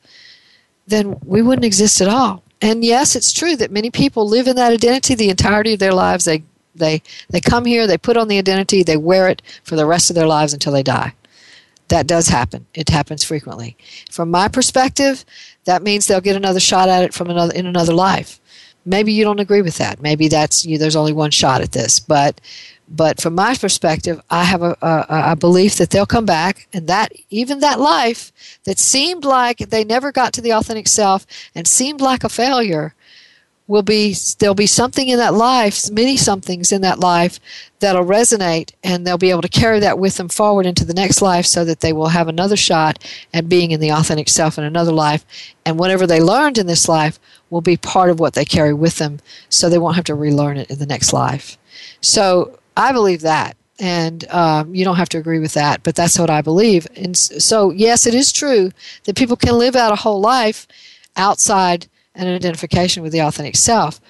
then 0.86 1.18
we 1.24 1.42
wouldn't 1.42 1.64
exist 1.64 2.00
at 2.00 2.08
all. 2.08 2.42
And 2.60 2.84
yes, 2.84 3.14
it's 3.14 3.32
true 3.32 3.56
that 3.56 3.70
many 3.70 3.90
people 3.90 4.28
live 4.28 4.48
in 4.48 4.56
that 4.56 4.72
identity 4.72 5.14
the 5.14 5.30
entirety 5.30 5.74
of 5.74 5.78
their 5.78 5.94
lives. 5.94 6.24
They 6.24 6.42
they 6.78 7.02
they 7.30 7.40
come 7.40 7.64
here, 7.64 7.86
they 7.86 7.98
put 7.98 8.16
on 8.16 8.28
the 8.28 8.38
identity, 8.38 8.82
they 8.82 8.96
wear 8.96 9.28
it 9.28 9.42
for 9.64 9.76
the 9.76 9.86
rest 9.86 10.10
of 10.10 10.16
their 10.16 10.26
lives 10.26 10.52
until 10.52 10.72
they 10.72 10.82
die 10.82 11.14
that 11.88 12.06
does 12.06 12.28
happen. 12.28 12.66
It 12.74 12.88
happens 12.90 13.24
frequently. 13.24 13.76
From 14.10 14.30
my 14.30 14.48
perspective, 14.48 15.24
that 15.64 15.82
means 15.82 16.06
they'll 16.06 16.20
get 16.20 16.36
another 16.36 16.60
shot 16.60 16.88
at 16.88 17.02
it 17.02 17.14
from 17.14 17.30
another 17.30 17.54
in 17.54 17.66
another 17.66 17.94
life. 17.94 18.40
Maybe 18.84 19.12
you 19.12 19.24
don't 19.24 19.40
agree 19.40 19.62
with 19.62 19.78
that. 19.78 20.00
Maybe 20.00 20.28
that's 20.28 20.64
you, 20.64 20.78
there's 20.78 20.96
only 20.96 21.12
one 21.12 21.30
shot 21.30 21.60
at 21.60 21.72
this. 21.72 21.98
But 21.98 22.40
but 22.90 23.20
from 23.20 23.34
my 23.34 23.54
perspective, 23.54 24.20
I 24.30 24.44
have 24.44 24.62
a, 24.62 24.76
a, 24.80 25.32
a 25.32 25.36
belief 25.36 25.76
that 25.76 25.90
they'll 25.90 26.06
come 26.06 26.24
back, 26.24 26.68
and 26.72 26.86
that 26.88 27.12
even 27.28 27.60
that 27.60 27.80
life 27.80 28.32
that 28.64 28.78
seemed 28.78 29.24
like 29.24 29.58
they 29.58 29.84
never 29.84 30.12
got 30.12 30.32
to 30.34 30.40
the 30.40 30.52
authentic 30.52 30.88
self 30.88 31.26
and 31.54 31.66
seemed 31.66 32.00
like 32.00 32.24
a 32.24 32.30
failure 32.30 32.94
will 33.68 33.82
be 33.82 34.16
there'll 34.38 34.54
be 34.54 34.66
something 34.66 35.08
in 35.08 35.18
that 35.18 35.34
life, 35.34 35.90
many 35.92 36.16
somethings 36.16 36.72
in 36.72 36.80
that 36.80 36.98
life 36.98 37.38
that'll 37.78 38.04
resonate 38.04 38.72
and 38.82 39.06
they'll 39.06 39.18
be 39.18 39.30
able 39.30 39.42
to 39.42 39.48
carry 39.48 39.78
that 39.78 39.98
with 39.98 40.16
them 40.16 40.28
forward 40.28 40.66
into 40.66 40.84
the 40.84 40.94
next 40.94 41.22
life 41.22 41.46
so 41.46 41.64
that 41.64 41.80
they 41.80 41.92
will 41.92 42.08
have 42.08 42.26
another 42.26 42.56
shot 42.56 42.98
at 43.32 43.48
being 43.48 43.70
in 43.70 43.78
the 43.78 43.90
authentic 43.90 44.28
self 44.28 44.58
in 44.58 44.64
another 44.64 44.90
life 44.90 45.24
and 45.64 45.78
whatever 45.78 46.06
they 46.06 46.20
learned 46.20 46.58
in 46.58 46.66
this 46.66 46.88
life 46.88 47.20
will 47.50 47.60
be 47.60 47.76
part 47.76 48.10
of 48.10 48.18
what 48.18 48.32
they 48.32 48.44
carry 48.44 48.72
with 48.72 48.96
them 48.96 49.20
so 49.50 49.68
they 49.68 49.78
won't 49.78 49.96
have 49.96 50.04
to 50.04 50.14
relearn 50.14 50.56
it 50.56 50.70
in 50.70 50.78
the 50.78 50.86
next 50.86 51.12
life. 51.12 51.58
So 52.00 52.58
I 52.76 52.90
believe 52.92 53.20
that 53.20 53.54
and 53.78 54.28
um, 54.30 54.74
you 54.74 54.84
don't 54.84 54.96
have 54.96 55.08
to 55.10 55.18
agree 55.18 55.38
with 55.38 55.52
that, 55.54 55.82
but 55.84 55.94
that's 55.94 56.18
what 56.18 56.30
I 56.30 56.42
believe. 56.42 56.88
And 56.96 57.16
so, 57.16 57.70
yes, 57.70 58.06
it 58.06 58.14
is 58.14 58.32
true 58.32 58.72
that 59.04 59.16
people 59.16 59.36
can 59.36 59.56
live 59.56 59.76
out 59.76 59.92
a 59.92 59.96
whole 59.96 60.20
life 60.20 60.66
outside 61.16 61.86
an 62.18 62.34
identification 62.34 63.02
with 63.02 63.12
the 63.12 63.20
authentic 63.20 63.56
self. 63.56 64.00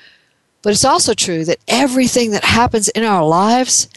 But 0.62 0.72
it's 0.72 0.84
also 0.84 1.14
true 1.14 1.44
that 1.44 1.58
everything 1.68 2.32
that 2.32 2.44
happens 2.44 2.88
in 2.88 3.04
our 3.04 3.24
lives, 3.24 3.88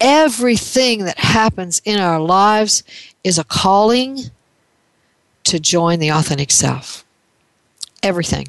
everything 0.00 1.04
that 1.04 1.18
happens 1.18 1.80
in 1.84 2.00
our 2.00 2.20
lives 2.20 2.82
is 3.22 3.38
a 3.38 3.44
calling 3.44 4.30
to 5.44 5.60
join 5.60 5.98
the 5.98 6.10
authentic 6.10 6.50
self. 6.50 7.04
Everything. 8.02 8.48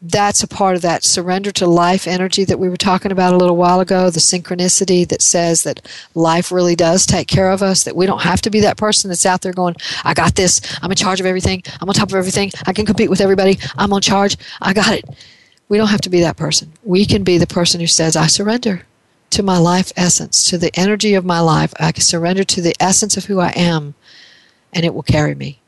That's 0.00 0.44
a 0.44 0.48
part 0.48 0.76
of 0.76 0.82
that 0.82 1.02
surrender 1.02 1.50
to 1.52 1.66
life 1.66 2.06
energy 2.06 2.44
that 2.44 2.60
we 2.60 2.68
were 2.68 2.76
talking 2.76 3.10
about 3.10 3.34
a 3.34 3.36
little 3.36 3.56
while 3.56 3.80
ago, 3.80 4.10
the 4.10 4.20
synchronicity 4.20 5.06
that 5.08 5.22
says 5.22 5.64
that 5.64 5.84
life 6.14 6.52
really 6.52 6.76
does 6.76 7.04
take 7.04 7.26
care 7.26 7.50
of 7.50 7.62
us, 7.62 7.82
that 7.82 7.96
we 7.96 8.06
don't 8.06 8.22
have 8.22 8.40
to 8.42 8.50
be 8.50 8.60
that 8.60 8.76
person 8.76 9.08
that's 9.08 9.26
out 9.26 9.40
there 9.40 9.52
going, 9.52 9.74
I 10.04 10.14
got 10.14 10.36
this, 10.36 10.60
I'm 10.82 10.92
in 10.92 10.96
charge 10.96 11.18
of 11.18 11.26
everything, 11.26 11.64
I'm 11.80 11.88
on 11.88 11.94
top 11.96 12.10
of 12.10 12.14
everything, 12.14 12.52
I 12.64 12.72
can 12.72 12.86
compete 12.86 13.10
with 13.10 13.20
everybody, 13.20 13.58
I'm 13.76 13.92
on 13.92 14.00
charge, 14.00 14.36
I 14.60 14.72
got 14.72 14.92
it. 14.92 15.04
We 15.68 15.76
don't 15.76 15.88
have 15.88 16.00
to 16.02 16.10
be 16.10 16.20
that 16.20 16.36
person. 16.36 16.72
We 16.84 17.04
can 17.04 17.24
be 17.24 17.36
the 17.36 17.46
person 17.48 17.80
who 17.80 17.88
says, 17.88 18.14
I 18.14 18.28
surrender 18.28 18.86
to 19.30 19.42
my 19.42 19.58
life 19.58 19.92
essence, 19.96 20.48
to 20.48 20.58
the 20.58 20.70
energy 20.78 21.14
of 21.14 21.24
my 21.24 21.40
life. 21.40 21.74
I 21.78 21.92
can 21.92 22.02
surrender 22.02 22.44
to 22.44 22.62
the 22.62 22.74
essence 22.80 23.16
of 23.16 23.24
who 23.24 23.40
I 23.40 23.48
am, 23.50 23.94
and 24.72 24.84
it 24.84 24.94
will 24.94 25.02
carry 25.02 25.34
me. 25.34 25.58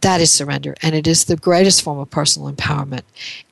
That 0.00 0.20
is 0.20 0.30
surrender, 0.30 0.76
and 0.80 0.94
it 0.94 1.08
is 1.08 1.24
the 1.24 1.36
greatest 1.36 1.82
form 1.82 1.98
of 1.98 2.08
personal 2.08 2.52
empowerment. 2.52 3.02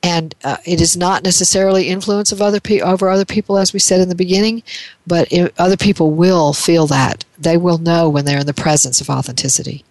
And 0.02 0.32
uh, 0.44 0.58
it 0.64 0.80
is 0.80 0.96
not 0.96 1.24
necessarily 1.24 1.88
influence 1.88 2.30
of 2.30 2.40
other 2.40 2.60
pe- 2.60 2.80
over 2.80 3.08
other 3.08 3.24
people, 3.24 3.58
as 3.58 3.72
we 3.72 3.80
said 3.80 4.00
in 4.00 4.08
the 4.08 4.14
beginning, 4.14 4.62
but 5.06 5.26
it, 5.32 5.52
other 5.58 5.76
people 5.76 6.12
will 6.12 6.52
feel 6.52 6.86
that. 6.86 7.24
They 7.36 7.56
will 7.56 7.78
know 7.78 8.08
when 8.08 8.24
they're 8.24 8.40
in 8.40 8.46
the 8.46 8.54
presence 8.54 9.00
of 9.00 9.10
authenticity, 9.10 9.84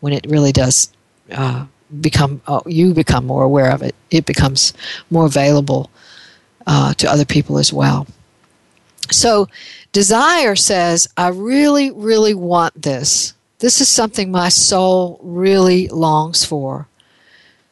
when 0.00 0.12
it 0.12 0.26
really 0.28 0.50
does 0.50 0.92
uh, 1.30 1.66
become 2.00 2.40
uh, 2.46 2.60
you 2.66 2.92
become 2.92 3.26
more 3.26 3.44
aware 3.44 3.70
of 3.70 3.82
it. 3.82 3.94
It 4.10 4.26
becomes 4.26 4.72
more 5.10 5.26
available 5.26 5.90
uh, 6.66 6.94
to 6.94 7.10
other 7.10 7.24
people 7.24 7.58
as 7.58 7.72
well. 7.72 8.06
So, 9.10 9.48
desire 9.92 10.56
says, 10.56 11.08
"I 11.16 11.28
really, 11.28 11.90
really 11.92 12.34
want 12.34 12.82
this." 12.82 13.34
This 13.60 13.80
is 13.80 13.88
something 13.88 14.30
my 14.30 14.48
soul 14.48 15.20
really 15.22 15.86
longs 15.88 16.44
for. 16.44 16.88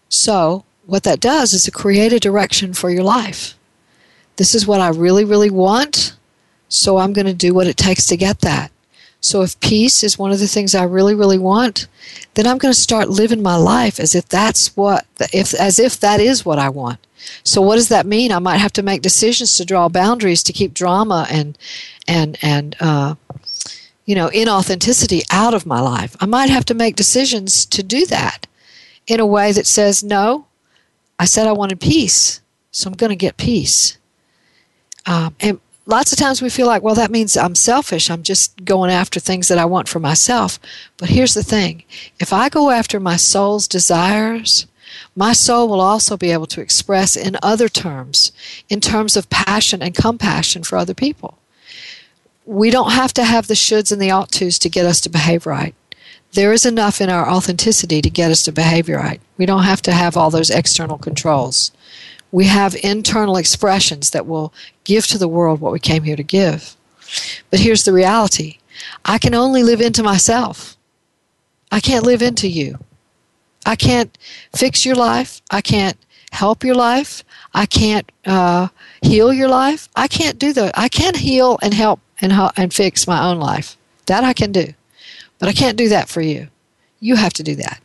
So, 0.08 0.64
what 0.86 1.02
that 1.02 1.20
does 1.20 1.52
is 1.52 1.64
to 1.64 1.70
create 1.70 2.12
a 2.12 2.20
direction 2.20 2.72
for 2.72 2.90
your 2.90 3.02
life. 3.02 3.54
This 4.36 4.54
is 4.54 4.66
what 4.66 4.80
I 4.80 4.88
really, 4.88 5.24
really 5.24 5.50
want, 5.50 6.16
so 6.68 6.98
I'm 6.98 7.12
going 7.12 7.26
to 7.26 7.34
do 7.34 7.52
what 7.52 7.66
it 7.66 7.76
takes 7.76 8.06
to 8.06 8.16
get 8.16 8.40
that. 8.40 8.70
So, 9.20 9.42
if 9.42 9.58
peace 9.60 10.04
is 10.04 10.18
one 10.18 10.30
of 10.30 10.38
the 10.38 10.46
things 10.46 10.74
I 10.74 10.84
really, 10.84 11.14
really 11.14 11.38
want, 11.38 11.88
then 12.34 12.46
I'm 12.46 12.58
going 12.58 12.72
to 12.72 12.78
start 12.78 13.08
living 13.08 13.42
my 13.42 13.56
life 13.56 13.98
as 13.98 14.14
if 14.14 14.28
that's 14.28 14.76
what, 14.76 15.06
if, 15.32 15.54
as 15.54 15.78
if 15.78 15.98
that 16.00 16.20
is 16.20 16.44
what 16.44 16.58
I 16.58 16.68
want. 16.68 17.00
So, 17.42 17.62
what 17.62 17.76
does 17.76 17.88
that 17.88 18.06
mean? 18.06 18.30
I 18.30 18.38
might 18.38 18.58
have 18.58 18.72
to 18.74 18.82
make 18.82 19.00
decisions 19.00 19.56
to 19.56 19.64
draw 19.64 19.88
boundaries 19.88 20.42
to 20.44 20.52
keep 20.52 20.74
drama 20.74 21.26
and 21.30 21.56
and 22.06 22.38
and 22.42 22.76
uh, 22.78 23.14
you 24.08 24.14
know, 24.14 24.30
inauthenticity 24.30 25.20
out 25.30 25.52
of 25.52 25.66
my 25.66 25.80
life. 25.80 26.16
I 26.18 26.24
might 26.24 26.48
have 26.48 26.64
to 26.64 26.74
make 26.74 26.96
decisions 26.96 27.66
to 27.66 27.82
do 27.82 28.06
that 28.06 28.46
in 29.06 29.20
a 29.20 29.26
way 29.26 29.52
that 29.52 29.66
says, 29.66 30.02
no, 30.02 30.46
I 31.18 31.26
said 31.26 31.46
I 31.46 31.52
wanted 31.52 31.78
peace, 31.78 32.40
so 32.70 32.88
I'm 32.88 32.96
going 32.96 33.10
to 33.10 33.16
get 33.16 33.36
peace. 33.36 33.98
Um, 35.04 35.36
and 35.40 35.60
lots 35.84 36.10
of 36.10 36.18
times 36.18 36.40
we 36.40 36.48
feel 36.48 36.66
like, 36.66 36.82
well, 36.82 36.94
that 36.94 37.10
means 37.10 37.36
I'm 37.36 37.54
selfish. 37.54 38.10
I'm 38.10 38.22
just 38.22 38.64
going 38.64 38.90
after 38.90 39.20
things 39.20 39.48
that 39.48 39.58
I 39.58 39.66
want 39.66 39.90
for 39.90 40.00
myself. 40.00 40.58
But 40.96 41.10
here's 41.10 41.34
the 41.34 41.42
thing 41.42 41.84
if 42.18 42.32
I 42.32 42.48
go 42.48 42.70
after 42.70 42.98
my 42.98 43.16
soul's 43.16 43.68
desires, 43.68 44.66
my 45.14 45.34
soul 45.34 45.68
will 45.68 45.82
also 45.82 46.16
be 46.16 46.30
able 46.30 46.46
to 46.46 46.62
express 46.62 47.14
in 47.14 47.36
other 47.42 47.68
terms, 47.68 48.32
in 48.70 48.80
terms 48.80 49.18
of 49.18 49.28
passion 49.28 49.82
and 49.82 49.94
compassion 49.94 50.62
for 50.62 50.78
other 50.78 50.94
people 50.94 51.38
we 52.48 52.70
don't 52.70 52.92
have 52.92 53.12
to 53.12 53.24
have 53.24 53.46
the 53.46 53.52
shoulds 53.52 53.92
and 53.92 54.00
the 54.00 54.10
ought 54.10 54.32
tos 54.32 54.58
to 54.58 54.70
get 54.70 54.86
us 54.86 55.02
to 55.02 55.10
behave 55.10 55.44
right. 55.44 55.74
There 56.32 56.50
is 56.50 56.64
enough 56.64 56.98
in 56.98 57.10
our 57.10 57.28
authenticity 57.28 58.00
to 58.00 58.08
get 58.08 58.30
us 58.30 58.42
to 58.44 58.52
behave 58.52 58.88
right. 58.88 59.20
We 59.36 59.44
don't 59.44 59.64
have 59.64 59.82
to 59.82 59.92
have 59.92 60.16
all 60.16 60.30
those 60.30 60.48
external 60.48 60.96
controls. 60.96 61.72
We 62.32 62.46
have 62.46 62.74
internal 62.82 63.36
expressions 63.36 64.10
that 64.10 64.26
will 64.26 64.54
give 64.84 65.06
to 65.08 65.18
the 65.18 65.28
world 65.28 65.60
what 65.60 65.72
we 65.72 65.78
came 65.78 66.04
here 66.04 66.16
to 66.16 66.22
give. 66.22 66.74
But 67.50 67.60
here's 67.60 67.84
the 67.84 67.92
reality 67.92 68.58
I 69.04 69.18
can 69.18 69.34
only 69.34 69.62
live 69.62 69.82
into 69.82 70.02
myself. 70.02 70.78
I 71.70 71.80
can't 71.80 72.06
live 72.06 72.22
into 72.22 72.48
you. 72.48 72.78
I 73.66 73.76
can't 73.76 74.16
fix 74.56 74.86
your 74.86 74.94
life. 74.94 75.42
I 75.50 75.60
can't 75.60 75.98
help 76.32 76.64
your 76.64 76.74
life. 76.74 77.24
I 77.52 77.66
can't 77.66 78.10
uh, 78.24 78.68
heal 79.02 79.34
your 79.34 79.48
life. 79.48 79.90
I 79.94 80.08
can't 80.08 80.38
do 80.38 80.54
that. 80.54 80.78
I 80.78 80.88
can't 80.88 81.16
heal 81.16 81.58
and 81.60 81.74
help 81.74 82.00
and, 82.20 82.32
and 82.56 82.72
fix 82.72 83.06
my 83.06 83.24
own 83.24 83.38
life. 83.38 83.76
That 84.06 84.24
I 84.24 84.32
can 84.32 84.52
do. 84.52 84.74
But 85.38 85.48
I 85.48 85.52
can't 85.52 85.76
do 85.76 85.88
that 85.88 86.08
for 86.08 86.20
you. 86.20 86.48
You 87.00 87.16
have 87.16 87.32
to 87.34 87.42
do 87.42 87.54
that. 87.56 87.80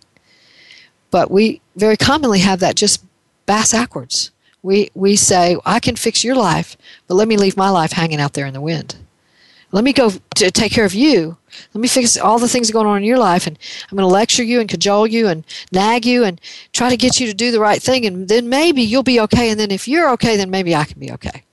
But 1.12 1.30
we 1.30 1.62
very 1.76 1.98
commonly 1.98 2.40
have 2.40 2.60
that 2.62 2.76
just 2.76 3.04
bass 3.46 3.72
backwards. 3.72 4.32
We, 4.64 4.90
we 4.96 5.16
say, 5.16 5.58
I 5.66 5.80
can 5.80 5.96
fix 5.96 6.24
your 6.24 6.36
life, 6.36 6.78
but 7.08 7.16
let 7.16 7.28
me 7.28 7.38
leave 7.38 7.58
my 7.58 7.70
life 7.70 7.92
hanging 7.92 8.20
out 8.20 8.34
there 8.34 8.48
in 8.48 8.54
the 8.54 8.62
wind. 8.62 8.96
Let 9.72 9.84
me 9.84 9.92
go 9.92 10.12
to 10.36 10.52
take 10.52 10.72
care 10.72 10.86
of 10.86 10.94
you. 10.94 11.36
Let 11.74 11.82
me 11.82 11.88
fix 11.88 12.16
all 12.16 12.40
the 12.40 12.48
things 12.48 12.72
going 12.72 12.86
on 12.88 12.98
in 12.98 13.04
your 13.04 13.18
life, 13.18 13.48
and 13.48 13.58
I'm 13.92 13.98
going 13.98 14.08
to 14.08 14.14
lecture 14.14 14.44
you 14.44 14.60
and 14.60 14.70
cajole 14.70 15.08
you 15.08 15.28
and 15.28 15.44
nag 15.72 16.06
you 16.06 16.24
and 16.24 16.40
try 16.74 16.90
to 16.90 16.98
get 16.98 17.20
you 17.20 17.28
to 17.28 17.34
do 17.34 17.52
the 17.52 17.60
right 17.60 17.82
thing, 17.82 18.06
and 18.06 18.28
then 18.28 18.50
maybe 18.50 18.84
you'll 18.84 19.04
be 19.04 19.20
okay. 19.22 19.50
And 19.50 19.60
then 19.60 19.72
if 19.72 19.88
you're 19.88 20.12
okay, 20.12 20.38
then 20.38 20.52
maybe 20.52 20.76
I 20.76 20.86
can 20.86 21.00
be 21.00 21.12
okay. 21.12 21.44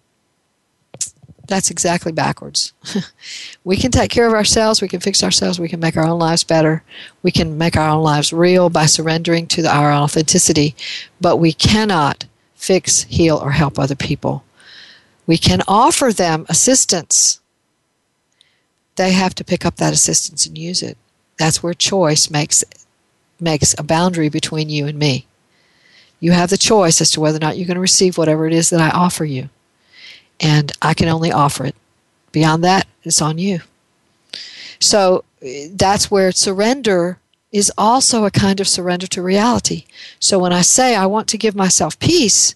That's 1.50 1.70
exactly 1.70 2.12
backwards. 2.12 2.72
we 3.64 3.76
can 3.76 3.90
take 3.90 4.10
care 4.10 4.26
of 4.26 4.32
ourselves. 4.32 4.80
We 4.80 4.88
can 4.88 5.00
fix 5.00 5.22
ourselves. 5.22 5.60
We 5.60 5.68
can 5.68 5.80
make 5.80 5.96
our 5.96 6.06
own 6.06 6.18
lives 6.18 6.44
better. 6.44 6.82
We 7.22 7.30
can 7.30 7.58
make 7.58 7.76
our 7.76 7.90
own 7.90 8.02
lives 8.02 8.32
real 8.32 8.70
by 8.70 8.86
surrendering 8.86 9.46
to 9.48 9.62
the, 9.62 9.68
our 9.68 9.92
authenticity. 9.92 10.76
But 11.20 11.36
we 11.36 11.52
cannot 11.52 12.24
fix, 12.54 13.02
heal, 13.02 13.36
or 13.36 13.50
help 13.50 13.78
other 13.78 13.96
people. 13.96 14.44
We 15.26 15.36
can 15.36 15.62
offer 15.68 16.12
them 16.12 16.46
assistance 16.48 17.40
they 19.00 19.12
have 19.12 19.34
to 19.36 19.44
pick 19.44 19.64
up 19.64 19.76
that 19.76 19.94
assistance 19.94 20.44
and 20.44 20.58
use 20.58 20.82
it. 20.82 20.98
That's 21.38 21.62
where 21.62 21.72
choice 21.72 22.28
makes 22.30 22.62
makes 23.40 23.74
a 23.78 23.82
boundary 23.82 24.28
between 24.28 24.68
you 24.68 24.86
and 24.86 24.98
me. 24.98 25.26
You 26.20 26.32
have 26.32 26.50
the 26.50 26.58
choice 26.58 27.00
as 27.00 27.10
to 27.12 27.20
whether 27.20 27.38
or 27.38 27.40
not 27.40 27.56
you're 27.56 27.66
going 27.66 27.76
to 27.76 27.80
receive 27.80 28.18
whatever 28.18 28.46
it 28.46 28.52
is 28.52 28.68
that 28.68 28.80
I 28.80 28.90
offer 28.90 29.24
you. 29.24 29.48
And 30.40 30.72
I 30.80 30.94
can 30.94 31.08
only 31.08 31.30
offer 31.30 31.64
it. 31.66 31.76
Beyond 32.32 32.64
that, 32.64 32.86
it's 33.02 33.20
on 33.20 33.38
you. 33.38 33.60
So 34.78 35.24
that's 35.72 36.10
where 36.10 36.32
surrender 36.32 37.18
is 37.52 37.72
also 37.76 38.24
a 38.24 38.30
kind 38.30 38.60
of 38.60 38.68
surrender 38.68 39.06
to 39.08 39.22
reality. 39.22 39.84
So 40.18 40.38
when 40.38 40.52
I 40.52 40.62
say 40.62 40.94
I 40.94 41.06
want 41.06 41.28
to 41.28 41.38
give 41.38 41.54
myself 41.54 41.98
peace, 41.98 42.54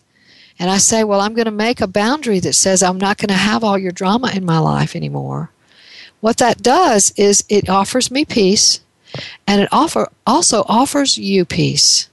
and 0.59 0.70
I 0.70 0.78
say, 0.78 1.03
well, 1.03 1.20
I'm 1.20 1.35
going 1.35 1.47
to 1.47 1.51
make 1.51 1.80
a 1.80 1.87
boundary 1.87 2.39
that 2.41 2.53
says 2.53 2.82
I'm 2.82 2.99
not 2.99 3.18
going 3.18 3.28
to 3.28 3.35
have 3.35 3.64
all 3.64 3.76
your 3.76 3.93
drama 3.93 4.30
in 4.35 4.45
my 4.45 4.59
life 4.59 4.95
anymore. 4.95 5.51
What 6.20 6.37
that 6.39 6.62
does 6.62 7.12
is 7.16 7.45
it 7.49 7.68
offers 7.68 8.11
me 8.11 8.24
peace 8.24 8.80
and 9.47 9.61
it 9.61 9.68
offer, 9.72 10.09
also 10.26 10.64
offers 10.68 11.18
you 11.18 11.45
peace. 11.45 12.09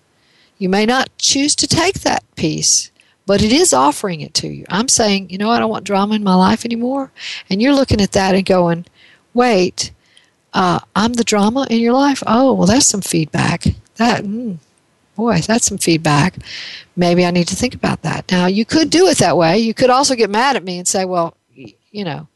You 0.58 0.70
may 0.70 0.86
not 0.86 1.16
choose 1.18 1.56
to 1.56 1.68
take 1.68 2.02
that 2.02 2.24
peace, 2.36 2.91
but 3.32 3.42
it 3.42 3.54
is 3.54 3.72
offering 3.72 4.20
it 4.20 4.34
to 4.34 4.50
you. 4.50 4.66
I'm 4.68 4.90
saying, 4.90 5.30
you 5.30 5.38
know, 5.38 5.50
I 5.50 5.58
don't 5.58 5.70
want 5.70 5.86
drama 5.86 6.16
in 6.16 6.22
my 6.22 6.36
life 6.36 6.66
anymore. 6.66 7.14
And 7.50 7.62
you're 7.62 7.74
looking 7.74 8.02
at 8.02 8.12
that 8.12 8.36
and 8.36 8.46
going, 8.46 8.86
wait, 9.34 9.94
uh, 10.54 10.82
I'm 10.98 11.14
the 11.14 11.24
drama 11.24 11.66
in 11.70 11.80
your 11.80 11.94
life? 11.94 12.22
Oh, 12.28 12.52
well, 12.52 12.68
that's 12.68 12.88
some 12.88 13.00
feedback. 13.00 13.68
That, 13.96 14.26
mm, 14.26 14.58
boy, 15.16 15.40
that's 15.48 15.66
some 15.66 15.78
feedback. 15.78 16.40
Maybe 16.98 17.26
I 17.26 17.32
need 17.32 17.48
to 17.48 17.56
think 17.56 17.74
about 17.74 18.02
that. 18.02 18.30
Now, 18.30 18.48
you 18.48 18.66
could 18.66 18.90
do 18.90 19.08
it 19.08 19.20
that 19.20 19.38
way. 19.38 19.60
You 19.60 19.74
could 19.74 19.90
also 19.90 20.16
get 20.16 20.30
mad 20.30 20.58
at 20.58 20.66
me 20.66 20.78
and 20.78 20.86
say, 20.86 21.06
well, 21.06 21.38
you 21.56 22.04
know, 22.04 22.28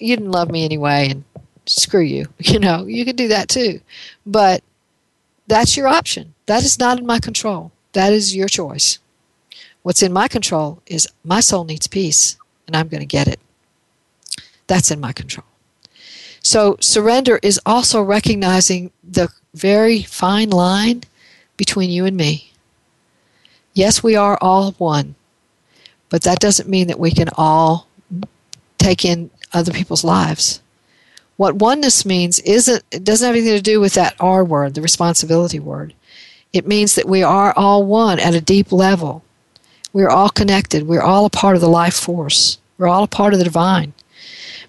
you 0.00 0.16
didn't 0.16 0.32
love 0.32 0.50
me 0.50 0.64
anyway 0.64 1.10
and 1.10 1.22
screw 1.66 2.02
you. 2.02 2.26
You 2.40 2.58
know, 2.58 2.86
you 2.86 3.04
could 3.04 3.14
do 3.14 3.28
that 3.28 3.48
too. 3.48 3.82
But 4.26 4.64
that's 5.46 5.76
your 5.76 5.86
option. 5.86 6.34
That 6.46 6.64
is 6.64 6.76
not 6.76 6.98
in 6.98 7.06
my 7.06 7.20
control. 7.20 7.70
That 7.92 8.12
is 8.12 8.34
your 8.34 8.48
choice. 8.48 8.98
What's 9.88 10.02
in 10.02 10.12
my 10.12 10.28
control 10.28 10.82
is 10.84 11.08
my 11.24 11.40
soul 11.40 11.64
needs 11.64 11.86
peace 11.86 12.36
and 12.66 12.76
I'm 12.76 12.88
going 12.88 13.00
to 13.00 13.06
get 13.06 13.26
it. 13.26 13.40
That's 14.66 14.90
in 14.90 15.00
my 15.00 15.14
control. 15.14 15.46
So 16.42 16.76
surrender 16.78 17.40
is 17.42 17.58
also 17.64 18.02
recognizing 18.02 18.90
the 19.02 19.30
very 19.54 20.02
fine 20.02 20.50
line 20.50 21.04
between 21.56 21.88
you 21.88 22.04
and 22.04 22.18
me. 22.18 22.52
Yes, 23.72 24.02
we 24.02 24.14
are 24.14 24.36
all 24.42 24.72
one, 24.72 25.14
but 26.10 26.20
that 26.20 26.38
doesn't 26.38 26.68
mean 26.68 26.88
that 26.88 27.00
we 27.00 27.10
can 27.10 27.30
all 27.38 27.88
take 28.76 29.06
in 29.06 29.30
other 29.54 29.72
people's 29.72 30.04
lives. 30.04 30.60
What 31.38 31.54
oneness 31.54 32.04
means 32.04 32.40
isn't 32.40 32.84
it 32.90 33.04
doesn't 33.04 33.26
have 33.26 33.34
anything 33.34 33.56
to 33.56 33.62
do 33.62 33.80
with 33.80 33.94
that 33.94 34.16
R 34.20 34.44
word, 34.44 34.74
the 34.74 34.82
responsibility 34.82 35.58
word. 35.58 35.94
It 36.52 36.66
means 36.66 36.94
that 36.94 37.08
we 37.08 37.22
are 37.22 37.54
all 37.56 37.86
one 37.86 38.20
at 38.20 38.34
a 38.34 38.42
deep 38.42 38.70
level. 38.70 39.24
We're 39.92 40.10
all 40.10 40.28
connected. 40.28 40.86
We're 40.86 41.02
all 41.02 41.24
a 41.24 41.30
part 41.30 41.54
of 41.54 41.60
the 41.60 41.68
life 41.68 41.94
force. 41.94 42.58
We're 42.76 42.88
all 42.88 43.04
a 43.04 43.08
part 43.08 43.32
of 43.32 43.38
the 43.38 43.44
divine. 43.44 43.92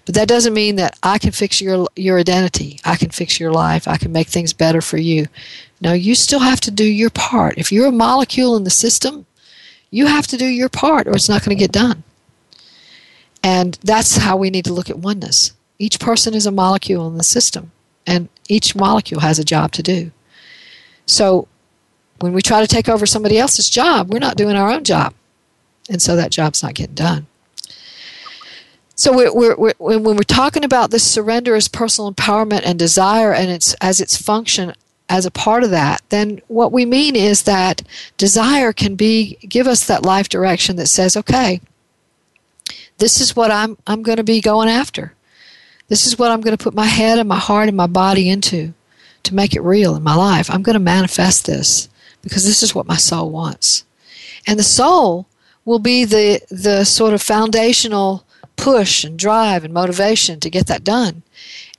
But 0.04 0.14
that 0.14 0.28
doesn't 0.28 0.54
mean 0.54 0.76
that 0.76 0.98
I 1.02 1.18
can 1.18 1.30
fix 1.30 1.60
your 1.60 1.86
your 1.94 2.18
identity. 2.18 2.80
I 2.84 2.96
can 2.96 3.10
fix 3.10 3.38
your 3.38 3.52
life. 3.52 3.86
I 3.86 3.96
can 3.96 4.12
make 4.12 4.28
things 4.28 4.52
better 4.52 4.80
for 4.80 4.96
you. 4.96 5.26
No, 5.80 5.92
you 5.92 6.14
still 6.14 6.40
have 6.40 6.60
to 6.62 6.70
do 6.70 6.84
your 6.84 7.10
part. 7.10 7.58
If 7.58 7.70
you're 7.70 7.86
a 7.86 7.92
molecule 7.92 8.56
in 8.56 8.64
the 8.64 8.70
system, 8.70 9.26
you 9.90 10.06
have 10.06 10.26
to 10.28 10.36
do 10.36 10.46
your 10.46 10.68
part 10.68 11.06
or 11.06 11.12
it's 11.12 11.28
not 11.28 11.44
going 11.44 11.56
to 11.56 11.62
get 11.62 11.72
done. 11.72 12.02
And 13.42 13.78
that's 13.82 14.18
how 14.18 14.36
we 14.36 14.50
need 14.50 14.64
to 14.66 14.72
look 14.72 14.90
at 14.90 14.98
oneness. 14.98 15.52
Each 15.78 15.98
person 15.98 16.34
is 16.34 16.46
a 16.46 16.50
molecule 16.50 17.08
in 17.08 17.16
the 17.16 17.24
system, 17.24 17.72
and 18.06 18.28
each 18.48 18.76
molecule 18.76 19.20
has 19.20 19.38
a 19.38 19.44
job 19.44 19.72
to 19.72 19.82
do. 19.82 20.10
So 21.06 21.48
when 22.20 22.32
we 22.32 22.42
try 22.42 22.60
to 22.60 22.66
take 22.66 22.88
over 22.88 23.06
somebody 23.06 23.38
else's 23.38 23.68
job, 23.68 24.10
we're 24.10 24.18
not 24.18 24.36
doing 24.36 24.56
our 24.56 24.70
own 24.70 24.84
job. 24.84 25.14
And 25.88 26.00
so 26.00 26.16
that 26.16 26.30
job's 26.30 26.62
not 26.62 26.74
getting 26.74 26.94
done. 26.94 27.26
So 28.94 29.16
we're, 29.16 29.32
we're, 29.32 29.56
we're, 29.56 29.98
when 29.98 30.16
we're 30.16 30.22
talking 30.22 30.64
about 30.64 30.90
this 30.90 31.02
surrender 31.02 31.54
as 31.54 31.68
personal 31.68 32.12
empowerment 32.12 32.62
and 32.64 32.78
desire 32.78 33.32
and 33.32 33.50
its, 33.50 33.74
as 33.80 34.00
its 34.00 34.20
function 34.20 34.74
as 35.08 35.24
a 35.24 35.30
part 35.30 35.64
of 35.64 35.70
that, 35.70 36.02
then 36.10 36.42
what 36.48 36.70
we 36.70 36.84
mean 36.84 37.16
is 37.16 37.42
that 37.44 37.82
desire 38.18 38.72
can 38.72 38.94
be 38.94 39.36
give 39.48 39.66
us 39.66 39.86
that 39.86 40.04
life 40.04 40.28
direction 40.28 40.76
that 40.76 40.86
says, 40.86 41.16
okay, 41.16 41.60
this 42.98 43.20
is 43.20 43.34
what 43.34 43.50
I'm, 43.50 43.78
I'm 43.86 44.02
going 44.02 44.18
to 44.18 44.24
be 44.24 44.42
going 44.42 44.68
after. 44.68 45.14
This 45.88 46.06
is 46.06 46.18
what 46.18 46.30
I'm 46.30 46.42
going 46.42 46.56
to 46.56 46.62
put 46.62 46.74
my 46.74 46.84
head 46.84 47.18
and 47.18 47.28
my 47.28 47.38
heart 47.38 47.68
and 47.68 47.76
my 47.76 47.86
body 47.86 48.28
into 48.28 48.74
to 49.22 49.34
make 49.34 49.54
it 49.54 49.62
real 49.62 49.96
in 49.96 50.02
my 50.02 50.14
life. 50.14 50.50
I'm 50.50 50.62
going 50.62 50.74
to 50.74 50.80
manifest 50.80 51.46
this 51.46 51.88
because 52.22 52.44
this 52.44 52.62
is 52.62 52.74
what 52.74 52.86
my 52.86 52.96
soul 52.96 53.30
wants. 53.30 53.84
And 54.46 54.58
the 54.58 54.64
soul 54.64 55.26
will 55.64 55.78
be 55.78 56.04
the, 56.04 56.40
the 56.50 56.84
sort 56.84 57.14
of 57.14 57.22
foundational 57.22 58.24
push 58.56 59.04
and 59.04 59.18
drive 59.18 59.64
and 59.64 59.72
motivation 59.72 60.40
to 60.40 60.50
get 60.50 60.66
that 60.66 60.84
done. 60.84 61.22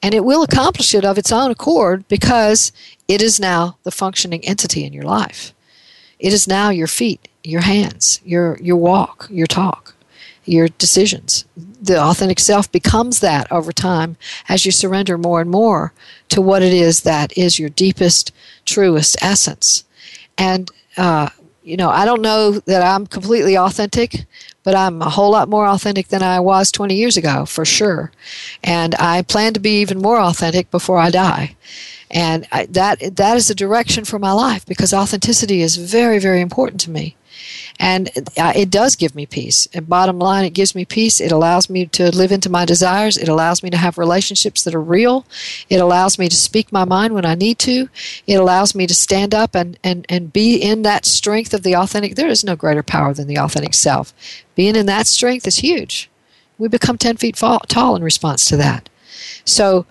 And 0.02 0.14
it 0.14 0.26
will 0.26 0.44
accomplish 0.44 0.96
it 0.96 1.06
of 1.06 1.18
its 1.18 1.32
own 1.32 1.52
accord 1.52 2.08
because 2.08 2.72
it 3.08 3.22
is 3.22 3.40
now 3.40 3.78
the 3.84 3.92
functioning 3.92 4.44
entity 4.46 4.84
in 4.84 4.94
your 4.94 5.04
life. 5.04 5.54
It 6.20 6.34
is 6.34 6.48
now 6.48 6.70
your 6.70 6.88
feet, 6.88 7.28
your 7.44 7.62
hands, 7.62 8.20
your, 8.24 8.58
your 8.62 8.78
walk, 8.78 9.28
your 9.30 9.48
talk 9.48 9.96
your 10.46 10.68
decisions. 10.68 11.46
The 11.56 12.02
authentic 12.02 12.40
self 12.40 12.72
becomes 12.72 13.20
that 13.20 13.52
over 13.52 13.72
time 13.72 14.18
as 14.50 14.66
you 14.66 14.72
surrender 14.72 15.18
more 15.18 15.42
and 15.42 15.50
more 15.50 15.94
to 16.30 16.42
what 16.42 16.62
it 16.62 16.74
is 16.74 17.02
that 17.02 17.38
is 17.38 17.60
your 17.60 17.70
deepest, 17.70 18.32
truest 18.66 19.18
essence. 19.22 19.84
And, 20.42 20.72
uh, 20.98 21.30
you 21.64 21.78
know, 21.78 21.90
I 21.90 22.04
don't 22.06 22.22
know 22.22 22.52
that 22.66 22.82
I'm 22.82 23.06
completely 23.06 23.56
authentic, 23.56 24.26
but 24.64 24.76
I'm 24.76 25.02
a 25.02 25.10
whole 25.10 25.32
lot 25.32 25.50
more 25.50 25.68
authentic 25.68 26.08
than 26.08 26.24
I 26.24 26.40
was 26.40 26.72
20 26.72 26.96
years 26.96 27.16
ago, 27.16 27.46
for 27.46 27.64
sure. 27.64 28.12
And 28.64 28.96
I 28.96 29.22
plan 29.22 29.54
to 29.54 29.60
be 29.60 29.82
even 29.82 30.02
more 30.02 30.20
authentic 30.20 30.72
before 30.72 30.98
I 30.98 31.12
die. 31.12 31.56
And 32.10 32.48
I, 32.52 32.66
that 32.66 33.16
that 33.16 33.38
is 33.38 33.48
the 33.48 33.56
direction 33.56 34.04
for 34.04 34.20
my 34.20 34.32
life 34.32 34.66
because 34.66 34.94
authenticity 34.94 35.62
is 35.62 35.78
very, 35.78 36.20
very 36.20 36.42
important 36.42 36.82
to 36.82 36.92
me 36.92 37.16
and 37.80 38.10
uh, 38.38 38.54
it 38.56 38.70
does 38.70 38.96
give 38.96 39.16
me 39.16 39.26
peace. 39.26 39.68
And 39.74 39.90
bottom 39.90 40.20
line, 40.20 40.46
it 40.46 40.54
gives 40.54 40.76
me 40.76 40.86
peace. 40.86 41.20
It 41.20 41.32
allows 41.32 41.70
me 41.70 41.86
to 41.88 42.16
live 42.16 42.32
into 42.32 42.50
my 42.50 42.66
desires. 42.66 43.18
It 43.18 43.28
allows 43.28 43.64
me 43.64 43.70
to 43.72 43.78
have 43.78 43.98
relationships 43.98 44.64
that 44.64 44.76
are 44.76 44.82
real. 44.82 45.26
It 45.70 45.78
allows 45.78 46.20
me 46.20 46.30
to 46.30 46.36
speak 46.36 46.72
my 46.72 46.86
mind 46.86 47.14
when 47.14 47.26
I 47.26 47.36
need 47.36 47.58
to. 47.60 47.90
It 48.28 48.36
allows 48.36 48.76
me 48.76 48.86
to 48.88 48.94
stand 48.94 49.34
up 49.34 49.56
and, 49.56 49.80
and, 49.84 50.06
and 50.10 50.32
be 50.32 50.56
in 50.56 50.84
that 50.84 51.06
strength 51.06 51.54
of 51.54 51.64
the 51.64 51.76
authentic. 51.76 52.16
There 52.16 52.28
is 52.28 52.44
no 52.44 52.56
greater 52.56 52.84
power 52.84 53.14
than 53.14 53.28
the 53.28 53.40
authentic 53.40 53.74
self. 53.74 54.14
Being 54.56 54.76
in 54.76 54.86
that 54.86 55.08
strength 55.08 55.48
is 55.48 55.58
huge. 55.58 56.10
we 56.58 56.68
become 56.68 56.98
10 56.98 57.18
feet 57.18 57.36
fall, 57.38 57.60
tall 57.68 57.96
in 57.96 58.04
response 58.04 58.46
to 58.46 58.58
that. 58.58 58.90
So, 59.44 59.86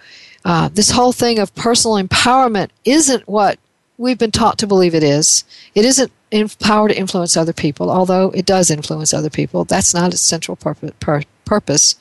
uh, 0.45 0.69
this 0.73 0.93
whole 0.93 1.13
thing 1.13 1.39
of 1.39 1.55
personal 1.55 2.03
empowerment 2.03 2.71
isn't 2.85 3.29
what 3.29 3.59
we've 3.99 4.19
been 4.19 4.31
taught 4.31 4.59
to 4.59 4.67
believe 4.67 4.95
it 4.95 5.03
is. 5.03 5.45
It 5.75 5.85
isn't 5.85 6.11
in 6.31 6.49
power 6.49 6.89
to 6.89 6.97
influence 6.97 7.37
other 7.37 7.53
people, 7.53 7.91
although 7.91 8.31
it 8.31 8.47
does 8.47 8.71
influence 8.71 9.13
other 9.13 9.31
people. 9.31 9.65
That's 9.65 9.95
not 9.95 10.13
its 10.13 10.23
central 10.23 10.57
purpose. 10.57 10.93
Pur- 11.01 11.23
purpose. 11.45 11.97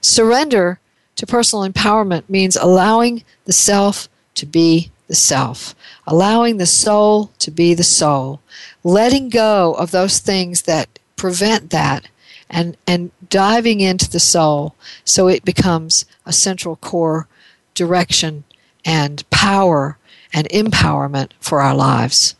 Surrender 0.00 0.78
to 1.16 1.26
personal 1.26 1.66
empowerment 1.66 2.28
means 2.28 2.56
allowing 2.56 3.24
the 3.44 3.52
self 3.52 4.08
to 4.34 4.46
be 4.46 4.90
the 5.06 5.14
self, 5.14 5.74
allowing 6.06 6.56
the 6.56 6.66
soul 6.66 7.30
to 7.38 7.50
be 7.50 7.72
the 7.74 7.84
soul, 7.84 8.40
letting 8.82 9.28
go 9.28 9.74
of 9.74 9.90
those 9.90 10.18
things 10.18 10.62
that 10.62 10.98
prevent 11.16 11.70
that 11.70 12.08
and, 12.50 12.76
and 12.86 13.10
diving 13.30 13.80
into 13.80 14.10
the 14.10 14.20
soul 14.20 14.74
so 15.04 15.28
it 15.28 15.44
becomes 15.44 16.04
a 16.26 16.32
central 16.32 16.76
core 16.76 17.26
direction 17.74 18.44
and 18.84 19.28
power 19.30 19.98
and 20.32 20.48
empowerment 20.50 21.30
for 21.40 21.60
our 21.60 21.74
lives. 21.74 22.34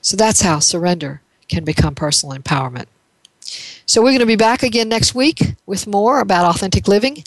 So 0.00 0.16
that's 0.16 0.42
how 0.42 0.58
surrender 0.58 1.20
can 1.48 1.64
become 1.64 1.94
personal 1.94 2.36
empowerment. 2.36 2.86
So 3.86 4.02
we're 4.02 4.10
going 4.10 4.20
to 4.20 4.26
be 4.26 4.36
back 4.36 4.62
again 4.62 4.88
next 4.88 5.14
week 5.14 5.54
with 5.64 5.86
more 5.86 6.20
about 6.20 6.44
authentic 6.46 6.88
living. 6.88 7.22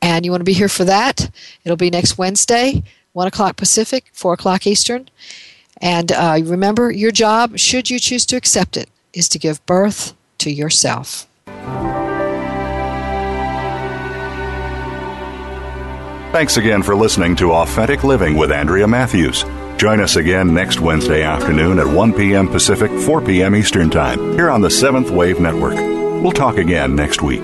And 0.00 0.24
you 0.24 0.30
want 0.30 0.40
to 0.40 0.44
be 0.46 0.54
here 0.54 0.68
for 0.68 0.84
that. 0.84 1.30
It'll 1.64 1.76
be 1.76 1.90
next 1.90 2.16
Wednesday, 2.16 2.82
1 3.12 3.26
o'clock 3.26 3.56
Pacific, 3.56 4.06
4 4.12 4.34
o'clock 4.34 4.66
Eastern. 4.66 5.10
And 5.80 6.10
uh, 6.12 6.40
remember, 6.42 6.90
your 6.90 7.10
job, 7.10 7.58
should 7.58 7.90
you 7.90 7.98
choose 7.98 8.24
to 8.26 8.36
accept 8.36 8.76
it, 8.76 8.88
is 9.12 9.28
to 9.30 9.38
give 9.38 9.64
birth 9.66 10.14
to 10.38 10.50
yourself. 10.50 11.26
Thanks 16.32 16.56
again 16.56 16.82
for 16.82 16.94
listening 16.94 17.36
to 17.36 17.52
Authentic 17.52 18.04
Living 18.04 18.36
with 18.36 18.52
Andrea 18.52 18.86
Matthews. 18.86 19.44
Join 19.78 20.00
us 20.00 20.16
again 20.16 20.52
next 20.52 20.80
Wednesday 20.80 21.22
afternoon 21.22 21.78
at 21.78 21.86
1 21.86 22.12
p.m. 22.12 22.48
Pacific, 22.48 22.90
4 22.90 23.20
p.m. 23.20 23.54
Eastern 23.54 23.90
Time, 23.90 24.32
here 24.32 24.50
on 24.50 24.60
the 24.60 24.70
Seventh 24.70 25.08
Wave 25.08 25.38
Network. 25.38 25.76
We'll 25.76 26.32
talk 26.32 26.56
again 26.56 26.96
next 26.96 27.22
week. 27.22 27.42